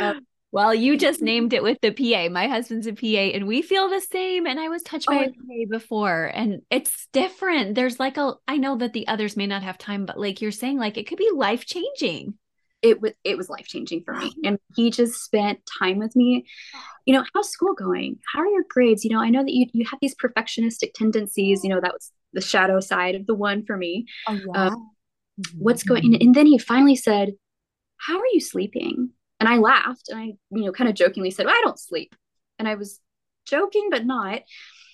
Um, 0.00 0.26
well, 0.52 0.74
you 0.74 0.96
just 0.96 1.22
named 1.22 1.52
it 1.52 1.62
with 1.62 1.78
the 1.80 1.92
PA. 1.92 2.28
My 2.32 2.48
husband's 2.48 2.88
a 2.88 2.92
PA 2.92 3.06
and 3.06 3.46
we 3.46 3.62
feel 3.62 3.88
the 3.88 4.00
same. 4.00 4.46
And 4.46 4.58
I 4.58 4.68
was 4.68 4.82
touched 4.82 5.06
by 5.06 5.26
oh, 5.26 5.28
a 5.28 5.28
PA 5.28 5.70
before 5.70 6.30
and 6.34 6.62
it's 6.70 7.06
different. 7.12 7.76
There's 7.76 8.00
like 8.00 8.16
a, 8.16 8.34
I 8.48 8.56
know 8.56 8.76
that 8.78 8.92
the 8.92 9.06
others 9.06 9.36
may 9.36 9.46
not 9.46 9.62
have 9.62 9.78
time, 9.78 10.06
but 10.06 10.18
like 10.18 10.40
you're 10.40 10.50
saying, 10.50 10.78
like 10.78 10.96
it 10.96 11.06
could 11.06 11.18
be 11.18 11.30
life 11.32 11.66
changing 11.66 12.34
it 12.82 13.00
was 13.00 13.12
it 13.24 13.36
was 13.36 13.48
life 13.48 13.66
changing 13.66 14.02
for 14.04 14.14
me. 14.14 14.32
And 14.44 14.58
he 14.74 14.90
just 14.90 15.22
spent 15.22 15.60
time 15.78 15.98
with 15.98 16.16
me. 16.16 16.46
You 17.06 17.14
know 17.14 17.24
how's 17.34 17.50
school 17.50 17.74
going? 17.74 18.18
How 18.32 18.40
are 18.40 18.46
your 18.46 18.64
grades? 18.68 19.04
You 19.04 19.10
know 19.10 19.20
i 19.20 19.28
know 19.28 19.42
that 19.42 19.52
you, 19.52 19.66
you 19.72 19.84
have 19.90 20.00
these 20.00 20.14
perfectionistic 20.14 20.92
tendencies 20.94 21.62
you 21.62 21.70
know 21.70 21.80
that 21.80 21.92
was 21.92 22.12
the 22.32 22.40
shadow 22.40 22.80
side 22.80 23.14
of 23.14 23.26
the 23.26 23.34
one 23.34 23.64
for 23.64 23.76
me. 23.76 24.06
Oh, 24.28 24.38
um, 24.54 24.90
what's 25.56 25.82
going 25.82 26.04
and, 26.04 26.22
and 26.22 26.34
then 26.34 26.46
he 26.46 26.58
finally 26.58 26.96
said 26.96 27.32
how 27.98 28.18
are 28.18 28.32
you 28.32 28.40
sleeping? 28.40 29.10
And 29.38 29.48
i 29.48 29.56
laughed 29.56 30.08
and 30.08 30.18
i 30.18 30.24
you 30.50 30.64
know 30.64 30.72
kind 30.72 30.88
of 30.88 30.96
jokingly 30.96 31.30
said 31.30 31.46
well, 31.46 31.54
i 31.54 31.62
don't 31.64 31.78
sleep. 31.78 32.14
And 32.58 32.68
i 32.68 32.74
was 32.74 33.00
joking 33.46 33.88
but 33.90 34.06
not. 34.06 34.42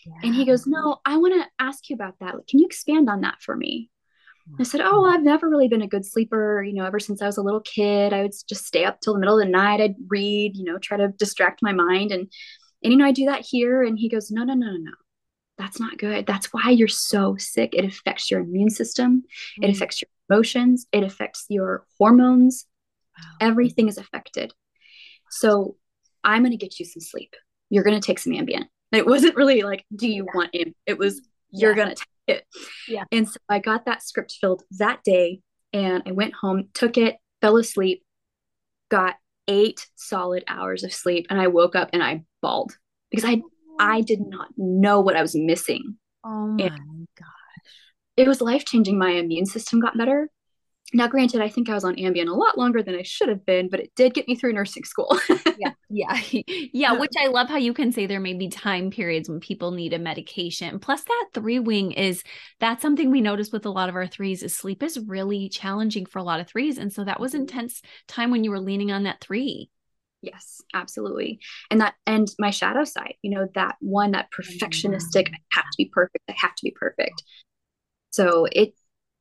Yeah. 0.06 0.12
and 0.22 0.34
he 0.36 0.44
goes 0.44 0.66
no 0.68 0.98
i 1.04 1.16
want 1.16 1.34
to 1.34 1.48
ask 1.58 1.88
you 1.90 1.94
about 1.94 2.14
that. 2.20 2.34
Can 2.48 2.60
you 2.60 2.66
expand 2.66 3.10
on 3.10 3.22
that 3.22 3.40
for 3.40 3.56
me 3.56 3.90
I 4.58 4.62
said, 4.62 4.80
Oh, 4.80 5.04
I've 5.04 5.22
never 5.22 5.48
really 5.48 5.68
been 5.68 5.82
a 5.82 5.88
good 5.88 6.04
sleeper. 6.04 6.62
You 6.62 6.74
know, 6.74 6.84
ever 6.84 7.00
since 7.00 7.20
I 7.20 7.26
was 7.26 7.36
a 7.36 7.42
little 7.42 7.60
kid, 7.60 8.12
I 8.12 8.22
would 8.22 8.32
just 8.48 8.66
stay 8.66 8.84
up 8.84 9.00
till 9.00 9.14
the 9.14 9.20
middle 9.20 9.38
of 9.38 9.44
the 9.44 9.50
night. 9.50 9.80
I'd 9.80 9.96
read, 10.08 10.56
you 10.56 10.64
know, 10.64 10.78
try 10.78 10.96
to 10.96 11.08
distract 11.08 11.62
my 11.62 11.72
mind. 11.72 12.12
And, 12.12 12.30
and, 12.82 12.92
you 12.92 12.98
know, 12.98 13.06
I 13.06 13.12
do 13.12 13.26
that 13.26 13.44
here. 13.48 13.82
And 13.82 13.98
he 13.98 14.08
goes, 14.08 14.30
No, 14.30 14.44
no, 14.44 14.54
no, 14.54 14.66
no, 14.66 14.76
no. 14.76 14.92
That's 15.58 15.80
not 15.80 15.98
good. 15.98 16.26
That's 16.26 16.52
why 16.52 16.70
you're 16.70 16.88
so 16.88 17.36
sick. 17.38 17.74
It 17.74 17.84
affects 17.84 18.30
your 18.30 18.40
immune 18.40 18.70
system, 18.70 19.22
mm-hmm. 19.22 19.64
it 19.64 19.68
mm. 19.68 19.74
affects 19.74 20.02
your 20.02 20.08
emotions, 20.30 20.86
it 20.92 21.02
affects 21.02 21.46
your 21.48 21.86
hormones. 21.98 22.66
Wow. 23.18 23.48
Everything 23.48 23.88
is 23.88 23.98
affected. 23.98 24.52
So 25.30 25.76
I'm 26.22 26.42
going 26.42 26.52
to 26.52 26.58
get 26.58 26.78
you 26.78 26.84
some 26.84 27.00
sleep. 27.00 27.34
You're 27.70 27.84
going 27.84 27.98
to 27.98 28.06
take 28.06 28.18
some 28.18 28.32
Ambien. 28.32 28.66
It 28.92 29.06
wasn't 29.06 29.36
really 29.36 29.62
like, 29.62 29.84
Do 29.94 30.06
you 30.06 30.24
yeah. 30.24 30.36
want 30.36 30.54
him? 30.54 30.74
It 30.86 30.98
was, 30.98 31.22
You're 31.50 31.76
yeah. 31.76 31.84
going 31.84 31.96
to 31.96 32.06
it. 32.26 32.44
Yeah. 32.88 33.04
And 33.12 33.28
so 33.28 33.38
I 33.48 33.58
got 33.58 33.84
that 33.86 34.02
script 34.02 34.36
filled 34.40 34.62
that 34.78 35.02
day 35.04 35.40
and 35.72 36.02
I 36.06 36.12
went 36.12 36.34
home, 36.34 36.68
took 36.74 36.96
it, 36.96 37.16
fell 37.40 37.56
asleep, 37.56 38.02
got 38.90 39.16
eight 39.48 39.86
solid 39.96 40.44
hours 40.48 40.84
of 40.84 40.92
sleep, 40.92 41.26
and 41.30 41.40
I 41.40 41.48
woke 41.48 41.76
up 41.76 41.90
and 41.92 42.02
I 42.02 42.24
bawled 42.42 42.76
because 43.10 43.24
I 43.24 43.42
I 43.78 44.00
did 44.00 44.20
not 44.26 44.48
know 44.56 45.00
what 45.00 45.16
I 45.16 45.22
was 45.22 45.34
missing. 45.34 45.96
Oh 46.24 46.46
my 46.46 46.64
and 46.64 47.08
gosh. 47.16 47.26
It 48.16 48.26
was 48.26 48.40
life 48.40 48.64
changing. 48.64 48.98
My 48.98 49.10
immune 49.10 49.46
system 49.46 49.80
got 49.80 49.98
better. 49.98 50.30
Now, 50.96 51.08
granted, 51.08 51.42
I 51.42 51.50
think 51.50 51.68
I 51.68 51.74
was 51.74 51.84
on 51.84 51.96
Ambien 51.96 52.26
a 52.26 52.32
lot 52.32 52.56
longer 52.56 52.82
than 52.82 52.94
I 52.94 53.02
should 53.02 53.28
have 53.28 53.44
been, 53.44 53.68
but 53.68 53.80
it 53.80 53.94
did 53.96 54.14
get 54.14 54.26
me 54.26 54.34
through 54.34 54.54
nursing 54.54 54.84
school. 54.84 55.20
yeah, 55.58 55.74
yeah, 55.90 56.42
yeah. 56.72 56.92
Which 56.92 57.12
I 57.18 57.26
love 57.26 57.50
how 57.50 57.58
you 57.58 57.74
can 57.74 57.92
say 57.92 58.06
there 58.06 58.18
may 58.18 58.32
be 58.32 58.48
time 58.48 58.90
periods 58.90 59.28
when 59.28 59.38
people 59.38 59.72
need 59.72 59.92
a 59.92 59.98
medication. 59.98 60.78
Plus, 60.78 61.04
that 61.04 61.28
three 61.34 61.58
wing 61.58 61.92
is 61.92 62.22
that's 62.60 62.80
something 62.80 63.10
we 63.10 63.20
notice 63.20 63.52
with 63.52 63.66
a 63.66 63.70
lot 63.70 63.90
of 63.90 63.94
our 63.94 64.06
threes. 64.06 64.42
Is 64.42 64.56
sleep 64.56 64.82
is 64.82 64.98
really 64.98 65.50
challenging 65.50 66.06
for 66.06 66.18
a 66.18 66.22
lot 66.22 66.40
of 66.40 66.48
threes, 66.48 66.78
and 66.78 66.90
so 66.90 67.04
that 67.04 67.20
was 67.20 67.32
mm-hmm. 67.32 67.42
intense 67.42 67.82
time 68.08 68.30
when 68.30 68.42
you 68.42 68.50
were 68.50 68.58
leaning 68.58 68.90
on 68.90 69.02
that 69.02 69.20
three. 69.20 69.68
Yes, 70.22 70.62
absolutely. 70.72 71.40
And 71.70 71.82
that 71.82 71.96
and 72.06 72.26
my 72.38 72.48
shadow 72.48 72.84
side, 72.84 73.16
you 73.20 73.32
know, 73.32 73.48
that 73.54 73.76
one 73.80 74.12
that 74.12 74.30
perfectionistic, 74.32 75.28
I 75.28 75.38
have 75.50 75.64
to 75.64 75.76
be 75.76 75.90
perfect, 75.92 76.24
I 76.30 76.34
have 76.38 76.54
to 76.54 76.64
be 76.64 76.70
perfect. 76.70 77.22
So 78.12 78.46
it 78.50 78.72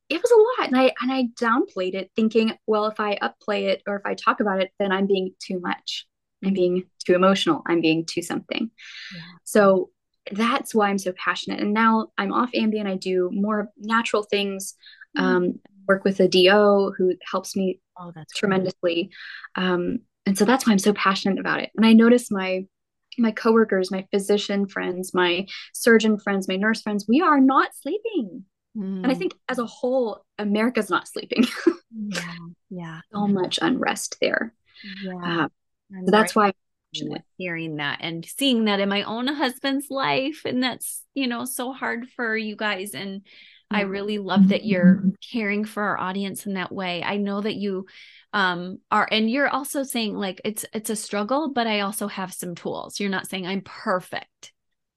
it 0.09 0.21
was 0.21 0.31
a 0.31 0.61
lot 0.61 0.69
and 0.69 0.77
i 0.77 0.91
and 1.01 1.11
i 1.11 1.23
downplayed 1.39 1.95
it 1.95 2.11
thinking 2.15 2.53
well 2.67 2.85
if 2.85 2.99
i 2.99 3.17
upplay 3.17 3.63
it 3.63 3.81
or 3.87 3.95
if 3.95 4.05
i 4.05 4.13
talk 4.13 4.39
about 4.39 4.61
it 4.61 4.71
then 4.79 4.91
i'm 4.91 5.07
being 5.07 5.31
too 5.39 5.59
much. 5.59 6.05
I'm 6.43 6.49
mm-hmm. 6.49 6.55
being 6.55 6.83
too 7.05 7.15
emotional. 7.15 7.63
I'm 7.65 7.81
being 7.81 8.05
too 8.05 8.21
something. 8.21 8.69
Yeah. 9.13 9.21
so 9.43 9.89
that's 10.31 10.73
why 10.73 10.89
i'm 10.89 10.97
so 10.97 11.13
passionate. 11.13 11.59
And 11.59 11.73
now 11.73 12.07
i'm 12.17 12.33
off 12.33 12.51
ambien. 12.51 12.87
I 12.87 12.95
do 12.95 13.29
more 13.31 13.71
natural 13.77 14.23
things. 14.23 14.75
Mm-hmm. 15.17 15.25
um, 15.25 15.59
work 15.87 16.03
with 16.03 16.19
a 16.19 16.27
do 16.27 16.93
who 16.97 17.13
helps 17.31 17.55
me 17.55 17.79
oh, 17.97 18.11
that's 18.13 18.33
tremendously. 18.33 19.11
Um, 19.55 19.99
and 20.25 20.37
so 20.37 20.43
that's 20.45 20.65
why 20.65 20.73
i'm 20.73 20.79
so 20.79 20.93
passionate 20.93 21.39
about 21.39 21.61
it. 21.61 21.71
And 21.75 21.85
i 21.85 21.93
notice 21.93 22.29
my 22.31 22.65
my 23.17 23.31
coworkers 23.31 23.91
my 23.91 24.05
physician 24.11 24.67
friends 24.67 25.13
my 25.13 25.47
surgeon 25.73 26.19
friends 26.19 26.49
my 26.49 26.57
nurse 26.57 26.81
friends 26.81 27.05
we 27.07 27.21
are 27.21 27.39
not 27.39 27.69
sleeping 27.73 28.43
Mm. 28.75 29.03
And 29.03 29.07
I 29.07 29.13
mm. 29.13 29.17
think 29.17 29.35
as 29.47 29.59
a 29.59 29.65
whole, 29.65 30.25
America's 30.37 30.89
not 30.89 31.07
sleeping. 31.07 31.45
yeah. 31.95 32.35
Yeah. 32.69 32.99
So 33.13 33.27
much 33.27 33.59
unrest 33.61 34.17
there. 34.21 34.53
Yeah. 35.03 35.45
Uh, 35.45 35.47
so 36.05 36.11
that's 36.11 36.35
why 36.35 36.47
I'm 36.47 37.17
hearing 37.37 37.77
that 37.77 37.99
and 38.01 38.25
seeing 38.25 38.65
that 38.65 38.79
in 38.79 38.89
my 38.89 39.03
own 39.03 39.27
husband's 39.27 39.87
life. 39.89 40.41
And 40.45 40.61
that's, 40.61 41.03
you 41.13 41.27
know, 41.27 41.45
so 41.45 41.73
hard 41.73 42.09
for 42.09 42.35
you 42.35 42.55
guys. 42.55 42.93
And 42.93 43.21
I 43.71 43.81
really 43.81 44.19
love 44.19 44.49
that 44.49 44.65
you're 44.65 45.03
caring 45.31 45.65
for 45.65 45.83
our 45.83 45.99
audience 45.99 46.45
in 46.45 46.53
that 46.53 46.71
way. 46.71 47.03
I 47.03 47.17
know 47.17 47.41
that 47.41 47.55
you 47.55 47.87
um 48.31 48.79
are 48.91 49.07
and 49.11 49.29
you're 49.29 49.49
also 49.49 49.83
saying 49.83 50.15
like 50.15 50.39
it's 50.45 50.65
it's 50.73 50.89
a 50.89 50.95
struggle, 50.95 51.51
but 51.51 51.67
I 51.67 51.81
also 51.81 52.07
have 52.07 52.33
some 52.33 52.55
tools. 52.55 52.99
You're 52.99 53.09
not 53.09 53.27
saying 53.27 53.47
I'm 53.47 53.61
perfect. 53.61 54.53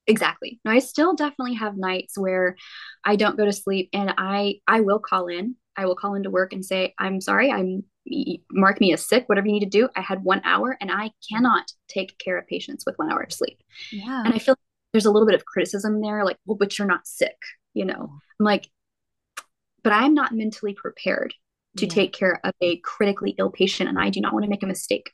Exactly. 0.08 0.58
No, 0.64 0.72
I 0.72 0.80
still 0.80 1.14
definitely 1.14 1.54
have 1.54 1.76
nights 1.76 2.18
where 2.18 2.56
I 3.04 3.14
don't 3.16 3.36
go 3.36 3.44
to 3.44 3.52
sleep 3.52 3.90
and 3.92 4.12
I 4.18 4.56
I 4.66 4.80
will 4.80 4.98
call 4.98 5.28
in. 5.28 5.54
I 5.76 5.86
will 5.86 5.94
call 5.94 6.14
into 6.14 6.30
work 6.30 6.52
and 6.52 6.64
say, 6.64 6.94
"I'm 6.98 7.20
sorry. 7.20 7.52
I'm 7.52 7.84
mark 8.50 8.80
me 8.80 8.92
as 8.94 9.06
sick, 9.06 9.28
whatever 9.28 9.46
you 9.46 9.52
need 9.52 9.60
to 9.70 9.78
do. 9.78 9.88
I 9.94 10.00
had 10.00 10.24
1 10.24 10.40
hour 10.44 10.76
and 10.80 10.90
I 10.90 11.10
cannot 11.30 11.70
take 11.88 12.18
care 12.18 12.38
of 12.38 12.46
patients 12.46 12.84
with 12.86 12.96
1 12.98 13.12
hour 13.12 13.20
of 13.22 13.32
sleep." 13.32 13.58
Yeah. 13.92 14.22
And 14.24 14.34
I 14.34 14.38
feel 14.38 14.52
like 14.52 14.58
there's 14.92 15.06
a 15.06 15.10
little 15.12 15.26
bit 15.26 15.34
of 15.36 15.44
criticism 15.44 16.00
there 16.00 16.24
like, 16.24 16.38
"Well, 16.46 16.56
but 16.56 16.78
you're 16.78 16.88
not 16.88 17.06
sick." 17.06 17.36
You 17.74 17.84
know. 17.84 18.10
I'm 18.40 18.44
like 18.46 18.68
but 19.84 19.92
I'm 19.92 20.12
not 20.14 20.32
mentally 20.34 20.74
prepared 20.74 21.34
to 21.76 21.86
Yeah. 21.86 21.92
take 21.92 22.12
care 22.12 22.40
of 22.44 22.52
a 22.60 22.78
critically 22.78 23.34
ill 23.38 23.50
patient 23.50 23.88
and 23.88 23.98
I 23.98 24.10
do 24.10 24.20
not 24.20 24.32
want 24.32 24.44
to 24.44 24.50
make 24.50 24.62
a 24.64 24.66
mistake. 24.66 25.12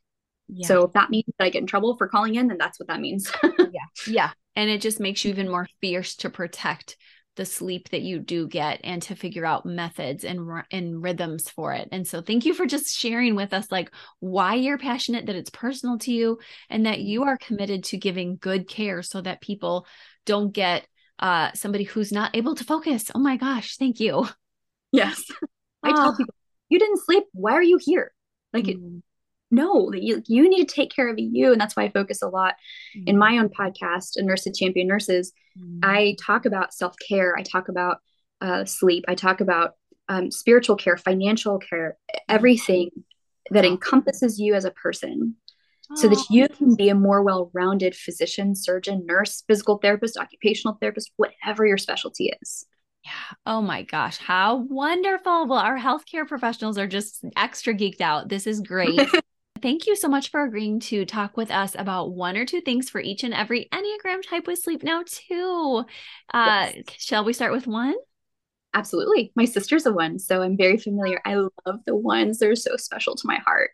Yeah. 0.49 0.67
So 0.67 0.85
if 0.85 0.93
that 0.95 1.11
means 1.11 1.25
that 1.39 1.45
I 1.45 1.51
get 1.51 1.61
in 1.61 1.67
trouble 1.67 1.97
for 1.97 2.09
calling 2.09 2.35
in, 2.37 2.49
then 2.49 2.59
that's 2.59 2.79
what 2.81 2.89
that 2.89 3.01
means. 3.01 3.31
Yeah. 3.59 3.87
Yeah. 4.07 4.31
And 4.57 4.71
it 4.71 4.81
just 4.81 5.01
makes 5.01 5.25
you 5.25 5.31
even 5.31 5.51
more 5.51 5.69
fierce 5.81 6.17
to 6.17 6.31
protect 6.31 6.97
the 7.37 7.45
sleep 7.45 7.89
that 7.89 8.03
you 8.03 8.21
do 8.21 8.47
get 8.47 8.81
and 8.85 9.03
to 9.03 9.17
figure 9.17 9.45
out 9.45 9.67
methods 9.67 10.23
and 10.25 10.63
and 10.71 11.03
rhythms 11.03 11.51
for 11.51 11.73
it. 11.73 11.89
And 11.91 12.07
so 12.07 12.21
thank 12.23 12.47
you 12.47 12.55
for 12.55 12.65
just 12.65 12.97
sharing 12.97 13.35
with 13.35 13.53
us 13.53 13.67
like 13.73 13.91
why 14.21 14.55
you're 14.55 14.79
passionate 14.79 15.27
that 15.27 15.35
it's 15.35 15.51
personal 15.51 15.99
to 15.99 16.13
you 16.13 16.39
and 16.71 16.87
that 16.87 17.01
you 17.01 17.25
are 17.25 17.37
committed 17.37 17.83
to 17.85 17.97
giving 17.97 18.37
good 18.37 18.69
care 18.69 19.03
so 19.03 19.21
that 19.21 19.41
people 19.41 19.87
don't 20.27 20.53
get 20.53 20.87
uh 21.19 21.51
somebody 21.55 21.85
who's 21.85 22.13
not 22.13 22.37
able 22.37 22.55
to 22.55 22.65
focus. 22.65 23.11
Oh 23.15 23.19
my 23.19 23.37
gosh, 23.37 23.77
thank 23.79 23.99
you. 23.99 24.29
yes. 24.93 25.25
I 25.83 25.93
tell 25.93 26.13
Oh. 26.13 26.17
people, 26.17 26.35
you 26.69 26.79
didn't 26.79 27.05
sleep. 27.05 27.25
Why 27.33 27.53
are 27.53 27.63
you 27.63 27.79
here? 27.81 28.13
Like, 28.53 28.67
Mm, 28.67 29.03
no, 29.51 29.93
you, 29.93 30.23
you 30.27 30.49
need 30.49 30.69
to 30.69 30.75
take 30.75 30.91
care 30.95 31.09
of 31.09 31.17
you. 31.19 31.53
And 31.53 31.61
that's 31.61 31.77
why 31.77 31.85
I 31.85 31.91
focus 31.91 32.23
a 32.23 32.29
lot 32.29 32.55
in 33.07 33.17
my 33.19 33.39
own 33.39 33.49
podcast, 33.49 34.17
A 34.17 34.23
Nurse 34.23 34.43
to 34.45 34.53
Champion 34.53 34.87
Nurses. 34.89 35.33
mm, 35.59 35.79
I 35.83 36.17
talk 36.21 36.45
about 36.47 36.75
self 36.75 36.95
care. 37.07 37.37
I 37.37 37.43
talk 37.43 37.69
about 37.69 37.99
uh, 38.41 38.65
sleep. 38.65 39.05
I 39.09 39.15
talk 39.15 39.41
about 39.41 39.73
um, 40.09 40.31
spiritual 40.31 40.77
care, 40.77 40.97
financial 40.97 41.59
care, 41.59 41.97
everything 42.29 42.91
that 43.51 43.65
encompasses 43.65 44.39
you 44.39 44.55
as 44.55 44.65
a 44.65 44.71
person 44.71 45.37
so 45.97 46.09
that 46.09 46.19
Oh. 46.19 46.25
you 46.31 46.49
can 46.49 46.75
be 46.75 46.89
a 46.89 46.95
more 46.95 47.23
well 47.23 47.51
rounded 47.55 47.95
physician, 47.95 48.55
surgeon, 48.55 49.05
nurse, 49.07 49.45
physical 49.47 49.79
therapist, 49.79 50.17
occupational 50.17 50.77
therapist, 50.81 51.13
whatever 51.17 51.65
your 51.67 51.79
specialty 51.79 52.33
is. 52.43 52.67
Yeah. 53.05 53.11
Oh 53.45 53.61
my 53.61 53.83
gosh. 53.83 54.17
How 54.17 54.57
wonderful. 54.69 55.47
Well, 55.47 55.59
our 55.59 55.79
healthcare 55.79 56.27
professionals 56.27 56.79
are 56.79 56.87
just 56.87 57.23
extra 57.37 57.75
geeked 57.75 58.01
out. 58.01 58.31
This 58.31 58.47
is 58.47 58.61
great. 58.63 58.99
Thank 59.65 59.87
you 59.87 59.97
so 59.97 60.09
much 60.09 60.31
for 60.31 60.45
agreeing 60.45 60.79
to 60.81 61.07
talk 61.07 61.39
with 61.39 61.51
us 61.51 61.75
about 61.75 62.13
one 62.13 62.37
or 62.37 62.45
two 62.45 62.61
things 62.61 62.91
for 62.91 63.01
each 63.01 63.25
and 63.25 63.33
every 63.33 63.67
Enneagram 63.73 64.21
type 64.23 64.47
with 64.47 64.59
Sleep 64.59 64.83
Now, 64.83 65.03
too. 65.07 65.87
Uh, 66.35 66.69
Yes. 66.75 66.85
Shall 66.99 67.25
we 67.25 67.33
start 67.33 67.51
with 67.51 67.67
one? 67.67 67.95
Absolutely. 68.75 69.33
My 69.35 69.47
sister's 69.47 69.87
a 69.87 69.93
one, 69.95 70.19
so 70.19 70.43
I'm 70.43 70.59
very 70.59 70.77
familiar. 70.77 71.19
I 71.25 71.37
love 71.37 71.81
the 71.87 71.97
ones. 71.97 72.39
They're 72.41 72.57
so 72.57 72.77
special 72.77 73.15
to 73.15 73.27
my 73.27 73.39
heart 73.47 73.71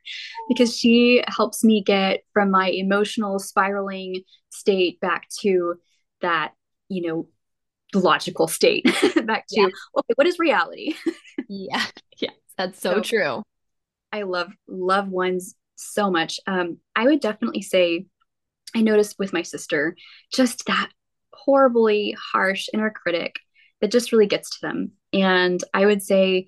because 0.48 0.78
she 0.78 1.24
helps 1.26 1.64
me 1.64 1.82
get 1.82 2.20
from 2.32 2.52
my 2.52 2.68
emotional 2.68 3.40
spiraling 3.40 4.22
state 4.50 5.00
back 5.00 5.26
to 5.40 5.74
that, 6.20 6.52
you 6.88 7.08
know, 7.08 7.28
logical 8.00 8.46
state, 8.46 8.84
back 9.24 9.48
to, 9.48 9.60
Yeah. 9.60 9.66
okay, 9.96 10.12
what 10.14 10.28
is 10.28 10.38
reality? 10.38 10.94
Yeah. 11.48 11.84
Yes. 12.20 12.34
That's 12.56 12.80
so, 12.80 12.94
So- 12.94 13.00
true. 13.00 13.42
I 14.12 14.22
love 14.22 14.52
love 14.68 15.08
ones 15.08 15.54
so 15.80 16.10
much. 16.10 16.40
Um, 16.46 16.78
I 16.94 17.04
would 17.04 17.20
definitely 17.20 17.62
say 17.62 18.06
I 18.74 18.82
noticed 18.82 19.18
with 19.18 19.32
my 19.32 19.42
sister 19.42 19.96
just 20.32 20.66
that 20.66 20.90
horribly 21.32 22.16
harsh 22.32 22.68
inner 22.72 22.90
critic 22.90 23.36
that 23.80 23.90
just 23.90 24.12
really 24.12 24.26
gets 24.26 24.50
to 24.50 24.58
them. 24.62 24.92
And 25.12 25.62
I 25.74 25.86
would 25.86 26.02
say, 26.02 26.46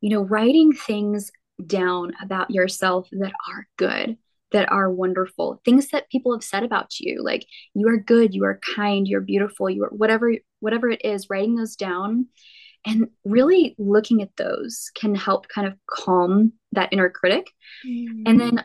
you 0.00 0.10
know, 0.10 0.22
writing 0.22 0.72
things 0.72 1.30
down 1.64 2.12
about 2.20 2.50
yourself 2.50 3.08
that 3.12 3.32
are 3.48 3.66
good, 3.76 4.16
that 4.50 4.70
are 4.70 4.90
wonderful, 4.90 5.60
things 5.64 5.88
that 5.88 6.10
people 6.10 6.34
have 6.34 6.44
said 6.44 6.64
about 6.64 6.98
you, 6.98 7.22
like 7.22 7.46
you 7.74 7.88
are 7.88 7.98
good, 7.98 8.34
you 8.34 8.44
are 8.44 8.60
kind, 8.74 9.06
you're 9.06 9.20
beautiful, 9.20 9.70
you 9.70 9.84
are 9.84 9.90
whatever 9.90 10.32
whatever 10.60 10.90
it 10.90 11.04
is, 11.04 11.30
writing 11.30 11.54
those 11.54 11.76
down 11.76 12.26
and 12.84 13.08
really 13.24 13.74
looking 13.78 14.22
at 14.22 14.36
those 14.36 14.90
can 14.94 15.14
help 15.14 15.48
kind 15.48 15.66
of 15.66 15.74
calm 15.88 16.52
that 16.72 16.92
inner 16.92 17.10
critic 17.10 17.46
and 17.84 18.40
then 18.40 18.64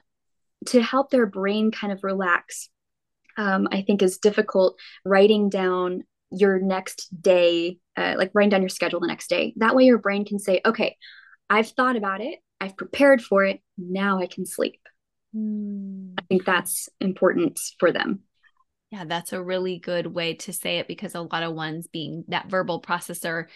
to 0.66 0.82
help 0.82 1.10
their 1.10 1.26
brain 1.26 1.72
kind 1.72 1.94
of 1.94 2.04
relax 2.04 2.70
um, 3.38 3.68
i 3.72 3.82
think 3.82 4.02
is 4.02 4.18
difficult 4.18 4.78
writing 5.06 5.50
down 5.50 6.04
your 6.32 6.60
next 6.60 7.10
day 7.22 7.78
uh, 7.96 8.16
like 8.18 8.32
writing 8.34 8.50
down 8.50 8.62
your 8.62 8.70
schedule 8.70 9.00
the 9.00 9.08
next 9.08 9.28
day. 9.28 9.54
That 9.58 9.76
way 9.76 9.86
your 9.86 9.98
brain 9.98 10.26
can 10.26 10.40
say 10.40 10.62
okay 10.66 10.98
i've 11.50 11.70
thought 11.70 11.96
about 11.96 12.22
it 12.22 12.40
i've 12.60 12.78
prepared 12.78 13.22
for 13.22 13.44
it 13.44 13.62
now 13.78 14.20
i 14.20 14.28
can 14.28 14.46
sleep. 14.46 14.82
Mm. 15.36 16.14
i 16.18 16.22
think 16.24 16.46
that's 16.46 16.90
important 17.00 17.60
for 17.80 17.92
them. 17.92 18.22
Yeah, 18.92 19.04
that's 19.04 19.34
a 19.34 19.44
really 19.44 19.80
good 19.80 20.08
way 20.08 20.36
to 20.36 20.54
say 20.54 20.80
it 20.80 20.88
because 20.88 21.14
a 21.14 21.22
lot 21.22 21.44
of 21.44 21.54
ones 21.54 21.88
being 21.92 22.24
that 22.30 22.50
verbal 22.50 22.82
processor, 22.82 23.48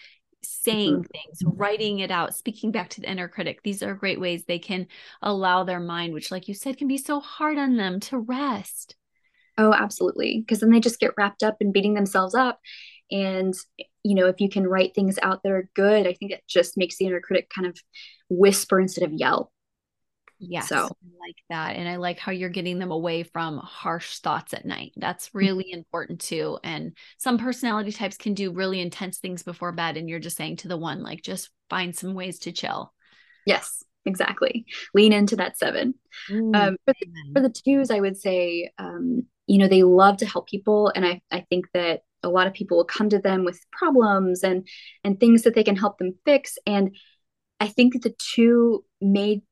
saying 0.44 0.94
mm-hmm. 0.94 1.02
things, 1.02 1.42
writing 1.44 2.00
it 2.00 2.10
out, 2.10 2.34
speaking 2.34 2.70
back 2.70 2.88
to 2.90 3.00
the 3.00 3.10
inner 3.10 3.28
critic. 3.28 3.60
These 3.62 3.82
are 3.82 3.94
great 3.94 4.20
ways 4.20 4.44
they 4.44 4.58
can 4.58 4.86
allow 5.20 5.64
their 5.64 5.80
mind, 5.80 6.14
which, 6.14 6.30
like 6.30 6.48
you 6.48 6.54
said, 6.54 6.78
can 6.78 6.88
be 6.88 6.98
so 6.98 7.20
hard 7.20 7.58
on 7.58 7.76
them 7.76 8.00
to 8.00 8.18
rest. 8.18 8.96
Oh, 9.58 9.72
absolutely. 9.72 10.40
Because 10.40 10.60
then 10.60 10.70
they 10.70 10.80
just 10.80 11.00
get 11.00 11.14
wrapped 11.16 11.42
up 11.42 11.56
in 11.60 11.72
beating 11.72 11.94
themselves 11.94 12.34
up. 12.34 12.58
And, 13.10 13.54
you 14.02 14.14
know, 14.14 14.26
if 14.26 14.40
you 14.40 14.48
can 14.48 14.66
write 14.66 14.94
things 14.94 15.18
out 15.22 15.42
that 15.42 15.52
are 15.52 15.68
good, 15.74 16.06
I 16.06 16.14
think 16.14 16.32
it 16.32 16.42
just 16.48 16.78
makes 16.78 16.96
the 16.96 17.06
inner 17.06 17.20
critic 17.20 17.50
kind 17.54 17.66
of 17.66 17.78
whisper 18.30 18.80
instead 18.80 19.04
of 19.04 19.12
yell. 19.12 19.52
Yes. 20.42 20.68
So- 20.68 20.86
I 20.86 21.26
like 21.26 21.36
that. 21.50 21.76
And 21.76 21.88
I 21.88 21.96
like 21.96 22.18
how 22.18 22.32
you're 22.32 22.48
getting 22.48 22.78
them 22.78 22.90
away 22.90 23.22
from 23.22 23.58
harsh 23.58 24.18
thoughts 24.18 24.52
at 24.52 24.66
night. 24.66 24.92
That's 24.96 25.30
really 25.32 25.70
important 25.70 26.20
too. 26.20 26.58
And 26.64 26.96
some 27.16 27.38
personality 27.38 27.92
types 27.92 28.16
can 28.16 28.34
do 28.34 28.52
really 28.52 28.80
intense 28.80 29.18
things 29.18 29.44
before 29.44 29.70
bed. 29.72 29.96
And 29.96 30.08
you're 30.08 30.18
just 30.18 30.36
saying 30.36 30.56
to 30.56 30.68
the 30.68 30.76
one, 30.76 31.02
like, 31.02 31.22
just 31.22 31.50
find 31.70 31.94
some 31.94 32.14
ways 32.14 32.40
to 32.40 32.52
chill. 32.52 32.92
Yes, 33.46 33.84
exactly. 34.04 34.66
Lean 34.94 35.12
into 35.12 35.36
that 35.36 35.58
seven. 35.58 35.94
Um, 36.30 36.76
for, 36.84 36.94
the, 37.00 37.06
for 37.34 37.40
the 37.40 37.50
twos, 37.50 37.90
I 37.90 38.00
would 38.00 38.16
say, 38.16 38.70
um, 38.78 39.26
you 39.46 39.58
know, 39.58 39.68
they 39.68 39.84
love 39.84 40.16
to 40.18 40.26
help 40.26 40.48
people. 40.48 40.92
And 40.94 41.06
I, 41.06 41.20
I 41.30 41.46
think 41.48 41.66
that 41.72 42.00
a 42.24 42.28
lot 42.28 42.46
of 42.46 42.52
people 42.52 42.76
will 42.76 42.84
come 42.84 43.08
to 43.10 43.18
them 43.18 43.44
with 43.44 43.60
problems 43.72 44.44
and 44.44 44.66
and 45.02 45.18
things 45.18 45.42
that 45.42 45.54
they 45.54 45.64
can 45.64 45.76
help 45.76 45.98
them 45.98 46.14
fix. 46.24 46.56
And 46.66 46.96
I 47.58 47.68
think 47.68 47.94
that 47.94 48.02
the 48.02 48.14
two 48.16 48.84
made 49.00 49.42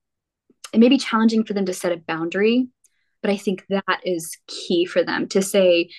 it 0.73 0.79
may 0.79 0.89
be 0.89 0.99
challenging 0.99 1.45
for 1.45 1.55
them 1.55 1.67
to 1.67 1.75
set 1.75 1.93
a 1.93 1.97
boundary, 1.97 2.69
but 3.23 3.31
I 3.31 3.37
think 3.37 3.65
that 3.69 4.01
is 4.05 4.37
key 4.47 4.85
for 4.87 5.03
them 5.03 5.29
to 5.29 5.43
say 5.43 5.91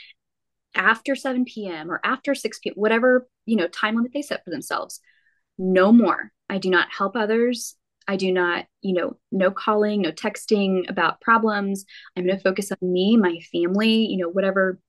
after 0.76 1.16
7 1.16 1.46
p.m. 1.46 1.92
or 1.92 2.00
after 2.04 2.34
6 2.34 2.60
p.m., 2.60 2.76
whatever, 2.76 3.28
you 3.46 3.56
know, 3.56 3.68
time 3.68 3.96
limit 3.96 4.12
they 4.14 4.22
set 4.22 4.44
for 4.44 4.52
themselves, 4.52 5.00
no 5.58 5.92
more. 5.92 6.32
I 6.50 6.58
do 6.58 6.70
not 6.70 6.88
help 6.92 7.16
others. 7.16 7.76
I 8.08 8.16
do 8.16 8.32
not, 8.32 8.66
you 8.82 8.94
know, 8.94 9.18
no 9.32 9.52
calling, 9.52 10.02
no 10.02 10.12
texting 10.12 10.90
about 10.90 11.22
problems. 11.22 11.86
I'm 12.16 12.26
going 12.26 12.36
to 12.36 12.44
focus 12.44 12.72
on 12.72 12.78
me, 12.82 13.16
my 13.16 13.40
family, 13.52 14.06
you 14.08 14.18
know, 14.18 14.30
whatever 14.30 14.80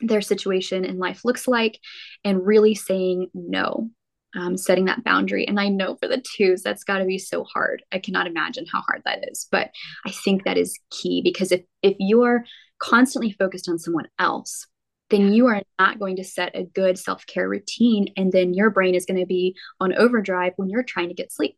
their 0.00 0.20
situation 0.20 0.84
in 0.84 0.98
life 0.98 1.24
looks 1.24 1.48
like, 1.48 1.78
and 2.24 2.44
really 2.44 2.74
saying 2.74 3.28
no, 3.32 3.90
um, 4.36 4.56
setting 4.56 4.84
that 4.86 5.04
boundary. 5.04 5.46
And 5.46 5.58
I 5.58 5.68
know 5.68 5.96
for 5.96 6.08
the 6.08 6.22
twos, 6.36 6.62
that's 6.62 6.84
got 6.84 6.98
to 6.98 7.04
be 7.04 7.18
so 7.18 7.44
hard. 7.44 7.82
I 7.92 7.98
cannot 7.98 8.26
imagine 8.26 8.66
how 8.70 8.82
hard 8.82 9.02
that 9.04 9.24
is, 9.30 9.46
but 9.50 9.70
I 10.04 10.10
think 10.10 10.44
that 10.44 10.58
is 10.58 10.78
key 10.90 11.22
because 11.22 11.52
if 11.52 11.62
if 11.82 11.96
you're 11.98 12.44
constantly 12.78 13.32
focused 13.32 13.68
on 13.68 13.78
someone 13.78 14.08
else, 14.18 14.66
then 15.10 15.32
you 15.32 15.46
are 15.46 15.62
not 15.78 15.98
going 15.98 16.16
to 16.16 16.24
set 16.24 16.56
a 16.56 16.64
good 16.64 16.98
self 16.98 17.26
care 17.26 17.48
routine, 17.48 18.08
and 18.16 18.32
then 18.32 18.54
your 18.54 18.70
brain 18.70 18.94
is 18.94 19.06
going 19.06 19.20
to 19.20 19.26
be 19.26 19.56
on 19.80 19.94
overdrive 19.94 20.52
when 20.56 20.68
you're 20.68 20.82
trying 20.82 21.08
to 21.08 21.14
get 21.14 21.32
sleep. 21.32 21.56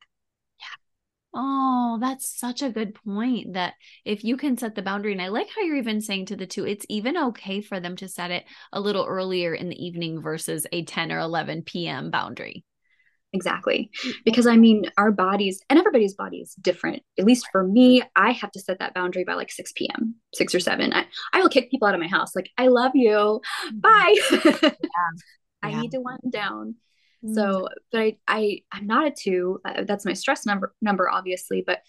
Yeah. 0.61 1.41
Oh, 1.41 1.99
that's 2.01 2.39
such 2.39 2.63
a 2.63 2.71
good 2.71 2.95
point 2.95 3.55
that 3.55 3.75
if 4.05 4.23
you 4.23 4.37
can 4.37 4.59
set 4.59 4.75
the 4.75 4.83
boundary, 4.83 5.13
and 5.13 5.23
I 5.23 5.29
like 5.29 5.49
how 5.55 5.63
you're 5.63 5.77
even 5.77 6.01
saying 6.01 6.27
to 6.27 6.37
the 6.37 6.47
two, 6.47 6.67
it's 6.67 6.87
even 6.89 7.17
okay 7.17 7.63
for 7.63 7.81
them 7.81 7.97
to 7.97 8.09
set 8.09 8.31
it 8.31 8.45
a 8.73 8.81
little 8.81 9.07
earlier 9.07 9.55
in 9.55 9.69
the 9.69 9.85
evening 9.85 10.21
versus 10.21 10.67
a 10.73 10.85
10 10.85 11.13
or 11.13 11.19
11 11.21 11.63
p.m. 11.63 12.11
boundary. 12.11 12.65
Exactly. 13.33 13.91
Because 14.25 14.47
I 14.47 14.57
mean, 14.57 14.85
our 14.97 15.13
bodies 15.13 15.61
and 15.69 15.79
everybody's 15.79 16.15
body 16.15 16.39
is 16.39 16.55
different. 16.55 17.03
At 17.19 17.27
least 17.27 17.47
for 17.53 17.67
me, 17.67 18.03
I 18.17 18.33
have 18.33 18.51
to 18.53 18.61
set 18.61 18.79
that 18.79 18.95
boundary 18.95 19.25
by 19.25 19.35
like 19.35 19.51
6 19.51 19.73
p.m., 19.73 20.15
6 20.35 20.55
or 20.55 20.61
7. 20.61 20.93
I, 20.93 21.07
I 21.33 21.41
will 21.41 21.51
kick 21.51 21.71
people 21.71 21.87
out 21.87 21.95
of 21.95 22.01
my 22.01 22.09
house. 22.09 22.35
Like, 22.35 22.51
I 22.57 22.69
love 22.69 22.93
you. 22.95 23.41
Mm-hmm. 23.67 23.79
Bye. 23.81 24.73
Yeah. 24.73 25.11
I 25.61 25.71
yeah. 25.71 25.81
need 25.81 25.91
to 25.91 26.01
wind 26.01 26.21
down. 26.31 26.77
Mm-hmm. 27.25 27.35
So, 27.35 27.69
but 27.91 28.01
I, 28.01 28.17
I, 28.29 28.61
I'm 28.71 28.87
not 28.87 29.09
a 29.09 29.11
two. 29.11 29.61
Uh, 29.65 29.83
that's 29.85 30.05
my 30.05 30.13
stress 30.13 30.47
number, 30.47 30.73
number, 30.81 31.11
obviously. 31.11 31.65
But 31.67 31.81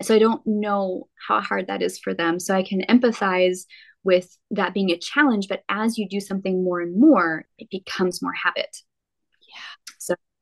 so 0.00 0.14
I 0.14 0.20
don't 0.20 0.46
know 0.46 1.08
how 1.26 1.40
hard 1.40 1.66
that 1.66 1.82
is 1.82 1.98
for 1.98 2.14
them. 2.14 2.38
So 2.38 2.54
I 2.54 2.62
can 2.62 2.82
empathize 2.82 3.64
with 4.04 4.38
that 4.52 4.74
being 4.74 4.90
a 4.90 4.98
challenge. 4.98 5.48
But 5.48 5.62
as 5.68 5.98
you 5.98 6.08
do 6.08 6.20
something 6.20 6.62
more 6.62 6.80
and 6.80 6.98
more, 6.98 7.46
it 7.58 7.68
becomes 7.68 8.22
more 8.22 8.32
habit 8.32 8.76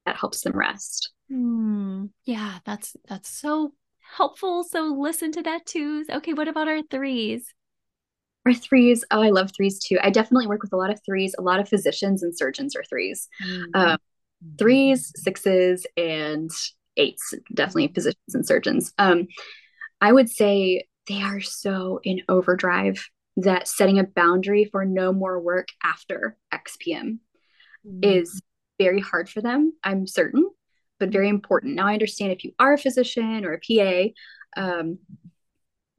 that 0.06 0.16
helps 0.16 0.42
them 0.42 0.56
rest. 0.56 1.12
Mm, 1.30 2.10
yeah, 2.24 2.58
that's 2.64 2.96
that's 3.08 3.28
so 3.28 3.72
helpful. 4.16 4.64
So 4.64 4.96
listen 4.98 5.32
to 5.32 5.42
that 5.42 5.66
too. 5.66 6.04
Okay, 6.10 6.34
what 6.34 6.48
about 6.48 6.68
our 6.68 6.82
threes? 6.90 7.52
Our 8.46 8.54
threes, 8.54 9.04
oh, 9.10 9.22
I 9.22 9.30
love 9.30 9.52
threes 9.56 9.78
too. 9.78 9.98
I 10.02 10.10
definitely 10.10 10.46
work 10.46 10.62
with 10.62 10.74
a 10.74 10.76
lot 10.76 10.90
of 10.90 11.00
threes. 11.04 11.34
A 11.38 11.42
lot 11.42 11.60
of 11.60 11.68
physicians 11.68 12.22
and 12.22 12.36
surgeons 12.36 12.76
are 12.76 12.82
3s 12.82 13.26
mm-hmm. 13.42 13.70
um, 13.74 13.98
threes, 14.58 15.12
sixes, 15.16 15.86
and 15.96 16.50
eights. 16.98 17.32
Definitely 17.54 17.88
physicians 17.94 18.34
and 18.34 18.46
surgeons. 18.46 18.92
Um, 18.98 19.28
I 20.02 20.12
would 20.12 20.28
say 20.28 20.84
they 21.08 21.22
are 21.22 21.40
so 21.40 22.00
in 22.02 22.20
overdrive 22.28 23.08
that 23.36 23.66
setting 23.66 23.98
a 23.98 24.04
boundary 24.04 24.66
for 24.66 24.84
no 24.84 25.12
more 25.12 25.40
work 25.40 25.68
after 25.82 26.36
XPM 26.52 27.18
mm-hmm. 27.86 28.00
is 28.02 28.42
very 28.78 29.00
hard 29.00 29.28
for 29.28 29.40
them, 29.40 29.72
I'm 29.82 30.06
certain, 30.06 30.48
but 30.98 31.10
very 31.10 31.28
important. 31.28 31.74
Now, 31.74 31.86
I 31.86 31.94
understand 31.94 32.32
if 32.32 32.44
you 32.44 32.52
are 32.58 32.74
a 32.74 32.78
physician 32.78 33.44
or 33.44 33.54
a 33.54 33.60
PA, 33.60 34.60
um, 34.60 34.98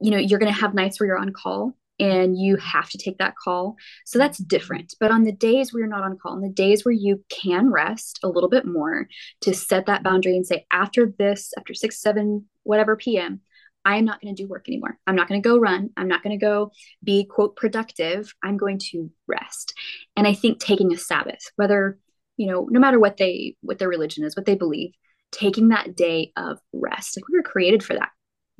you 0.00 0.10
know, 0.10 0.18
you're 0.18 0.38
going 0.38 0.52
to 0.52 0.60
have 0.60 0.74
nights 0.74 1.00
where 1.00 1.06
you're 1.06 1.18
on 1.18 1.32
call 1.32 1.76
and 1.98 2.38
you 2.38 2.56
have 2.56 2.90
to 2.90 2.98
take 2.98 3.18
that 3.18 3.34
call. 3.42 3.76
So 4.04 4.18
that's 4.18 4.38
different. 4.38 4.94
But 5.00 5.10
on 5.10 5.24
the 5.24 5.32
days 5.32 5.72
where 5.72 5.80
you're 5.80 5.88
not 5.88 6.02
on 6.02 6.18
call, 6.18 6.32
on 6.32 6.42
the 6.42 6.50
days 6.50 6.84
where 6.84 6.92
you 6.92 7.24
can 7.30 7.70
rest 7.70 8.20
a 8.22 8.28
little 8.28 8.50
bit 8.50 8.66
more, 8.66 9.08
to 9.42 9.54
set 9.54 9.86
that 9.86 10.02
boundary 10.02 10.36
and 10.36 10.46
say, 10.46 10.66
after 10.70 11.12
this, 11.18 11.52
after 11.58 11.72
six, 11.72 12.00
seven, 12.00 12.46
whatever 12.64 12.96
PM, 12.96 13.40
I 13.84 13.96
am 13.96 14.04
not 14.04 14.20
going 14.20 14.34
to 14.34 14.42
do 14.42 14.48
work 14.48 14.68
anymore. 14.68 14.98
I'm 15.06 15.14
not 15.14 15.28
going 15.28 15.40
to 15.40 15.48
go 15.48 15.58
run. 15.58 15.90
I'm 15.96 16.08
not 16.08 16.22
going 16.22 16.38
to 16.38 16.44
go 16.44 16.72
be, 17.04 17.24
quote, 17.24 17.56
productive. 17.56 18.34
I'm 18.42 18.56
going 18.56 18.80
to 18.90 19.10
rest. 19.28 19.74
And 20.16 20.26
I 20.26 20.34
think 20.34 20.58
taking 20.58 20.92
a 20.92 20.98
Sabbath, 20.98 21.52
whether 21.54 21.96
you 22.36 22.46
know, 22.46 22.66
no 22.70 22.80
matter 22.80 22.98
what 22.98 23.16
they 23.16 23.56
what 23.60 23.78
their 23.78 23.88
religion 23.88 24.24
is, 24.24 24.36
what 24.36 24.46
they 24.46 24.54
believe, 24.54 24.92
taking 25.32 25.68
that 25.68 25.96
day 25.96 26.32
of 26.36 26.58
rest. 26.72 27.16
Like 27.16 27.28
we 27.28 27.38
were 27.38 27.42
created 27.42 27.82
for 27.82 27.94
that. 27.94 28.10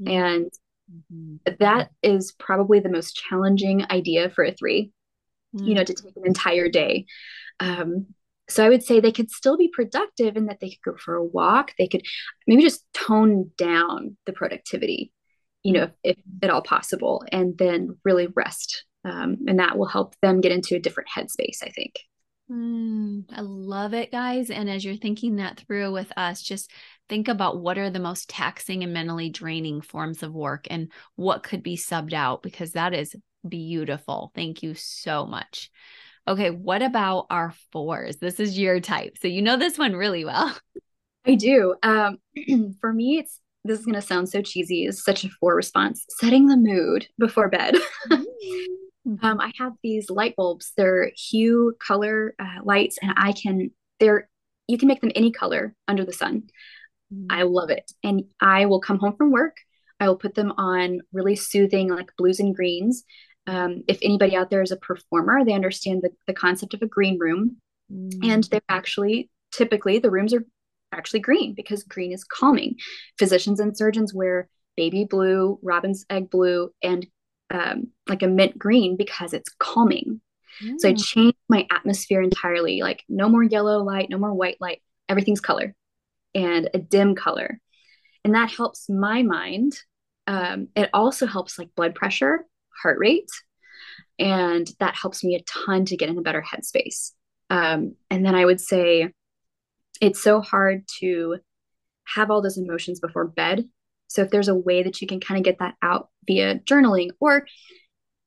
Mm-hmm. 0.00 0.12
And 0.12 0.50
mm-hmm. 1.12 1.54
that 1.60 1.90
is 2.02 2.32
probably 2.32 2.80
the 2.80 2.88
most 2.88 3.16
challenging 3.16 3.84
idea 3.90 4.30
for 4.30 4.44
a 4.44 4.52
3 4.52 4.90
mm-hmm. 5.54 5.66
you 5.66 5.74
know, 5.74 5.84
to 5.84 5.94
take 5.94 6.16
an 6.16 6.26
entire 6.26 6.68
day. 6.68 7.06
Um, 7.60 8.06
so 8.48 8.64
I 8.64 8.68
would 8.68 8.84
say 8.84 9.00
they 9.00 9.12
could 9.12 9.30
still 9.30 9.56
be 9.56 9.68
productive 9.68 10.36
in 10.36 10.46
that 10.46 10.60
they 10.60 10.70
could 10.70 10.92
go 10.92 10.96
for 10.96 11.16
a 11.16 11.24
walk. 11.24 11.72
They 11.78 11.88
could 11.88 12.02
maybe 12.46 12.62
just 12.62 12.84
tone 12.92 13.50
down 13.58 14.16
the 14.24 14.32
productivity, 14.32 15.12
you 15.64 15.72
know, 15.72 15.82
if, 15.82 15.90
if 16.04 16.16
at 16.42 16.50
all 16.50 16.62
possible, 16.62 17.24
and 17.32 17.58
then 17.58 17.96
really 18.04 18.28
rest. 18.36 18.84
Um, 19.04 19.38
and 19.48 19.58
that 19.58 19.76
will 19.76 19.86
help 19.86 20.14
them 20.22 20.40
get 20.40 20.52
into 20.52 20.76
a 20.76 20.80
different 20.80 21.08
headspace, 21.16 21.58
I 21.62 21.70
think. 21.70 21.94
Mm, 22.50 23.24
I 23.32 23.40
love 23.40 23.92
it, 23.92 24.12
guys. 24.12 24.50
And 24.50 24.70
as 24.70 24.84
you're 24.84 24.96
thinking 24.96 25.36
that 25.36 25.58
through 25.60 25.92
with 25.92 26.12
us, 26.16 26.42
just 26.42 26.70
think 27.08 27.28
about 27.28 27.60
what 27.60 27.78
are 27.78 27.90
the 27.90 27.98
most 27.98 28.28
taxing 28.28 28.84
and 28.84 28.92
mentally 28.92 29.30
draining 29.30 29.80
forms 29.80 30.22
of 30.22 30.32
work 30.32 30.66
and 30.70 30.92
what 31.16 31.42
could 31.42 31.62
be 31.62 31.76
subbed 31.76 32.12
out 32.12 32.42
because 32.42 32.72
that 32.72 32.94
is 32.94 33.16
beautiful. 33.48 34.30
Thank 34.34 34.62
you 34.62 34.74
so 34.74 35.26
much. 35.26 35.70
Okay, 36.28 36.50
what 36.50 36.82
about 36.82 37.26
our 37.30 37.52
fours? 37.72 38.16
This 38.16 38.38
is 38.38 38.58
your 38.58 38.80
type. 38.80 39.16
So 39.20 39.28
you 39.28 39.42
know 39.42 39.56
this 39.56 39.78
one 39.78 39.94
really 39.94 40.24
well. 40.24 40.56
I 41.26 41.34
do. 41.34 41.74
Um, 41.82 42.18
for 42.80 42.92
me, 42.92 43.18
it's 43.18 43.40
this 43.64 43.80
is 43.80 43.86
going 43.86 43.96
to 43.96 44.02
sound 44.02 44.28
so 44.28 44.42
cheesy. 44.42 44.84
It's 44.84 45.04
such 45.04 45.24
a 45.24 45.28
four 45.40 45.56
response 45.56 46.04
setting 46.20 46.46
the 46.46 46.56
mood 46.56 47.08
before 47.18 47.48
bed. 47.48 47.74
Mm. 49.06 49.22
Um, 49.22 49.38
mm-hmm. 49.38 49.40
I 49.40 49.52
have 49.58 49.72
these 49.82 50.10
light 50.10 50.34
bulbs. 50.36 50.72
They're 50.76 51.10
hue 51.16 51.76
color 51.78 52.34
uh, 52.38 52.62
lights, 52.64 52.98
and 53.00 53.12
I 53.16 53.32
can 53.32 53.70
they're 54.00 54.28
you 54.66 54.78
can 54.78 54.88
make 54.88 55.00
them 55.00 55.12
any 55.14 55.30
color 55.30 55.74
under 55.86 56.04
the 56.04 56.12
sun. 56.12 56.44
Mm. 57.12 57.26
I 57.30 57.42
love 57.42 57.70
it. 57.70 57.90
And 58.02 58.24
I 58.40 58.66
will 58.66 58.80
come 58.80 58.98
home 58.98 59.16
from 59.16 59.30
work. 59.30 59.56
I 60.00 60.08
will 60.08 60.16
put 60.16 60.34
them 60.34 60.52
on 60.58 61.00
really 61.12 61.36
soothing, 61.36 61.88
like 61.88 62.10
blues 62.18 62.40
and 62.40 62.54
greens. 62.54 63.04
Um, 63.46 63.84
if 63.86 63.98
anybody 64.02 64.36
out 64.36 64.50
there 64.50 64.62
is 64.62 64.72
a 64.72 64.76
performer, 64.76 65.44
they 65.44 65.52
understand 65.52 66.02
the, 66.02 66.10
the 66.26 66.34
concept 66.34 66.74
of 66.74 66.82
a 66.82 66.86
green 66.86 67.18
room. 67.18 67.58
Mm. 67.92 68.18
And 68.24 68.44
they're 68.44 68.60
actually 68.68 69.30
typically 69.52 69.98
the 69.98 70.10
rooms 70.10 70.34
are 70.34 70.44
actually 70.92 71.20
green 71.20 71.54
because 71.54 71.84
green 71.84 72.12
is 72.12 72.24
calming. 72.24 72.76
Physicians 73.18 73.60
and 73.60 73.76
surgeons 73.76 74.12
wear 74.12 74.48
baby 74.76 75.04
blue, 75.04 75.58
robin's 75.62 76.04
egg 76.10 76.28
blue, 76.28 76.70
and 76.82 77.06
um, 77.50 77.88
like 78.08 78.22
a 78.22 78.28
mint 78.28 78.58
green 78.58 78.96
because 78.96 79.32
it's 79.32 79.50
calming. 79.58 80.20
Mm. 80.62 80.74
So 80.78 80.88
I 80.88 80.92
mm. 80.92 81.04
changed 81.04 81.38
my 81.48 81.66
atmosphere 81.70 82.22
entirely. 82.22 82.80
Like 82.82 83.04
no 83.08 83.28
more 83.28 83.42
yellow 83.42 83.82
light, 83.82 84.10
no 84.10 84.18
more 84.18 84.34
white 84.34 84.56
light. 84.60 84.82
Everything's 85.08 85.40
color 85.40 85.74
and 86.34 86.70
a 86.74 86.78
dim 86.78 87.14
color. 87.14 87.60
And 88.24 88.34
that 88.34 88.50
helps 88.50 88.88
my 88.88 89.22
mind. 89.22 89.78
Um, 90.26 90.68
it 90.74 90.90
also 90.92 91.26
helps 91.26 91.58
like 91.58 91.74
blood 91.76 91.94
pressure, 91.94 92.44
heart 92.82 92.98
rate, 92.98 93.30
and 94.18 94.68
that 94.80 94.96
helps 94.96 95.22
me 95.22 95.36
a 95.36 95.42
ton 95.42 95.84
to 95.86 95.96
get 95.96 96.08
in 96.08 96.18
a 96.18 96.22
better 96.22 96.42
headspace. 96.42 97.12
Um, 97.50 97.94
and 98.10 98.26
then 98.26 98.34
I 98.34 98.44
would 98.44 98.60
say 98.60 99.12
it's 100.00 100.22
so 100.22 100.40
hard 100.40 100.84
to 100.98 101.38
have 102.04 102.30
all 102.30 102.42
those 102.42 102.58
emotions 102.58 103.00
before 103.00 103.26
bed 103.26 103.68
so 104.16 104.22
if 104.22 104.30
there's 104.30 104.48
a 104.48 104.54
way 104.54 104.82
that 104.82 105.02
you 105.02 105.06
can 105.06 105.20
kind 105.20 105.38
of 105.38 105.44
get 105.44 105.58
that 105.58 105.74
out 105.82 106.08
via 106.26 106.58
journaling, 106.60 107.10
or 107.20 107.46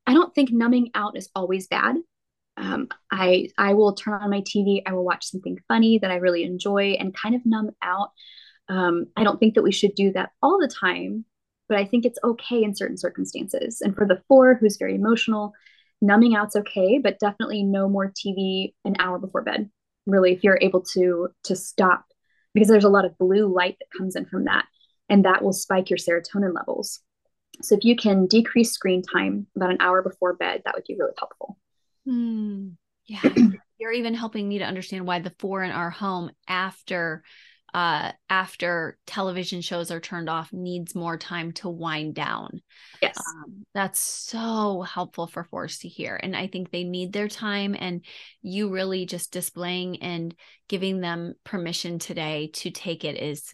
I 0.05 0.13
don't 0.13 0.33
think 0.35 0.51
numbing 0.51 0.91
out 0.93 1.17
is 1.17 1.29
always 1.33 1.65
bad. 1.65 1.95
Um, 2.57 2.89
I 3.11 3.49
I 3.57 3.73
will 3.73 3.93
turn 3.93 4.21
on 4.21 4.29
my 4.29 4.41
TV. 4.41 4.83
I 4.85 4.93
will 4.93 5.03
watch 5.03 5.25
something 5.25 5.57
funny 5.67 5.97
that 5.97 6.11
I 6.11 6.17
really 6.17 6.43
enjoy 6.43 6.95
and 6.99 7.15
kind 7.15 7.33
of 7.33 7.41
numb 7.43 7.71
out. 7.81 8.11
Um, 8.67 9.07
I 9.17 9.23
don't 9.23 9.39
think 9.39 9.55
that 9.55 9.63
we 9.63 9.71
should 9.71 9.95
do 9.95 10.11
that 10.11 10.29
all 10.43 10.59
the 10.59 10.67
time, 10.67 11.25
but 11.67 11.79
I 11.79 11.85
think 11.85 12.05
it's 12.05 12.19
okay 12.23 12.63
in 12.63 12.75
certain 12.75 12.97
circumstances. 12.97 13.81
And 13.81 13.95
for 13.95 14.05
the 14.05 14.21
four 14.27 14.53
who's 14.53 14.77
very 14.77 14.93
emotional, 14.93 15.53
numbing 16.03 16.35
out's 16.35 16.55
okay, 16.55 16.99
but 16.99 17.17
definitely 17.17 17.63
no 17.63 17.89
more 17.89 18.11
TV 18.11 18.75
an 18.85 18.95
hour 18.99 19.17
before 19.17 19.41
bed. 19.41 19.71
Really, 20.05 20.33
if 20.33 20.43
you're 20.43 20.59
able 20.61 20.81
to 20.93 21.29
to 21.45 21.55
stop, 21.55 22.05
because 22.53 22.67
there's 22.67 22.83
a 22.83 22.89
lot 22.89 23.05
of 23.05 23.17
blue 23.17 23.51
light 23.51 23.77
that 23.79 23.97
comes 23.97 24.15
in 24.15 24.25
from 24.25 24.43
that 24.43 24.65
and 25.09 25.25
that 25.25 25.43
will 25.43 25.53
spike 25.53 25.89
your 25.89 25.97
serotonin 25.97 26.53
levels. 26.53 27.01
So 27.61 27.75
if 27.75 27.83
you 27.83 27.95
can 27.95 28.27
decrease 28.27 28.71
screen 28.71 29.01
time 29.01 29.47
about 29.55 29.71
an 29.71 29.77
hour 29.79 30.01
before 30.01 30.35
bed, 30.35 30.61
that 30.65 30.75
would 30.75 30.85
be 30.87 30.95
really 30.97 31.13
helpful. 31.17 31.57
Mm, 32.07 32.73
yeah. 33.05 33.21
You're 33.79 33.91
even 33.91 34.13
helping 34.13 34.47
me 34.47 34.59
to 34.59 34.65
understand 34.65 35.07
why 35.07 35.19
the 35.19 35.33
four 35.39 35.63
in 35.63 35.71
our 35.71 35.89
home 35.89 36.31
after 36.47 37.23
uh 37.71 38.11
after 38.31 38.97
television 39.05 39.61
shows 39.61 39.91
are 39.91 39.99
turned 39.99 40.27
off 40.27 40.51
needs 40.51 40.95
more 40.95 41.17
time 41.17 41.51
to 41.51 41.69
wind 41.69 42.15
down. 42.15 42.61
Yes. 42.99 43.15
Um, 43.19 43.63
that's 43.75 43.99
so 43.99 44.81
helpful 44.81 45.27
for 45.27 45.43
fours 45.43 45.77
to 45.79 45.87
hear. 45.87 46.19
And 46.21 46.35
I 46.35 46.47
think 46.47 46.71
they 46.71 46.83
need 46.83 47.13
their 47.13 47.27
time 47.27 47.75
and 47.77 48.03
you 48.41 48.71
really 48.71 49.05
just 49.05 49.31
displaying 49.31 50.01
and 50.01 50.33
giving 50.67 50.99
them 50.99 51.35
permission 51.43 51.99
today 51.99 52.49
to 52.53 52.71
take 52.71 53.05
it 53.05 53.21
is 53.21 53.53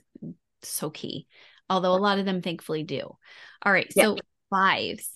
so 0.67 0.89
key, 0.89 1.27
although 1.69 1.93
a 1.93 1.97
lot 1.97 2.19
of 2.19 2.25
them 2.25 2.41
thankfully 2.41 2.83
do. 2.83 3.01
All 3.63 3.71
right. 3.71 3.91
Yeah. 3.95 4.03
So 4.03 4.17
fives. 4.49 5.09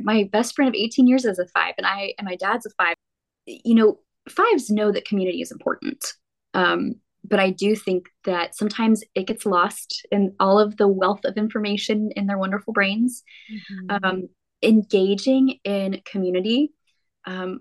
My 0.00 0.28
best 0.32 0.56
friend 0.56 0.68
of 0.68 0.74
18 0.74 1.06
years 1.06 1.24
is 1.24 1.38
a 1.38 1.46
five, 1.46 1.74
and 1.78 1.86
I 1.86 2.14
and 2.18 2.26
my 2.26 2.36
dad's 2.36 2.66
a 2.66 2.70
five. 2.70 2.96
You 3.46 3.74
know, 3.74 4.00
fives 4.28 4.70
know 4.70 4.90
that 4.92 5.06
community 5.06 5.40
is 5.40 5.52
important. 5.52 6.04
Um, 6.52 6.96
but 7.26 7.40
I 7.40 7.50
do 7.50 7.74
think 7.74 8.08
that 8.24 8.54
sometimes 8.54 9.02
it 9.14 9.26
gets 9.26 9.46
lost 9.46 10.06
in 10.10 10.34
all 10.38 10.58
of 10.58 10.76
the 10.76 10.88
wealth 10.88 11.24
of 11.24 11.36
information 11.36 12.10
in 12.16 12.26
their 12.26 12.36
wonderful 12.36 12.72
brains. 12.74 13.22
Mm-hmm. 13.50 14.04
Um, 14.04 14.28
engaging 14.64 15.58
in 15.64 16.00
community, 16.04 16.72
um, 17.26 17.60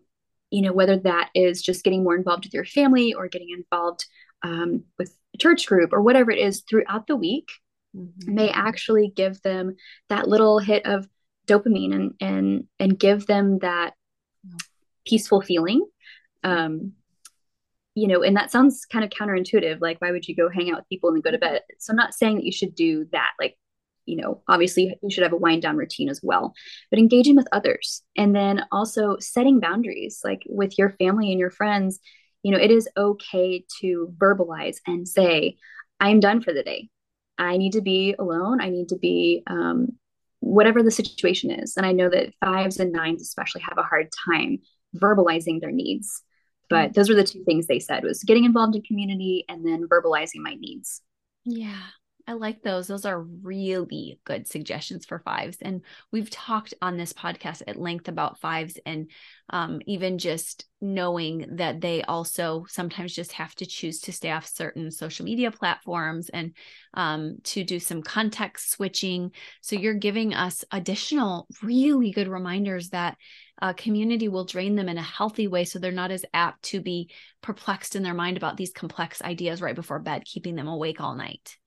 you 0.49 0.61
know, 0.61 0.73
whether 0.73 0.97
that 0.97 1.29
is 1.35 1.61
just 1.61 1.83
getting 1.83 2.03
more 2.03 2.15
involved 2.15 2.45
with 2.45 2.53
your 2.53 2.65
family 2.65 3.13
or 3.13 3.27
getting 3.27 3.49
involved 3.49 4.05
um, 4.43 4.83
with 4.97 5.15
church 5.37 5.65
group 5.67 5.91
or 5.93 6.01
whatever 6.01 6.31
it 6.31 6.39
is 6.39 6.63
throughout 6.69 7.07
the 7.07 7.15
week 7.15 7.49
mm-hmm. 7.95 8.33
may 8.33 8.49
actually 8.49 9.11
give 9.15 9.41
them 9.41 9.75
that 10.09 10.27
little 10.27 10.59
hit 10.59 10.85
of 10.85 11.07
dopamine 11.47 11.93
and 11.93 12.13
and 12.21 12.63
and 12.79 12.97
give 12.97 13.25
them 13.27 13.59
that 13.59 13.93
peaceful 15.05 15.41
feeling 15.41 15.85
um 16.43 16.93
you 17.95 18.07
know, 18.07 18.23
and 18.23 18.35
that 18.35 18.51
sounds 18.51 18.85
kind 18.85 19.05
of 19.05 19.11
counterintuitive. 19.11 19.79
Like, 19.79 20.01
why 20.01 20.11
would 20.11 20.27
you 20.27 20.35
go 20.35 20.49
hang 20.49 20.71
out 20.71 20.77
with 20.77 20.89
people 20.89 21.09
and 21.09 21.17
then 21.17 21.21
go 21.21 21.31
to 21.31 21.37
bed? 21.37 21.61
So 21.79 21.91
I'm 21.91 21.97
not 21.97 22.13
saying 22.13 22.35
that 22.37 22.45
you 22.45 22.51
should 22.51 22.75
do 22.75 23.07
that. 23.11 23.31
Like, 23.39 23.55
you 24.05 24.17
know, 24.17 24.41
obviously 24.47 24.97
you 25.01 25.09
should 25.09 25.23
have 25.23 25.33
a 25.33 25.37
wind 25.37 25.61
down 25.61 25.77
routine 25.77 26.09
as 26.09 26.19
well, 26.23 26.53
but 26.89 26.99
engaging 26.99 27.35
with 27.35 27.47
others 27.51 28.01
and 28.17 28.35
then 28.35 28.65
also 28.71 29.17
setting 29.19 29.59
boundaries, 29.59 30.21
like 30.23 30.41
with 30.47 30.77
your 30.77 30.89
family 30.99 31.31
and 31.31 31.39
your 31.39 31.51
friends. 31.51 31.99
You 32.43 32.51
know, 32.51 32.59
it 32.59 32.71
is 32.71 32.89
okay 32.95 33.65
to 33.79 34.13
verbalize 34.17 34.77
and 34.85 35.07
say, 35.07 35.57
I'm 35.99 36.19
done 36.19 36.41
for 36.41 36.53
the 36.53 36.63
day. 36.63 36.89
I 37.37 37.57
need 37.57 37.73
to 37.73 37.81
be 37.81 38.15
alone. 38.19 38.61
I 38.61 38.69
need 38.69 38.89
to 38.89 38.97
be 38.97 39.43
um, 39.47 39.97
whatever 40.39 40.83
the 40.83 40.91
situation 40.91 41.51
is. 41.51 41.77
And 41.77 41.85
I 41.85 41.93
know 41.93 42.09
that 42.09 42.33
fives 42.39 42.79
and 42.79 42.91
nines 42.91 43.21
especially 43.21 43.61
have 43.61 43.77
a 43.77 43.83
hard 43.83 44.09
time 44.27 44.59
verbalizing 44.95 45.61
their 45.61 45.71
needs. 45.71 46.21
But 46.69 46.91
mm. 46.91 46.93
those 46.93 47.09
were 47.09 47.15
the 47.15 47.23
two 47.23 47.43
things 47.43 47.67
they 47.67 47.79
said 47.79 48.03
was 48.03 48.23
getting 48.23 48.45
involved 48.45 48.75
in 48.75 48.81
community 48.83 49.45
and 49.49 49.65
then 49.65 49.87
verbalizing 49.87 50.41
my 50.41 50.55
needs. 50.55 51.01
Yeah. 51.45 51.81
I 52.25 52.33
like 52.33 52.61
those. 52.61 52.87
Those 52.87 53.03
are 53.03 53.21
really 53.21 54.17
good 54.23 54.47
suggestions 54.47 55.05
for 55.05 55.19
fives. 55.19 55.57
And 55.61 55.81
we've 56.09 56.29
talked 56.29 56.73
on 56.81 56.95
this 56.95 57.11
podcast 57.11 57.63
at 57.67 57.75
length 57.75 58.07
about 58.07 58.39
fives 58.39 58.77
and 58.85 59.11
um, 59.49 59.81
even 59.87 60.17
just 60.17 60.65
knowing 60.79 61.45
that 61.57 61.81
they 61.81 62.01
also 62.03 62.65
sometimes 62.69 63.13
just 63.13 63.33
have 63.33 63.53
to 63.55 63.65
choose 63.65 63.99
to 64.01 64.13
stay 64.13 64.31
off 64.31 64.47
certain 64.47 64.89
social 64.89 65.25
media 65.25 65.51
platforms 65.51 66.29
and 66.29 66.53
um, 66.93 67.39
to 67.43 67.65
do 67.65 67.77
some 67.77 68.01
context 68.01 68.71
switching. 68.71 69.31
So 69.59 69.75
you're 69.75 69.93
giving 69.93 70.33
us 70.33 70.63
additional 70.71 71.47
really 71.61 72.11
good 72.11 72.29
reminders 72.29 72.89
that 72.89 73.17
community 73.77 74.27
will 74.27 74.43
drain 74.43 74.75
them 74.75 74.89
in 74.89 74.97
a 74.97 75.01
healthy 75.01 75.47
way 75.47 75.63
so 75.63 75.79
they're 75.79 75.91
not 75.91 76.11
as 76.11 76.25
apt 76.33 76.63
to 76.63 76.81
be 76.81 77.09
perplexed 77.41 77.95
in 77.95 78.03
their 78.03 78.13
mind 78.13 78.35
about 78.35 78.57
these 78.57 78.73
complex 78.73 79.21
ideas 79.21 79.61
right 79.61 79.75
before 79.75 79.99
bed, 79.99 80.25
keeping 80.25 80.55
them 80.55 80.67
awake 80.67 80.99
all 80.99 81.15
night 81.15 81.57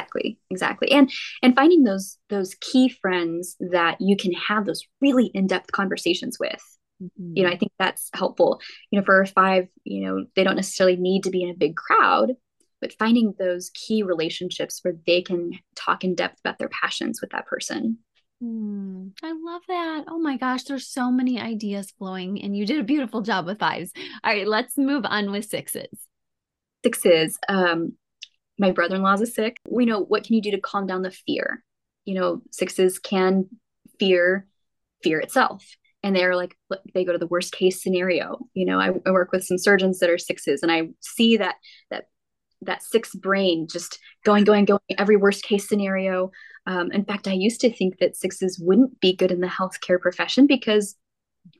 exactly 0.00 0.38
exactly 0.50 0.90
and 0.90 1.10
and 1.42 1.54
finding 1.54 1.84
those 1.84 2.18
those 2.28 2.54
key 2.60 2.88
friends 2.88 3.56
that 3.60 4.00
you 4.00 4.16
can 4.16 4.32
have 4.32 4.66
those 4.66 4.82
really 5.00 5.26
in-depth 5.34 5.70
conversations 5.72 6.38
with 6.38 6.62
mm-hmm. 7.02 7.32
you 7.36 7.42
know 7.42 7.50
i 7.50 7.56
think 7.56 7.72
that's 7.78 8.10
helpful 8.14 8.60
you 8.90 8.98
know 8.98 9.04
for 9.04 9.24
five 9.26 9.68
you 9.84 10.04
know 10.04 10.24
they 10.36 10.44
don't 10.44 10.56
necessarily 10.56 10.96
need 10.96 11.24
to 11.24 11.30
be 11.30 11.42
in 11.42 11.50
a 11.50 11.54
big 11.54 11.76
crowd 11.76 12.32
but 12.80 12.94
finding 12.98 13.34
those 13.38 13.70
key 13.74 14.02
relationships 14.02 14.80
where 14.82 14.94
they 15.06 15.20
can 15.20 15.52
talk 15.76 16.02
in 16.02 16.14
depth 16.14 16.40
about 16.40 16.58
their 16.58 16.70
passions 16.70 17.20
with 17.20 17.30
that 17.30 17.46
person 17.46 17.98
Mm, 18.42 19.12
I 19.22 19.32
love 19.32 19.60
that. 19.68 20.04
Oh 20.08 20.18
my 20.18 20.38
gosh, 20.38 20.62
there's 20.62 20.86
so 20.88 21.10
many 21.10 21.38
ideas 21.38 21.92
flowing, 21.98 22.40
and 22.42 22.56
you 22.56 22.64
did 22.64 22.80
a 22.80 22.84
beautiful 22.84 23.20
job 23.20 23.44
with 23.44 23.58
fives. 23.58 23.92
All 24.24 24.32
right, 24.32 24.48
let's 24.48 24.78
move 24.78 25.04
on 25.04 25.30
with 25.30 25.44
sixes. 25.44 25.90
Sixes. 26.82 27.38
Um, 27.50 27.98
my 28.60 28.70
brother-in-law 28.70 29.14
is 29.14 29.34
sick 29.34 29.56
we 29.68 29.86
know 29.86 30.00
what 30.00 30.22
can 30.22 30.36
you 30.36 30.42
do 30.42 30.50
to 30.52 30.60
calm 30.60 30.86
down 30.86 31.02
the 31.02 31.10
fear? 31.10 31.64
You 32.04 32.14
know 32.14 32.42
sixes 32.52 32.98
can 32.98 33.46
fear 33.98 34.46
fear 35.02 35.18
itself 35.18 35.64
and 36.02 36.14
they're 36.14 36.36
like 36.36 36.56
they 36.94 37.04
go 37.04 37.12
to 37.12 37.18
the 37.18 37.26
worst 37.26 37.52
case 37.52 37.82
scenario. 37.82 38.38
You 38.54 38.66
know 38.66 38.78
I, 38.78 38.90
I, 39.06 39.10
work 39.10 39.32
with 39.32 39.44
some 39.44 39.58
surgeons 39.58 39.98
that 39.98 40.10
are 40.10 40.18
sixes 40.18 40.62
and 40.62 40.70
i 40.70 40.90
see 41.00 41.38
that 41.38 41.56
that 41.90 42.04
that 42.62 42.82
six 42.82 43.14
brain 43.14 43.66
just 43.68 43.98
going 44.24 44.44
going 44.44 44.66
going 44.66 44.80
every 44.98 45.16
worst 45.16 45.42
case 45.42 45.66
scenario. 45.66 46.30
Um, 46.66 46.92
in 46.92 47.04
fact 47.04 47.26
i 47.26 47.32
used 47.32 47.62
to 47.62 47.72
think 47.72 47.98
that 47.98 48.16
sixes 48.16 48.60
wouldn't 48.62 49.00
be 49.00 49.16
good 49.16 49.32
in 49.32 49.40
the 49.40 49.46
healthcare 49.46 50.00
profession 50.00 50.46
because 50.46 50.96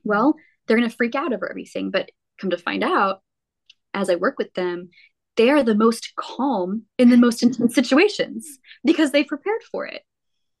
well 0.03 0.35
they're 0.67 0.77
going 0.77 0.89
to 0.89 0.95
freak 0.95 1.15
out 1.15 1.33
over 1.33 1.49
everything. 1.49 1.89
But 1.89 2.11
come 2.39 2.51
to 2.51 2.57
find 2.57 2.83
out 2.83 3.21
as 3.93 4.09
i 4.09 4.15
work 4.15 4.37
with 4.37 4.53
them 4.53 4.89
they 5.41 5.49
are 5.49 5.63
the 5.63 5.73
most 5.73 6.13
calm 6.15 6.83
in 6.99 7.09
the 7.09 7.17
most 7.17 7.41
intense 7.41 7.73
situations 7.73 8.59
because 8.83 9.09
they 9.09 9.23
prepared 9.23 9.63
for 9.71 9.87
it. 9.87 10.03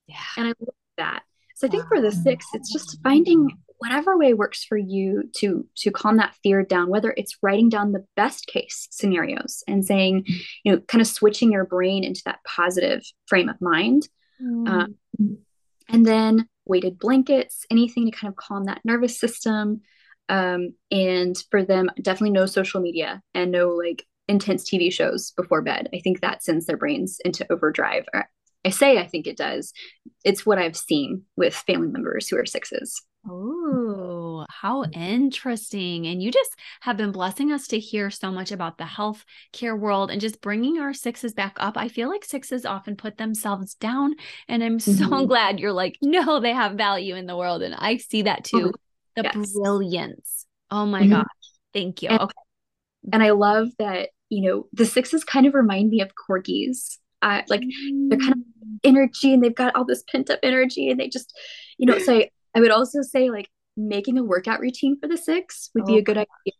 Yeah. 0.07 0.15
And 0.37 0.47
I 0.47 0.53
love 0.59 0.73
that. 0.97 1.21
So 1.55 1.67
I 1.67 1.69
think 1.69 1.85
for 1.87 2.01
the 2.01 2.11
six, 2.11 2.47
it's 2.55 2.73
just 2.73 2.97
finding 3.03 3.51
whatever 3.77 4.17
way 4.17 4.33
works 4.33 4.63
for 4.63 4.77
you 4.77 5.29
to 5.35 5.67
to 5.75 5.91
calm 5.91 6.17
that 6.17 6.33
fear 6.41 6.63
down, 6.63 6.89
whether 6.89 7.13
it's 7.15 7.37
writing 7.43 7.69
down 7.69 7.91
the 7.91 8.03
best 8.15 8.47
case 8.47 8.87
scenarios 8.89 9.63
and 9.67 9.85
saying, 9.85 10.25
you 10.63 10.71
know, 10.71 10.79
kind 10.79 10.99
of 10.99 11.07
switching 11.07 11.51
your 11.51 11.65
brain 11.65 12.03
into 12.03 12.23
that 12.25 12.39
positive 12.43 13.03
frame 13.27 13.49
of 13.49 13.61
mind. 13.61 14.09
Mm. 14.41 14.67
Um, 14.67 15.37
and 15.89 16.03
then 16.07 16.47
weighted 16.65 16.97
blankets, 16.97 17.67
anything 17.69 18.05
to 18.05 18.17
kind 18.17 18.31
of 18.31 18.35
calm 18.35 18.63
that 18.63 18.81
nervous 18.83 19.19
system. 19.19 19.81
Um, 20.27 20.73
and 20.89 21.37
for 21.51 21.63
them, 21.63 21.91
definitely 22.01 22.31
no 22.31 22.47
social 22.47 22.81
media 22.81 23.21
and 23.35 23.51
no 23.51 23.69
like 23.69 24.07
intense 24.31 24.69
TV 24.69 24.91
shows 24.91 25.31
before 25.31 25.61
bed. 25.61 25.89
I 25.93 25.99
think 25.99 26.21
that 26.21 26.43
sends 26.43 26.65
their 26.65 26.77
brains 26.77 27.19
into 27.23 27.45
overdrive. 27.51 28.05
I 28.65 28.69
say 28.69 28.97
I 28.97 29.07
think 29.07 29.27
it 29.27 29.37
does. 29.37 29.73
It's 30.23 30.45
what 30.45 30.57
I've 30.57 30.77
seen 30.77 31.23
with 31.35 31.55
family 31.55 31.87
members 31.87 32.27
who 32.27 32.37
are 32.37 32.45
sixes. 32.45 33.01
Oh, 33.29 34.45
how 34.49 34.83
interesting. 34.85 36.07
And 36.07 36.23
you 36.23 36.31
just 36.31 36.51
have 36.81 36.97
been 36.97 37.11
blessing 37.11 37.51
us 37.51 37.67
to 37.67 37.79
hear 37.79 38.09
so 38.09 38.31
much 38.31 38.51
about 38.51 38.79
the 38.79 38.85
health 38.85 39.25
care 39.53 39.75
world 39.75 40.09
and 40.09 40.19
just 40.19 40.41
bringing 40.41 40.79
our 40.79 40.93
sixes 40.93 41.33
back 41.33 41.55
up. 41.59 41.77
I 41.77 41.87
feel 41.87 42.09
like 42.09 42.25
sixes 42.25 42.65
often 42.65 42.95
put 42.95 43.17
themselves 43.17 43.75
down. 43.75 44.15
And 44.47 44.63
I'm 44.63 44.79
so 44.79 44.91
mm-hmm. 44.91 45.27
glad 45.27 45.59
you're 45.59 45.71
like, 45.71 45.97
no, 46.01 46.39
they 46.39 46.53
have 46.53 46.73
value 46.73 47.15
in 47.15 47.27
the 47.27 47.37
world. 47.37 47.61
And 47.61 47.75
I 47.75 47.97
see 47.97 48.23
that 48.23 48.43
too. 48.43 48.71
Oh, 48.73 48.79
the 49.15 49.23
yes. 49.23 49.53
brilliance. 49.53 50.45
Oh 50.71 50.85
my 50.85 51.01
mm-hmm. 51.01 51.11
gosh. 51.11 51.25
Thank 51.73 52.01
you. 52.01 52.09
And, 52.09 52.21
okay. 52.21 52.33
And 53.13 53.21
I 53.21 53.31
love 53.31 53.67
that 53.77 54.09
you 54.31 54.41
know, 54.41 54.65
the 54.71 54.85
sixes 54.85 55.23
kind 55.23 55.45
of 55.45 55.53
remind 55.53 55.89
me 55.89 56.01
of 56.01 56.11
corgis. 56.15 56.97
Uh, 57.21 57.41
like 57.49 57.61
mm. 57.61 58.09
they're 58.09 58.17
kind 58.17 58.31
of 58.31 58.37
mm. 58.37 58.79
energy 58.83 59.31
and 59.31 59.43
they've 59.43 59.53
got 59.53 59.75
all 59.75 59.85
this 59.85 60.03
pent 60.09 60.29
up 60.31 60.39
energy 60.41 60.89
and 60.89 60.99
they 60.99 61.07
just, 61.07 61.37
you 61.77 61.85
know, 61.85 61.99
so 61.99 62.15
I, 62.15 62.29
I 62.55 62.61
would 62.61 62.71
also 62.71 63.01
say 63.03 63.29
like 63.29 63.49
making 63.77 64.17
a 64.17 64.23
workout 64.23 64.59
routine 64.59 64.97
for 64.99 65.07
the 65.07 65.17
six 65.17 65.69
would 65.75 65.85
be 65.85 65.97
a 65.97 66.01
good 66.01 66.17
idea. 66.17 66.53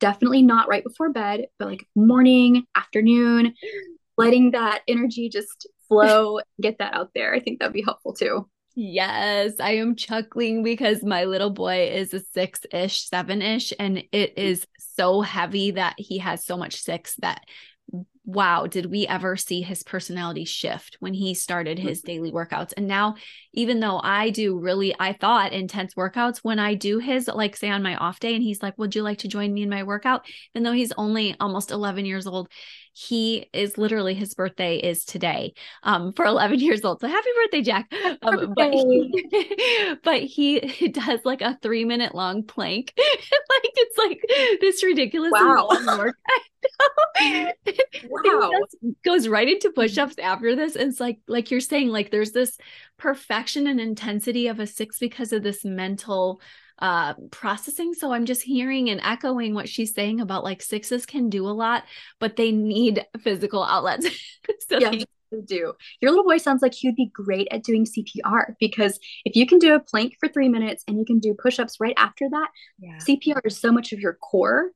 Definitely 0.00 0.42
not 0.42 0.68
right 0.68 0.84
before 0.84 1.10
bed, 1.10 1.46
but 1.58 1.68
like 1.68 1.86
morning, 1.94 2.64
afternoon, 2.74 3.54
letting 4.18 4.50
that 4.50 4.82
energy 4.88 5.30
just 5.30 5.68
flow, 5.88 6.40
get 6.60 6.78
that 6.78 6.92
out 6.92 7.12
there. 7.14 7.32
I 7.32 7.40
think 7.40 7.60
that'd 7.60 7.72
be 7.72 7.82
helpful 7.82 8.12
too. 8.12 8.48
Yes, 8.78 9.54
I 9.58 9.76
am 9.76 9.96
chuckling 9.96 10.62
because 10.62 11.02
my 11.02 11.24
little 11.24 11.48
boy 11.48 11.88
is 11.88 12.12
a 12.12 12.20
six 12.20 12.60
ish, 12.70 13.08
seven 13.08 13.40
ish, 13.40 13.72
and 13.78 14.04
it 14.12 14.36
is 14.36 14.66
so 14.96 15.20
heavy 15.20 15.72
that 15.72 15.94
he 15.98 16.18
has 16.18 16.44
so 16.44 16.56
much 16.56 16.80
six 16.80 17.16
that 17.16 17.42
wow, 18.26 18.66
did 18.66 18.86
we 18.86 19.06
ever 19.06 19.36
see 19.36 19.62
his 19.62 19.84
personality 19.84 20.44
shift 20.44 20.96
when 20.98 21.14
he 21.14 21.32
started 21.32 21.78
his 21.78 22.00
mm-hmm. 22.00 22.06
daily 22.06 22.32
workouts? 22.32 22.72
And 22.76 22.88
now, 22.88 23.14
even 23.52 23.78
though 23.78 24.00
I 24.02 24.30
do 24.30 24.58
really, 24.58 24.94
I 24.98 25.12
thought 25.12 25.52
intense 25.52 25.94
workouts, 25.94 26.38
when 26.38 26.58
I 26.58 26.74
do 26.74 26.98
his, 26.98 27.28
like 27.28 27.56
say 27.56 27.70
on 27.70 27.84
my 27.84 27.94
off 27.96 28.18
day, 28.18 28.34
and 28.34 28.42
he's 28.42 28.62
like, 28.62 28.76
Would 28.78 28.96
you 28.96 29.02
like 29.02 29.18
to 29.18 29.28
join 29.28 29.54
me 29.54 29.62
in 29.62 29.70
my 29.70 29.84
workout? 29.84 30.26
Even 30.54 30.64
though 30.64 30.72
he's 30.72 30.92
only 30.98 31.36
almost 31.38 31.70
11 31.70 32.04
years 32.04 32.26
old, 32.26 32.48
he 32.92 33.46
is 33.52 33.76
literally 33.76 34.14
his 34.14 34.32
birthday 34.32 34.78
is 34.78 35.04
today 35.04 35.52
um, 35.82 36.14
for 36.14 36.24
11 36.24 36.58
years 36.60 36.82
old. 36.84 37.00
So 37.00 37.08
happy 37.08 37.28
birthday, 37.42 37.62
Jack. 37.62 37.92
Um, 38.22 38.54
but, 38.56 38.72
he, 38.72 39.96
but 40.02 40.20
he 40.22 40.88
does 40.90 41.20
like 41.24 41.42
a 41.42 41.58
three 41.62 41.84
minute 41.84 42.14
long 42.14 42.42
plank. 42.44 42.94
Like 43.62 43.72
it's 43.76 43.98
like 43.98 44.60
this 44.60 44.82
ridiculous 44.84 45.32
wow. 45.32 45.68
wow. 48.08 48.50
goes 49.04 49.28
right 49.28 49.48
into 49.48 49.70
push-ups 49.70 50.16
after 50.18 50.56
this. 50.56 50.76
And 50.76 50.90
it's 50.90 51.00
like, 51.00 51.18
like 51.26 51.50
you're 51.50 51.60
saying, 51.60 51.88
like 51.88 52.10
there's 52.10 52.32
this 52.32 52.58
perfection 52.98 53.66
and 53.66 53.80
intensity 53.80 54.48
of 54.48 54.60
a 54.60 54.66
six 54.66 54.98
because 54.98 55.32
of 55.32 55.42
this 55.42 55.64
mental 55.64 56.40
uh 56.78 57.14
processing 57.30 57.94
so 57.94 58.12
i'm 58.12 58.26
just 58.26 58.42
hearing 58.42 58.90
and 58.90 59.00
echoing 59.02 59.54
what 59.54 59.66
she's 59.66 59.94
saying 59.94 60.20
about 60.20 60.44
like 60.44 60.60
sixes 60.60 61.06
can 61.06 61.30
do 61.30 61.46
a 61.46 61.48
lot 61.48 61.84
but 62.18 62.36
they 62.36 62.52
need 62.52 63.02
physical 63.22 63.64
outlets 63.64 64.06
so 64.68 64.78
yeah. 64.78 64.90
They- 64.90 65.04
do. 65.46 65.74
Your 66.00 66.10
little 66.10 66.24
boy 66.24 66.38
sounds 66.38 66.62
like 66.62 66.74
he 66.74 66.88
would 66.88 66.96
be 66.96 67.10
great 67.12 67.48
at 67.50 67.62
doing 67.62 67.84
CPR 67.84 68.54
because 68.60 68.98
if 69.24 69.36
you 69.36 69.46
can 69.46 69.58
do 69.58 69.74
a 69.74 69.80
plank 69.80 70.14
for 70.20 70.28
three 70.28 70.48
minutes 70.48 70.84
and 70.86 70.98
you 70.98 71.04
can 71.04 71.18
do 71.18 71.34
push 71.34 71.58
ups 71.58 71.76
right 71.80 71.94
after 71.96 72.28
that, 72.30 72.48
yeah. 72.78 72.98
CPR 72.98 73.40
is 73.44 73.58
so 73.58 73.72
much 73.72 73.92
of 73.92 74.00
your 74.00 74.14
core 74.14 74.70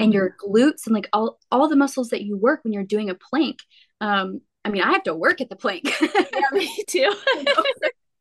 and 0.00 0.12
your 0.12 0.36
glutes 0.44 0.86
and 0.86 0.94
like 0.94 1.08
all, 1.12 1.38
all 1.50 1.68
the 1.68 1.76
muscles 1.76 2.08
that 2.10 2.22
you 2.22 2.36
work 2.36 2.60
when 2.64 2.72
you're 2.72 2.84
doing 2.84 3.10
a 3.10 3.14
plank. 3.14 3.58
Um, 4.00 4.40
I 4.64 4.70
mean, 4.70 4.82
I 4.82 4.92
have 4.92 5.04
to 5.04 5.14
work 5.14 5.40
at 5.40 5.48
the 5.48 5.56
plank. 5.56 5.84
yeah, 6.00 6.48
me 6.52 6.84
too 6.88 7.12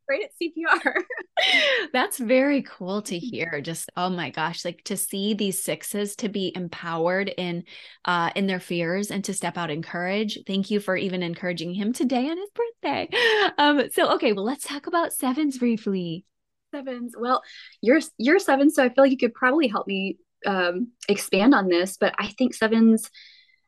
great 0.07 0.23
at 0.23 0.31
CPR. 0.41 0.93
That's 1.93 2.17
very 2.17 2.63
cool 2.63 3.01
to 3.03 3.17
hear. 3.17 3.61
Just 3.61 3.89
oh 3.95 4.09
my 4.09 4.29
gosh, 4.29 4.65
like 4.65 4.83
to 4.85 4.97
see 4.97 5.33
these 5.33 5.61
sixes 5.61 6.15
to 6.17 6.29
be 6.29 6.51
empowered 6.55 7.29
in 7.37 7.63
uh 8.05 8.31
in 8.35 8.47
their 8.47 8.59
fears 8.59 9.11
and 9.11 9.23
to 9.25 9.33
step 9.33 9.57
out 9.57 9.69
in 9.69 9.81
courage. 9.81 10.39
Thank 10.47 10.71
you 10.71 10.79
for 10.79 10.95
even 10.95 11.23
encouraging 11.23 11.73
him 11.73 11.93
today 11.93 12.29
on 12.29 12.37
his 12.37 12.49
birthday. 12.53 13.09
Um 13.57 13.89
so 13.91 14.13
okay, 14.15 14.33
well 14.33 14.45
let's 14.45 14.65
talk 14.65 14.87
about 14.87 15.13
sevens 15.13 15.57
briefly. 15.57 16.25
Sevens. 16.73 17.13
Well, 17.17 17.41
you're 17.81 18.01
you're 18.17 18.39
seven, 18.39 18.69
so 18.69 18.83
I 18.83 18.89
feel 18.89 19.03
like 19.03 19.11
you 19.11 19.17
could 19.17 19.33
probably 19.33 19.67
help 19.67 19.87
me 19.87 20.17
um, 20.45 20.89
expand 21.09 21.55
on 21.55 21.67
this, 21.69 21.97
but 21.97 22.13
I 22.17 22.27
think 22.27 22.53
sevens, 22.53 23.09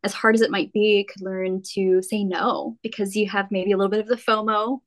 as 0.04 0.14
hard 0.14 0.36
as 0.36 0.42
it 0.42 0.52
might 0.52 0.72
be, 0.72 1.06
could 1.06 1.22
learn 1.22 1.62
to 1.74 2.02
say 2.02 2.24
no 2.24 2.78
because 2.84 3.16
you 3.16 3.28
have 3.30 3.52
maybe 3.52 3.72
a 3.72 3.78
little 3.78 3.90
bit 3.90 4.00
of 4.00 4.08
the 4.08 4.16
FOMO. 4.16 4.80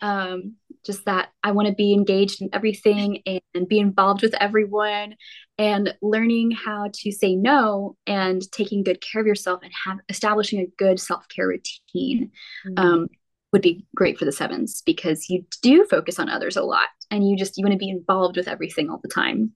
Um, 0.00 0.56
just 0.84 1.04
that 1.06 1.30
I 1.42 1.52
want 1.52 1.68
to 1.68 1.74
be 1.74 1.92
engaged 1.92 2.42
in 2.42 2.50
everything 2.52 3.22
and 3.26 3.68
be 3.68 3.78
involved 3.78 4.22
with 4.22 4.34
everyone 4.34 5.16
and 5.58 5.94
learning 6.02 6.50
how 6.50 6.90
to 6.92 7.12
say 7.12 7.34
no 7.34 7.96
and 8.06 8.42
taking 8.52 8.82
good 8.82 9.00
care 9.00 9.20
of 9.20 9.26
yourself 9.26 9.60
and 9.62 9.72
have 9.86 9.98
establishing 10.08 10.60
a 10.60 10.66
good 10.78 11.00
self-care 11.00 11.48
routine 11.48 12.30
mm-hmm. 12.66 12.78
um, 12.78 13.08
would 13.52 13.62
be 13.62 13.86
great 13.94 14.18
for 14.18 14.24
the 14.24 14.32
sevens 14.32 14.82
because 14.84 15.30
you 15.30 15.44
do 15.62 15.86
focus 15.86 16.18
on 16.18 16.28
others 16.28 16.56
a 16.56 16.62
lot 16.62 16.88
and 17.10 17.28
you 17.28 17.36
just 17.36 17.56
you 17.56 17.64
want 17.64 17.72
to 17.72 17.78
be 17.78 17.88
involved 17.88 18.36
with 18.36 18.48
everything 18.48 18.90
all 18.90 19.00
the 19.02 19.08
time 19.08 19.52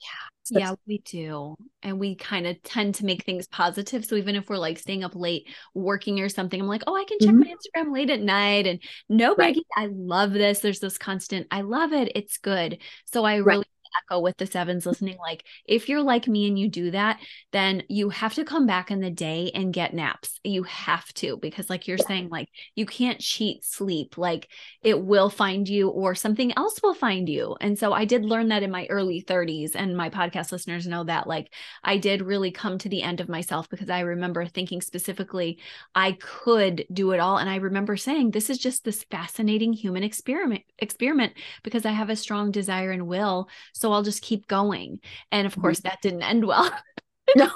yeah 0.00 0.60
yeah 0.60 0.74
we 0.86 0.98
do 0.98 1.56
and 1.82 1.98
we 1.98 2.14
kind 2.14 2.46
of 2.46 2.60
tend 2.62 2.94
to 2.94 3.04
make 3.04 3.24
things 3.24 3.46
positive 3.48 4.04
so 4.04 4.16
even 4.16 4.34
if 4.34 4.48
we're 4.48 4.56
like 4.56 4.78
staying 4.78 5.04
up 5.04 5.14
late 5.14 5.46
working 5.74 6.20
or 6.20 6.28
something 6.28 6.60
i'm 6.60 6.66
like 6.66 6.84
oh 6.86 6.96
i 6.96 7.04
can 7.04 7.18
check 7.20 7.30
mm-hmm. 7.30 7.40
my 7.40 7.54
instagram 7.54 7.92
late 7.92 8.10
at 8.10 8.20
night 8.20 8.66
and 8.66 8.80
no 9.08 9.34
right. 9.34 9.58
i 9.76 9.88
love 9.92 10.32
this 10.32 10.60
there's 10.60 10.80
this 10.80 10.96
constant 10.96 11.46
i 11.50 11.60
love 11.60 11.92
it 11.92 12.10
it's 12.14 12.38
good 12.38 12.78
so 13.04 13.24
i 13.24 13.36
really 13.36 13.66
echo 13.98 14.20
with 14.20 14.36
the 14.36 14.46
sevens 14.46 14.86
listening 14.86 15.16
like 15.18 15.44
if 15.64 15.88
you're 15.88 16.02
like 16.02 16.26
me 16.28 16.46
and 16.46 16.58
you 16.58 16.68
do 16.68 16.90
that 16.90 17.18
then 17.52 17.82
you 17.88 18.10
have 18.10 18.34
to 18.34 18.44
come 18.44 18.66
back 18.66 18.90
in 18.90 19.00
the 19.00 19.10
day 19.10 19.50
and 19.54 19.72
get 19.72 19.94
naps. 19.94 20.38
You 20.44 20.64
have 20.64 21.12
to 21.14 21.36
because 21.38 21.70
like 21.70 21.88
you're 21.88 21.98
saying 21.98 22.28
like 22.28 22.48
you 22.74 22.86
can't 22.86 23.20
cheat 23.20 23.64
sleep. 23.64 24.18
Like 24.18 24.48
it 24.82 25.02
will 25.02 25.30
find 25.30 25.68
you 25.68 25.88
or 25.88 26.14
something 26.14 26.52
else 26.56 26.80
will 26.82 26.94
find 26.94 27.28
you. 27.28 27.56
And 27.60 27.78
so 27.78 27.92
i 27.92 28.04
did 28.04 28.24
learn 28.24 28.48
that 28.48 28.62
in 28.62 28.70
my 28.70 28.86
early 28.90 29.22
30s 29.22 29.74
and 29.74 29.96
my 29.96 30.10
podcast 30.10 30.52
listeners 30.52 30.86
know 30.86 31.04
that 31.04 31.26
like 31.26 31.52
i 31.84 31.96
did 31.96 32.22
really 32.22 32.50
come 32.50 32.78
to 32.78 32.88
the 32.88 33.02
end 33.02 33.20
of 33.20 33.28
myself 33.28 33.68
because 33.68 33.90
i 33.90 34.00
remember 34.00 34.46
thinking 34.46 34.80
specifically 34.80 35.58
i 35.94 36.12
could 36.12 36.84
do 36.92 37.12
it 37.12 37.20
all. 37.20 37.38
And 37.38 37.48
i 37.48 37.56
remember 37.56 37.96
saying 37.96 38.30
this 38.30 38.50
is 38.50 38.58
just 38.58 38.84
this 38.84 39.04
fascinating 39.10 39.72
human 39.72 40.02
experiment 40.02 40.62
experiment 40.78 41.32
because 41.62 41.86
i 41.86 41.90
have 41.90 42.10
a 42.10 42.16
strong 42.16 42.50
desire 42.50 42.90
and 42.90 43.06
will. 43.06 43.48
So 43.72 43.87
I'll 43.92 44.02
just 44.02 44.22
keep 44.22 44.46
going. 44.46 45.00
And 45.32 45.46
of 45.46 45.56
course, 45.56 45.80
mm-hmm. 45.80 45.88
that 45.88 46.02
didn't 46.02 46.22
end 46.22 46.46
well. 46.46 46.70
no, 47.36 47.50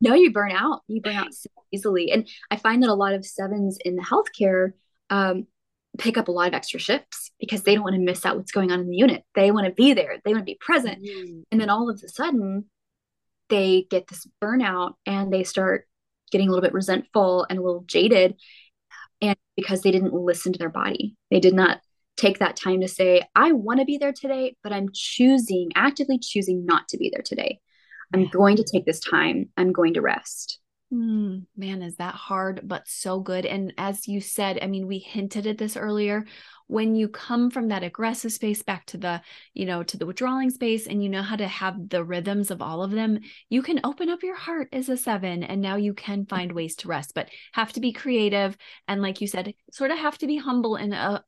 no, 0.00 0.14
you 0.14 0.32
burn 0.32 0.52
out. 0.52 0.82
You 0.88 1.00
burn 1.00 1.16
out 1.16 1.34
so 1.34 1.48
easily. 1.72 2.10
And 2.10 2.28
I 2.50 2.56
find 2.56 2.82
that 2.82 2.90
a 2.90 2.94
lot 2.94 3.14
of 3.14 3.24
sevens 3.24 3.78
in 3.84 3.96
the 3.96 4.02
healthcare 4.02 4.72
um, 5.10 5.46
pick 5.98 6.16
up 6.16 6.28
a 6.28 6.32
lot 6.32 6.48
of 6.48 6.54
extra 6.54 6.80
shifts 6.80 7.30
because 7.38 7.62
they 7.62 7.74
don't 7.74 7.84
want 7.84 7.94
to 7.94 8.00
miss 8.00 8.24
out 8.24 8.36
what's 8.36 8.52
going 8.52 8.72
on 8.72 8.80
in 8.80 8.88
the 8.88 8.96
unit. 8.96 9.24
They 9.34 9.50
want 9.50 9.66
to 9.66 9.72
be 9.72 9.92
there. 9.92 10.18
They 10.24 10.32
want 10.32 10.42
to 10.42 10.52
be 10.52 10.58
present. 10.60 11.02
Mm-hmm. 11.02 11.40
And 11.50 11.60
then 11.60 11.70
all 11.70 11.90
of 11.90 12.00
a 12.02 12.08
sudden, 12.08 12.64
they 13.52 13.86
get 13.90 14.08
this 14.08 14.26
burnout 14.42 14.94
and 15.04 15.30
they 15.30 15.44
start 15.44 15.86
getting 16.30 16.48
a 16.48 16.50
little 16.50 16.62
bit 16.62 16.72
resentful 16.72 17.46
and 17.48 17.58
a 17.58 17.62
little 17.62 17.84
jaded 17.86 18.34
and 19.20 19.36
because 19.56 19.82
they 19.82 19.90
didn't 19.90 20.14
listen 20.14 20.52
to 20.52 20.58
their 20.58 20.70
body 20.70 21.14
they 21.30 21.38
did 21.38 21.52
not 21.54 21.78
take 22.22 22.38
that 22.38 22.56
time 22.56 22.80
to 22.80 22.88
say, 22.88 23.22
I 23.34 23.52
want 23.52 23.80
to 23.80 23.84
be 23.84 23.98
there 23.98 24.12
today, 24.12 24.56
but 24.62 24.72
I'm 24.72 24.88
choosing, 24.94 25.70
actively 25.74 26.18
choosing 26.18 26.64
not 26.64 26.88
to 26.88 26.96
be 26.96 27.10
there 27.12 27.22
today. 27.22 27.58
I'm 28.14 28.28
going 28.28 28.56
to 28.56 28.64
take 28.64 28.86
this 28.86 29.00
time. 29.00 29.48
I'm 29.56 29.72
going 29.72 29.94
to 29.94 30.02
rest. 30.02 30.60
Mm, 30.92 31.46
man, 31.56 31.82
is 31.82 31.96
that 31.96 32.14
hard, 32.14 32.60
but 32.62 32.86
so 32.86 33.20
good. 33.20 33.46
And 33.46 33.72
as 33.78 34.06
you 34.06 34.20
said, 34.20 34.58
I 34.60 34.66
mean, 34.66 34.86
we 34.86 34.98
hinted 34.98 35.46
at 35.46 35.56
this 35.56 35.76
earlier 35.76 36.26
when 36.66 36.94
you 36.94 37.08
come 37.08 37.50
from 37.50 37.68
that 37.68 37.82
aggressive 37.82 38.32
space 38.32 38.62
back 38.62 38.86
to 38.86 38.96
the 38.96 39.20
you 39.54 39.66
know 39.66 39.82
to 39.82 39.96
the 39.96 40.06
withdrawing 40.06 40.50
space 40.50 40.86
and 40.86 41.02
you 41.02 41.08
know 41.08 41.22
how 41.22 41.36
to 41.36 41.46
have 41.46 41.88
the 41.88 42.02
rhythms 42.02 42.50
of 42.50 42.62
all 42.62 42.82
of 42.82 42.90
them 42.90 43.18
you 43.48 43.62
can 43.62 43.80
open 43.84 44.08
up 44.08 44.22
your 44.22 44.36
heart 44.36 44.68
as 44.72 44.88
a 44.88 44.96
seven 44.96 45.42
and 45.42 45.60
now 45.60 45.76
you 45.76 45.94
can 45.94 46.26
find 46.26 46.52
ways 46.52 46.76
to 46.76 46.88
rest 46.88 47.12
but 47.14 47.28
have 47.52 47.72
to 47.72 47.80
be 47.80 47.92
creative 47.92 48.56
and 48.88 49.02
like 49.02 49.20
you 49.20 49.26
said 49.26 49.54
sort 49.70 49.90
of 49.90 49.98
have 49.98 50.18
to 50.18 50.26
be 50.26 50.36
humble 50.36 50.76
and 50.76 50.94
uh, 50.94 51.20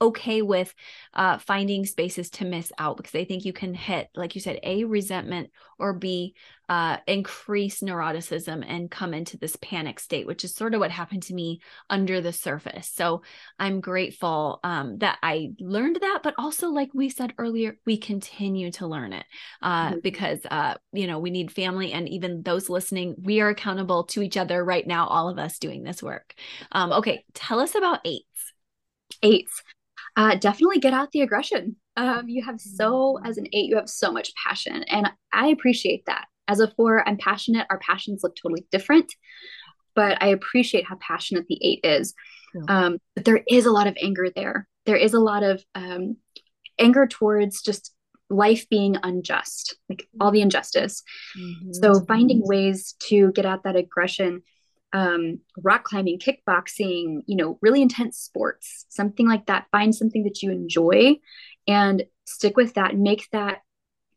okay 0.00 0.42
with 0.42 0.74
uh, 1.14 1.38
finding 1.38 1.84
spaces 1.84 2.30
to 2.30 2.44
miss 2.44 2.72
out 2.78 2.96
because 2.96 3.14
i 3.14 3.24
think 3.24 3.44
you 3.44 3.52
can 3.52 3.74
hit 3.74 4.08
like 4.14 4.34
you 4.34 4.40
said 4.40 4.58
a 4.62 4.84
resentment 4.84 5.50
or 5.78 5.92
b 5.92 6.34
uh, 6.68 6.98
increase 7.06 7.80
neuroticism 7.80 8.62
and 8.66 8.90
come 8.90 9.14
into 9.14 9.38
this 9.38 9.56
panic 9.56 9.98
state, 9.98 10.26
which 10.26 10.44
is 10.44 10.54
sort 10.54 10.74
of 10.74 10.80
what 10.80 10.90
happened 10.90 11.22
to 11.22 11.34
me 11.34 11.60
under 11.88 12.20
the 12.20 12.32
surface. 12.32 12.90
So 12.94 13.22
I'm 13.58 13.80
grateful 13.80 14.60
um, 14.62 14.77
that 14.98 15.18
I 15.22 15.50
learned 15.60 15.98
that, 16.00 16.20
but 16.22 16.34
also, 16.38 16.68
like 16.68 16.90
we 16.94 17.08
said 17.08 17.32
earlier, 17.38 17.78
we 17.86 17.96
continue 17.96 18.70
to 18.72 18.86
learn 18.86 19.12
it 19.12 19.24
uh, 19.62 19.90
mm-hmm. 19.90 19.98
because, 20.02 20.40
uh, 20.50 20.74
you 20.92 21.06
know, 21.06 21.18
we 21.18 21.30
need 21.30 21.50
family 21.50 21.92
and 21.92 22.08
even 22.08 22.42
those 22.42 22.68
listening, 22.68 23.14
we 23.22 23.40
are 23.40 23.48
accountable 23.48 24.04
to 24.04 24.22
each 24.22 24.36
other 24.36 24.64
right 24.64 24.86
now, 24.86 25.06
all 25.06 25.28
of 25.28 25.38
us 25.38 25.58
doing 25.58 25.82
this 25.82 26.02
work. 26.02 26.34
Um, 26.72 26.92
okay, 26.92 27.24
tell 27.34 27.60
us 27.60 27.74
about 27.74 28.00
eights. 28.04 28.52
Eights. 29.22 29.62
Uh, 30.16 30.34
definitely 30.34 30.80
get 30.80 30.92
out 30.92 31.12
the 31.12 31.22
aggression. 31.22 31.76
Um, 31.96 32.28
you 32.28 32.44
have 32.44 32.60
so, 32.60 33.18
as 33.24 33.38
an 33.38 33.46
eight, 33.52 33.68
you 33.68 33.76
have 33.76 33.88
so 33.88 34.12
much 34.12 34.32
passion. 34.46 34.82
And 34.84 35.10
I 35.32 35.48
appreciate 35.48 36.04
that. 36.06 36.26
As 36.46 36.60
a 36.60 36.72
four, 36.76 37.06
I'm 37.06 37.18
passionate. 37.18 37.66
Our 37.70 37.78
passions 37.78 38.22
look 38.22 38.36
totally 38.36 38.66
different, 38.72 39.12
but 39.94 40.22
I 40.22 40.28
appreciate 40.28 40.86
how 40.86 40.96
passionate 41.00 41.46
the 41.48 41.58
eight 41.62 41.80
is. 41.84 42.14
Um, 42.68 42.98
but 43.14 43.24
there 43.24 43.42
is 43.48 43.66
a 43.66 43.70
lot 43.70 43.86
of 43.86 43.96
anger 44.00 44.28
there. 44.34 44.67
There 44.88 44.96
is 44.96 45.12
a 45.12 45.20
lot 45.20 45.42
of 45.42 45.62
um, 45.74 46.16
anger 46.78 47.06
towards 47.06 47.60
just 47.60 47.94
life 48.30 48.66
being 48.70 48.96
unjust, 49.02 49.76
like 49.90 50.08
all 50.18 50.30
the 50.30 50.40
injustice. 50.40 51.02
Mm-hmm. 51.38 51.72
So 51.74 52.00
finding 52.06 52.40
ways 52.42 52.94
to 53.08 53.30
get 53.32 53.44
at 53.44 53.64
that 53.64 53.76
aggression, 53.76 54.42
um, 54.94 55.40
rock 55.62 55.84
climbing, 55.84 56.18
kickboxing, 56.18 57.20
you 57.26 57.36
know, 57.36 57.58
really 57.60 57.82
intense 57.82 58.16
sports, 58.16 58.86
something 58.88 59.28
like 59.28 59.44
that. 59.44 59.66
Find 59.72 59.94
something 59.94 60.24
that 60.24 60.42
you 60.42 60.52
enjoy 60.52 61.16
and 61.66 62.04
stick 62.24 62.56
with 62.56 62.72
that. 62.74 62.96
Make 62.96 63.28
that 63.32 63.58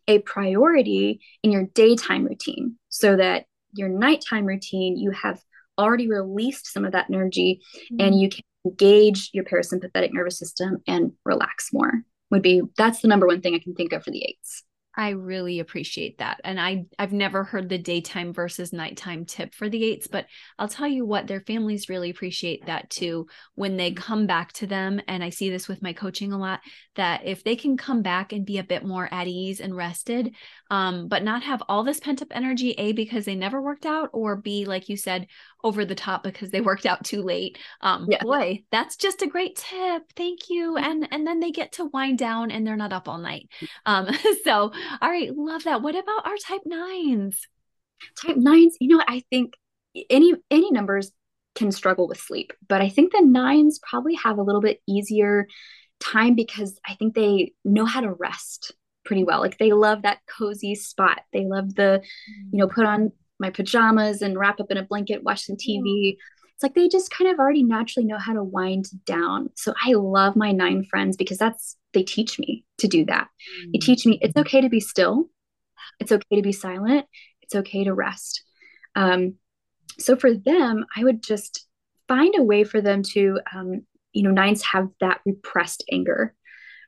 a 0.08 0.20
priority 0.20 1.20
in 1.44 1.52
your 1.52 1.66
daytime 1.74 2.24
routine 2.24 2.78
so 2.88 3.18
that 3.18 3.44
your 3.74 3.90
nighttime 3.90 4.46
routine, 4.46 4.96
you 4.96 5.12
have 5.12 5.42
already 5.78 6.08
released 6.08 6.72
some 6.72 6.86
of 6.86 6.94
that 6.94 7.08
energy 7.10 7.62
mm-hmm. 7.92 7.98
and 8.00 8.20
you 8.20 8.30
can 8.30 8.44
engage 8.66 9.30
your 9.34 9.44
parasympathetic 9.44 10.12
nervous 10.14 10.38
system 10.38 10.78
and 10.88 11.14
relax 11.26 11.70
more 11.74 11.92
would 12.30 12.42
be 12.42 12.62
that's 12.78 13.02
the 13.02 13.08
number 13.08 13.28
one 13.28 13.42
thing 13.42 13.56
I 13.56 13.60
can 13.60 13.76
think 13.76 13.94
of 13.94 14.04
for 14.04 14.12
the 14.12 14.24
eights. 14.24 14.64
I 14.96 15.10
really 15.12 15.60
appreciate 15.60 16.18
that. 16.18 16.42
And 16.44 16.60
I 16.60 16.86
I've 17.00 17.14
never 17.14 17.46
heard 17.46 17.70
the 17.70 17.78
daytime 17.78 18.34
versus 18.34 18.74
nighttime 18.74 19.26
tip 19.26 19.54
for 19.54 19.70
the 19.70 19.84
eights, 19.84 20.08
but 20.08 20.26
I'll 20.60 20.68
tell 20.68 20.88
you 20.88 21.06
what, 21.06 21.28
their 21.28 21.40
families 21.40 21.88
really 21.88 22.10
appreciate 22.10 22.66
that 22.66 22.90
too 22.90 23.28
when 23.56 23.78
they 23.78 23.94
come 23.94 24.28
back 24.28 24.52
to 24.54 24.68
them 24.68 25.00
and 25.08 25.24
I 25.24 25.30
see 25.30 25.50
this 25.50 25.70
with 25.70 25.82
my 25.82 25.94
coaching 25.94 26.34
a 26.34 26.38
lot 26.38 26.60
that 26.96 27.22
if 27.26 27.44
they 27.44 27.56
can 27.56 27.78
come 27.78 28.02
back 28.02 28.34
and 28.34 28.46
be 28.46 28.58
a 28.58 28.64
bit 28.64 28.84
more 28.84 29.08
at 29.14 29.28
ease 29.28 29.62
and 29.62 29.76
rested, 29.76 30.36
um, 30.70 31.08
but 31.08 31.24
not 31.24 31.44
have 31.44 31.64
all 31.70 31.84
this 31.84 32.02
pent 32.02 32.22
up 32.22 32.28
energy, 32.32 32.72
A, 32.72 32.92
because 32.92 33.24
they 33.24 33.36
never 33.36 33.62
worked 33.62 33.86
out, 33.86 34.10
or 34.12 34.36
B, 34.36 34.66
like 34.66 34.90
you 34.90 34.98
said, 34.98 35.28
over 35.64 35.86
the 35.86 35.96
top 35.96 36.24
because 36.24 36.52
they 36.52 36.62
worked 36.62 36.86
out 36.86 37.04
too 37.04 37.22
late. 37.22 37.58
Um, 37.82 38.08
yeah. 38.10 38.24
boy, 38.24 38.64
that's 38.72 38.96
just 38.96 39.22
a 39.22 39.28
great 39.28 39.56
tip. 39.56 40.04
Thank 40.16 40.50
you. 40.50 40.78
And 40.78 41.08
and 41.12 41.26
then 41.26 41.40
they 41.40 41.52
get 41.52 41.74
to 41.74 41.86
wind 41.86 42.18
down 42.18 42.52
and 42.52 42.66
they're 42.66 42.76
not 42.76 42.94
up 42.94 43.08
all 43.08 43.18
night. 43.18 43.50
Um, 43.86 44.10
so 44.44 44.72
all 45.02 45.10
right, 45.10 45.36
love 45.36 45.64
that. 45.64 45.82
What 45.82 45.96
about 45.96 46.26
our 46.26 46.38
type 46.38 46.62
nines? 46.66 47.48
Type 48.22 48.38
nines, 48.38 48.78
you 48.80 48.96
know, 48.96 49.04
I 49.08 49.24
think 49.30 49.54
any 50.10 50.34
any 50.50 50.72
numbers 50.72 51.12
can 51.56 51.72
struggle 51.72 52.08
with 52.08 52.20
sleep, 52.20 52.54
but 52.68 52.82
I 52.82 52.90
think 52.90 53.12
the 53.12 53.22
nines 53.22 53.80
probably 53.80 54.16
have 54.16 54.38
a 54.38 54.44
little 54.44 54.62
bit 54.62 54.82
easier 54.88 55.48
time 56.00 56.36
because 56.36 56.80
I 56.88 56.96
think 56.96 57.14
they 57.14 57.54
know 57.64 57.86
how 57.86 58.02
to 58.02 58.12
rest 58.12 58.74
pretty 59.04 59.24
well. 59.24 59.40
Like 59.40 59.58
they 59.58 59.72
love 59.72 60.04
that 60.04 60.20
cozy 60.28 60.76
spot. 60.76 61.22
They 61.34 61.46
love 61.46 61.76
the, 61.76 62.02
you 62.52 62.60
know, 62.60 62.68
put 62.68 62.86
on 62.86 63.12
my 63.42 63.50
pajamas 63.50 64.22
and 64.22 64.38
wrap 64.38 64.62
up 64.62 64.72
in 64.72 64.78
a 64.78 64.84
blanket, 64.84 65.24
watch 65.24 65.46
some 65.46 65.58
TV. 65.58 66.16
It's 66.54 66.64
like 66.64 66.76
they 66.76 66.88
just 66.88 67.12
kind 67.12 67.30
of 67.30 67.40
already 67.40 67.64
naturally 67.64 68.08
know 68.08 68.20
how 68.20 68.34
to 68.34 68.44
wind 68.44 68.86
down. 69.06 69.50
So 69.56 69.74
I 69.84 69.94
love 69.94 70.36
my 70.36 70.52
nine 70.52 70.86
friends 70.86 71.18
because 71.18 71.40
that's 71.40 71.76
they 71.94 72.04
teach 72.04 72.40
me 72.40 72.64
to 72.78 72.88
do 72.88 73.04
that. 73.06 73.28
They 73.74 73.80
mm. 73.80 73.82
teach 73.82 74.06
me 74.06 74.20
it's 74.22 74.38
okay 74.38 74.62
to 74.62 74.70
be 74.70 74.80
still. 74.80 75.30
It's 76.00 76.12
okay 76.12 76.36
to 76.36 76.42
be 76.42 76.52
silent. 76.52 77.06
It's 77.42 77.56
okay 77.56 77.84
to 77.84 77.94
rest. 77.94 78.44
Um, 78.96 79.36
so 80.00 80.16
for 80.16 80.34
them, 80.34 80.86
I 80.96 81.04
would 81.04 81.24
just 81.24 81.68
find 82.08 82.34
a 82.38 82.44
way 82.44 82.64
for 82.64 82.80
them 82.80 83.04
to, 83.04 83.40
um, 83.54 83.86
you 84.14 84.24
know, 84.24 84.32
nines 84.32 84.62
have 84.64 84.88
that 85.00 85.22
repressed 85.26 85.84
anger. 85.92 86.36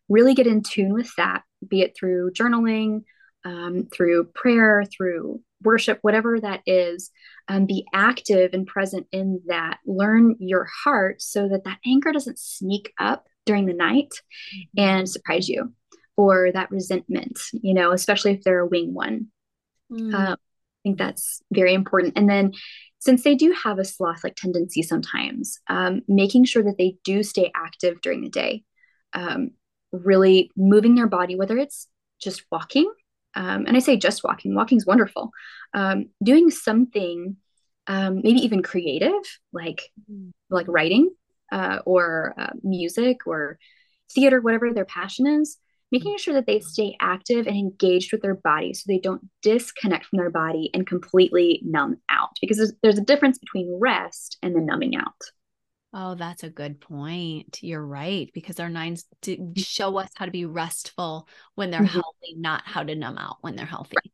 Really 0.07 0.35
get 0.35 0.47
in 0.47 0.61
tune 0.61 0.93
with 0.93 1.11
that, 1.17 1.43
be 1.67 1.81
it 1.81 1.95
through 1.97 2.31
journaling, 2.31 3.03
um, 3.45 3.87
through 3.91 4.25
prayer, 4.35 4.83
through 4.85 5.41
worship, 5.61 5.99
whatever 6.01 6.39
that 6.39 6.61
is. 6.65 7.11
Um, 7.47 7.65
be 7.65 7.85
active 7.93 8.53
and 8.53 8.65
present 8.65 9.07
in 9.11 9.41
that. 9.47 9.79
Learn 9.85 10.35
your 10.39 10.65
heart 10.83 11.21
so 11.21 11.49
that 11.49 11.65
that 11.65 11.79
anger 11.85 12.11
doesn't 12.11 12.39
sneak 12.39 12.93
up 12.99 13.27
during 13.45 13.65
the 13.65 13.73
night 13.73 14.13
mm-hmm. 14.55 14.79
and 14.79 15.09
surprise 15.09 15.49
you 15.49 15.73
or 16.15 16.51
that 16.51 16.71
resentment, 16.71 17.39
you 17.51 17.73
know, 17.73 17.91
especially 17.91 18.31
if 18.31 18.43
they're 18.43 18.59
a 18.59 18.67
wing 18.67 18.93
one. 18.93 19.27
Mm. 19.91 20.13
Uh, 20.13 20.33
I 20.33 20.37
think 20.83 20.97
that's 20.97 21.41
very 21.51 21.73
important. 21.73 22.13
And 22.15 22.29
then 22.29 22.53
since 22.99 23.23
they 23.23 23.35
do 23.35 23.51
have 23.51 23.79
a 23.79 23.85
sloth 23.85 24.23
like 24.23 24.35
tendency 24.35 24.81
sometimes, 24.81 25.59
um, 25.67 26.01
making 26.07 26.45
sure 26.45 26.63
that 26.63 26.77
they 26.77 26.97
do 27.03 27.23
stay 27.23 27.51
active 27.55 27.99
during 28.01 28.21
the 28.21 28.29
day, 28.29 28.63
um, 29.13 29.51
really 29.91 30.51
moving 30.55 30.95
their 30.95 31.07
body, 31.07 31.35
whether 31.35 31.57
it's 31.57 31.87
just 32.21 32.43
walking. 32.51 32.91
Um, 33.35 33.65
and 33.65 33.75
I 33.75 33.79
say 33.79 33.97
just 33.97 34.23
walking, 34.23 34.55
walking 34.55 34.77
is 34.77 34.85
wonderful. 34.85 35.31
Um, 35.73 36.09
doing 36.23 36.49
something, 36.49 37.37
um, 37.87 38.21
maybe 38.23 38.39
even 38.39 38.61
creative, 38.61 39.23
like 39.51 39.89
mm. 40.09 40.31
like 40.49 40.67
writing 40.67 41.11
uh, 41.51 41.79
or 41.85 42.33
uh, 42.37 42.53
music 42.63 43.25
or 43.25 43.57
theater, 44.13 44.41
whatever 44.41 44.73
their 44.73 44.85
passion 44.85 45.27
is, 45.27 45.57
making 45.91 46.17
sure 46.17 46.33
that 46.33 46.47
they 46.47 46.59
stay 46.59 46.95
active 46.99 47.45
and 47.47 47.55
engaged 47.55 48.11
with 48.11 48.21
their 48.21 48.35
body 48.35 48.73
so 48.73 48.83
they 48.87 48.99
don't 48.99 49.29
disconnect 49.41 50.05
from 50.05 50.17
their 50.17 50.31
body 50.31 50.69
and 50.73 50.87
completely 50.87 51.61
numb 51.63 51.97
out 52.09 52.37
because 52.41 52.57
there's, 52.57 52.73
there's 52.81 52.97
a 52.97 53.03
difference 53.03 53.37
between 53.37 53.77
rest 53.79 54.37
and 54.41 54.55
the 54.55 54.61
numbing 54.61 54.95
out. 54.95 55.21
Oh, 55.93 56.15
that's 56.15 56.43
a 56.43 56.49
good 56.49 56.81
point. 56.81 57.59
You're 57.61 57.85
right. 57.85 58.29
Because 58.33 58.59
our 58.59 58.69
nines 58.69 59.05
show 59.57 59.97
us 59.97 60.09
how 60.15 60.25
to 60.25 60.31
be 60.31 60.45
restful 60.45 61.27
when 61.55 61.69
they're 61.69 61.81
mm-hmm. 61.81 61.99
healthy, 61.99 62.35
not 62.35 62.63
how 62.65 62.83
to 62.83 62.95
numb 62.95 63.17
out 63.17 63.37
when 63.41 63.55
they're 63.55 63.65
healthy. 63.65 63.95
Right. 63.97 64.11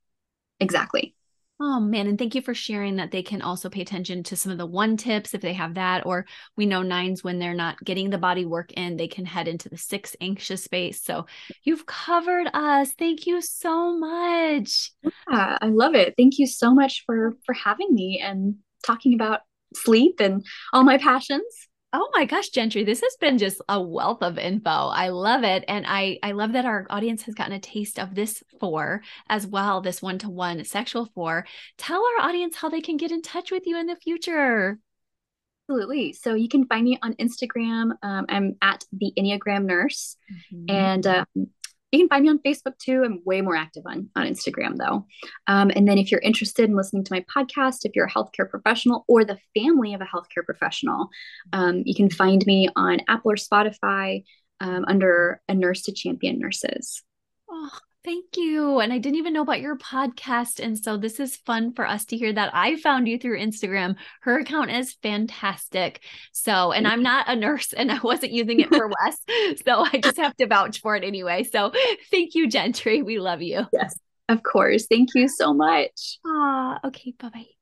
Exactly. 0.59 1.15
Oh 1.61 1.82
man, 1.82 2.07
and 2.07 2.17
thank 2.17 2.36
you 2.36 2.41
for 2.41 2.53
sharing 2.53 2.95
that 2.97 3.11
they 3.11 3.21
can 3.21 3.41
also 3.41 3.69
pay 3.69 3.82
attention 3.82 4.23
to 4.23 4.38
some 4.38 4.49
of 4.49 4.57
the 4.57 4.65
one 4.65 4.95
tips 4.95 5.34
if 5.34 5.41
they 5.41 5.51
have 5.51 5.73
that. 5.73 6.05
Or 6.05 6.25
we 6.55 6.65
know 6.65 6.84
nines 6.84 7.21
when 7.21 7.38
they're 7.38 7.53
not 7.53 7.84
getting 7.84 8.09
the 8.09 8.17
body 8.17 8.45
work 8.45 8.71
in, 8.73 8.95
they 8.95 9.09
can 9.09 9.25
head 9.25 9.49
into 9.49 9.67
the 9.67 9.77
six 9.77 10.15
anxious 10.21 10.63
space. 10.63 11.03
So 11.03 11.25
you've 11.63 11.86
covered 11.86 12.47
us. 12.53 12.93
Thank 12.97 13.27
you 13.27 13.41
so 13.41 13.97
much. 13.97 14.93
Yeah, 15.03 15.57
I 15.61 15.67
love 15.67 15.95
it. 15.95 16.13
Thank 16.15 16.39
you 16.39 16.47
so 16.47 16.73
much 16.73 17.03
for 17.05 17.36
for 17.45 17.51
having 17.51 17.93
me 17.93 18.21
and 18.23 18.55
talking 18.86 19.13
about 19.13 19.41
sleep 19.75 20.21
and 20.21 20.45
all 20.71 20.84
my 20.84 20.97
passions. 20.97 21.68
Oh 21.92 22.08
my 22.14 22.26
gosh, 22.26 22.50
Jentry, 22.50 22.86
this 22.86 23.02
has 23.02 23.18
been 23.20 23.40
just 23.40 23.62
a 23.68 23.82
wealth 23.82 24.22
of 24.22 24.38
info. 24.38 24.70
I 24.70 25.10
love 25.10 25.44
it. 25.44 25.66
And 25.68 25.86
I, 25.88 26.20
I 26.22 26.34
love 26.34 26.54
that 26.54 26.66
our 26.66 26.86
audience 26.90 27.24
has 27.24 27.34
gotten 27.34 27.54
a 27.54 27.60
taste 27.60 27.98
of 27.98 28.14
this 28.14 28.44
four 28.60 29.02
as 29.28 29.48
well, 29.48 29.82
this 29.82 30.00
one 30.00 30.20
to 30.20 30.30
one 30.30 30.64
sexual 30.66 31.10
four. 31.16 31.48
Tell 31.80 32.04
our 32.04 32.28
audience 32.28 32.56
how 32.56 32.70
they 32.70 32.82
can 32.82 32.98
get 32.98 33.12
in 33.12 33.24
touch 33.24 33.50
with 33.50 33.66
you 33.66 33.80
in 33.80 33.88
the 33.88 33.96
future. 33.96 34.78
Absolutely. 35.68 36.14
So 36.14 36.36
you 36.36 36.48
can 36.48 36.68
find 36.68 36.84
me 36.84 37.00
on 37.02 37.14
Instagram. 37.16 37.92
Um, 38.04 38.26
I'm 38.30 38.56
at 38.62 38.84
the 38.92 39.12
Enneagram 39.18 39.66
Nurse. 39.66 40.16
Mm-hmm. 40.54 40.66
And 40.68 41.08
um, 41.08 41.26
you 41.92 42.00
can 42.00 42.10
find 42.10 42.24
me 42.24 42.30
on 42.30 42.40
Facebook 42.40 42.78
too. 42.78 43.04
I'm 43.04 43.22
way 43.26 43.42
more 43.42 43.56
active 43.56 43.84
on, 43.86 44.10
on 44.16 44.28
Instagram 44.28 44.78
though. 44.78 45.06
Um, 45.48 45.72
and 45.76 45.88
then 45.88 45.98
if 45.98 46.12
you're 46.12 46.22
interested 46.22 46.70
in 46.70 46.76
listening 46.76 47.04
to 47.06 47.14
my 47.14 47.26
podcast, 47.36 47.80
if 47.84 47.96
you're 47.96 48.06
a 48.06 48.12
healthcare 48.12 48.50
professional 48.50 49.06
or 49.08 49.24
the 49.24 49.40
family 49.58 49.94
of 49.94 50.02
a 50.02 50.06
healthcare 50.06 50.46
professional, 50.46 51.10
um, 51.54 51.84
you 51.86 51.96
can 51.96 52.10
find 52.10 52.46
me 52.46 52.70
on 52.76 53.00
Apple 53.08 53.32
or 53.32 53.36
Spotify 53.36 54.24
um, 54.60 54.86
under 54.88 55.42
A 55.48 55.54
Nurse 55.54 55.84
to 55.84 55.92
Champion 55.92 56.40
Nurses. 56.40 57.02
Oh, 57.50 57.70
Thank 58.06 58.38
you. 58.38 58.80
And 58.80 58.93
I 58.93 58.97
didn't 58.97 59.18
even 59.18 59.34
know 59.34 59.41
about 59.41 59.60
your 59.60 59.78
podcast. 59.78 60.64
And 60.64 60.78
so 60.80 60.95
this 60.95 61.20
is 61.20 61.36
fun 61.36 61.74
for 61.74 61.86
us 61.86 62.06
to 62.06 62.18
hear 62.18 62.32
that. 62.32 62.52
I 62.54 62.78
found 62.78 63.10
you 63.10 63.18
through 63.18 63.39
Instagram. 63.39 63.95
Her 64.22 64.39
account 64.39 64.72
is 64.72 64.95
fantastic. 65.04 66.02
So, 66.32 66.72
and 66.72 66.88
I'm 66.88 67.04
not 67.04 67.28
a 67.28 67.36
nurse 67.36 67.74
and 67.74 67.91
I 67.91 68.00
wasn't 68.02 68.32
using 68.32 68.62
it 68.62 68.70
for 68.70 68.88
Wes. 69.04 69.60
So 69.66 69.84
I 69.86 70.00
just 70.02 70.18
have 70.18 70.36
to 70.38 70.47
vouch 70.47 70.80
for 70.80 70.95
it 70.95 71.04
anyway. 71.04 71.43
So 71.43 71.74
thank 72.10 72.36
you, 72.36 72.47
Jentry. 72.47 73.04
We 73.04 73.20
love 73.20 73.41
you. 73.41 73.66
Yes, 73.74 74.00
of 74.30 74.43
course. 74.43 74.88
Thank 74.88 75.10
you 75.14 75.28
so 75.28 75.54
much. 75.54 76.20
Ah, 76.26 76.80
okay. 76.86 77.14
Bye 77.20 77.30
bye. 77.30 77.59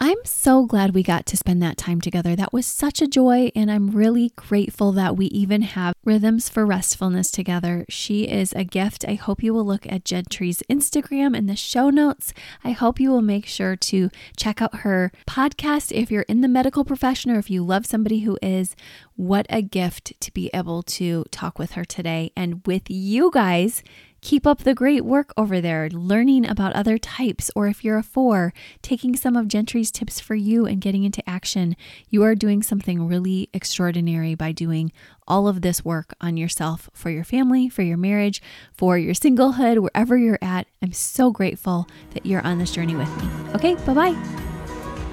I'm 0.00 0.18
so 0.24 0.64
glad 0.64 0.94
we 0.94 1.02
got 1.02 1.26
to 1.26 1.36
spend 1.36 1.60
that 1.60 1.76
time 1.76 2.00
together. 2.00 2.36
That 2.36 2.52
was 2.52 2.66
such 2.66 3.02
a 3.02 3.08
joy, 3.08 3.50
and 3.56 3.68
I'm 3.68 3.90
really 3.90 4.30
grateful 4.36 4.92
that 4.92 5.16
we 5.16 5.26
even 5.26 5.62
have 5.62 5.92
rhythms 6.04 6.48
for 6.48 6.64
restfulness 6.64 7.32
together. 7.32 7.84
She 7.88 8.22
is 8.28 8.52
a 8.52 8.62
gift. 8.62 9.04
I 9.08 9.14
hope 9.14 9.42
you 9.42 9.52
will 9.52 9.64
look 9.64 9.90
at 9.90 10.04
Jentry's 10.04 10.62
Instagram 10.70 11.36
in 11.36 11.46
the 11.46 11.56
show 11.56 11.90
notes. 11.90 12.32
I 12.62 12.70
hope 12.70 13.00
you 13.00 13.10
will 13.10 13.22
make 13.22 13.46
sure 13.46 13.74
to 13.74 14.08
check 14.36 14.62
out 14.62 14.76
her 14.76 15.10
podcast 15.26 15.90
if 15.90 16.12
you're 16.12 16.22
in 16.22 16.42
the 16.42 16.48
medical 16.48 16.84
profession 16.84 17.32
or 17.32 17.40
if 17.40 17.50
you 17.50 17.64
love 17.64 17.84
somebody 17.84 18.20
who 18.20 18.38
is. 18.40 18.76
What 19.16 19.46
a 19.50 19.62
gift 19.62 20.12
to 20.20 20.32
be 20.32 20.48
able 20.54 20.84
to 20.84 21.24
talk 21.32 21.58
with 21.58 21.72
her 21.72 21.84
today 21.84 22.30
and 22.36 22.64
with 22.64 22.88
you 22.88 23.32
guys 23.32 23.82
Keep 24.20 24.46
up 24.46 24.58
the 24.58 24.74
great 24.74 25.04
work 25.04 25.32
over 25.36 25.60
there, 25.60 25.88
learning 25.90 26.44
about 26.44 26.72
other 26.72 26.98
types, 26.98 27.50
or 27.54 27.68
if 27.68 27.84
you're 27.84 27.98
a 27.98 28.02
four, 28.02 28.52
taking 28.82 29.14
some 29.14 29.36
of 29.36 29.46
Jentry's 29.46 29.92
tips 29.92 30.18
for 30.18 30.34
you 30.34 30.66
and 30.66 30.80
getting 30.80 31.04
into 31.04 31.28
action. 31.28 31.76
You 32.08 32.24
are 32.24 32.34
doing 32.34 32.62
something 32.62 33.06
really 33.06 33.48
extraordinary 33.54 34.34
by 34.34 34.52
doing 34.52 34.92
all 35.28 35.46
of 35.46 35.62
this 35.62 35.84
work 35.84 36.14
on 36.20 36.36
yourself 36.36 36.90
for 36.92 37.10
your 37.10 37.24
family, 37.24 37.68
for 37.68 37.82
your 37.82 37.96
marriage, 37.96 38.42
for 38.72 38.98
your 38.98 39.14
singlehood, 39.14 39.78
wherever 39.78 40.16
you're 40.16 40.38
at. 40.42 40.66
I'm 40.82 40.92
so 40.92 41.30
grateful 41.30 41.86
that 42.14 42.26
you're 42.26 42.44
on 42.44 42.58
this 42.58 42.72
journey 42.72 42.96
with 42.96 43.14
me. 43.22 43.28
Okay, 43.54 43.74
bye 43.86 43.94
bye. 43.94 44.14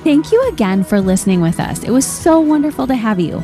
Thank 0.03 0.31
you 0.31 0.49
again 0.49 0.83
for 0.83 0.99
listening 0.99 1.41
with 1.41 1.59
us. 1.59 1.83
It 1.83 1.91
was 1.91 2.05
so 2.05 2.39
wonderful 2.39 2.87
to 2.87 2.95
have 2.95 3.19
you. 3.19 3.43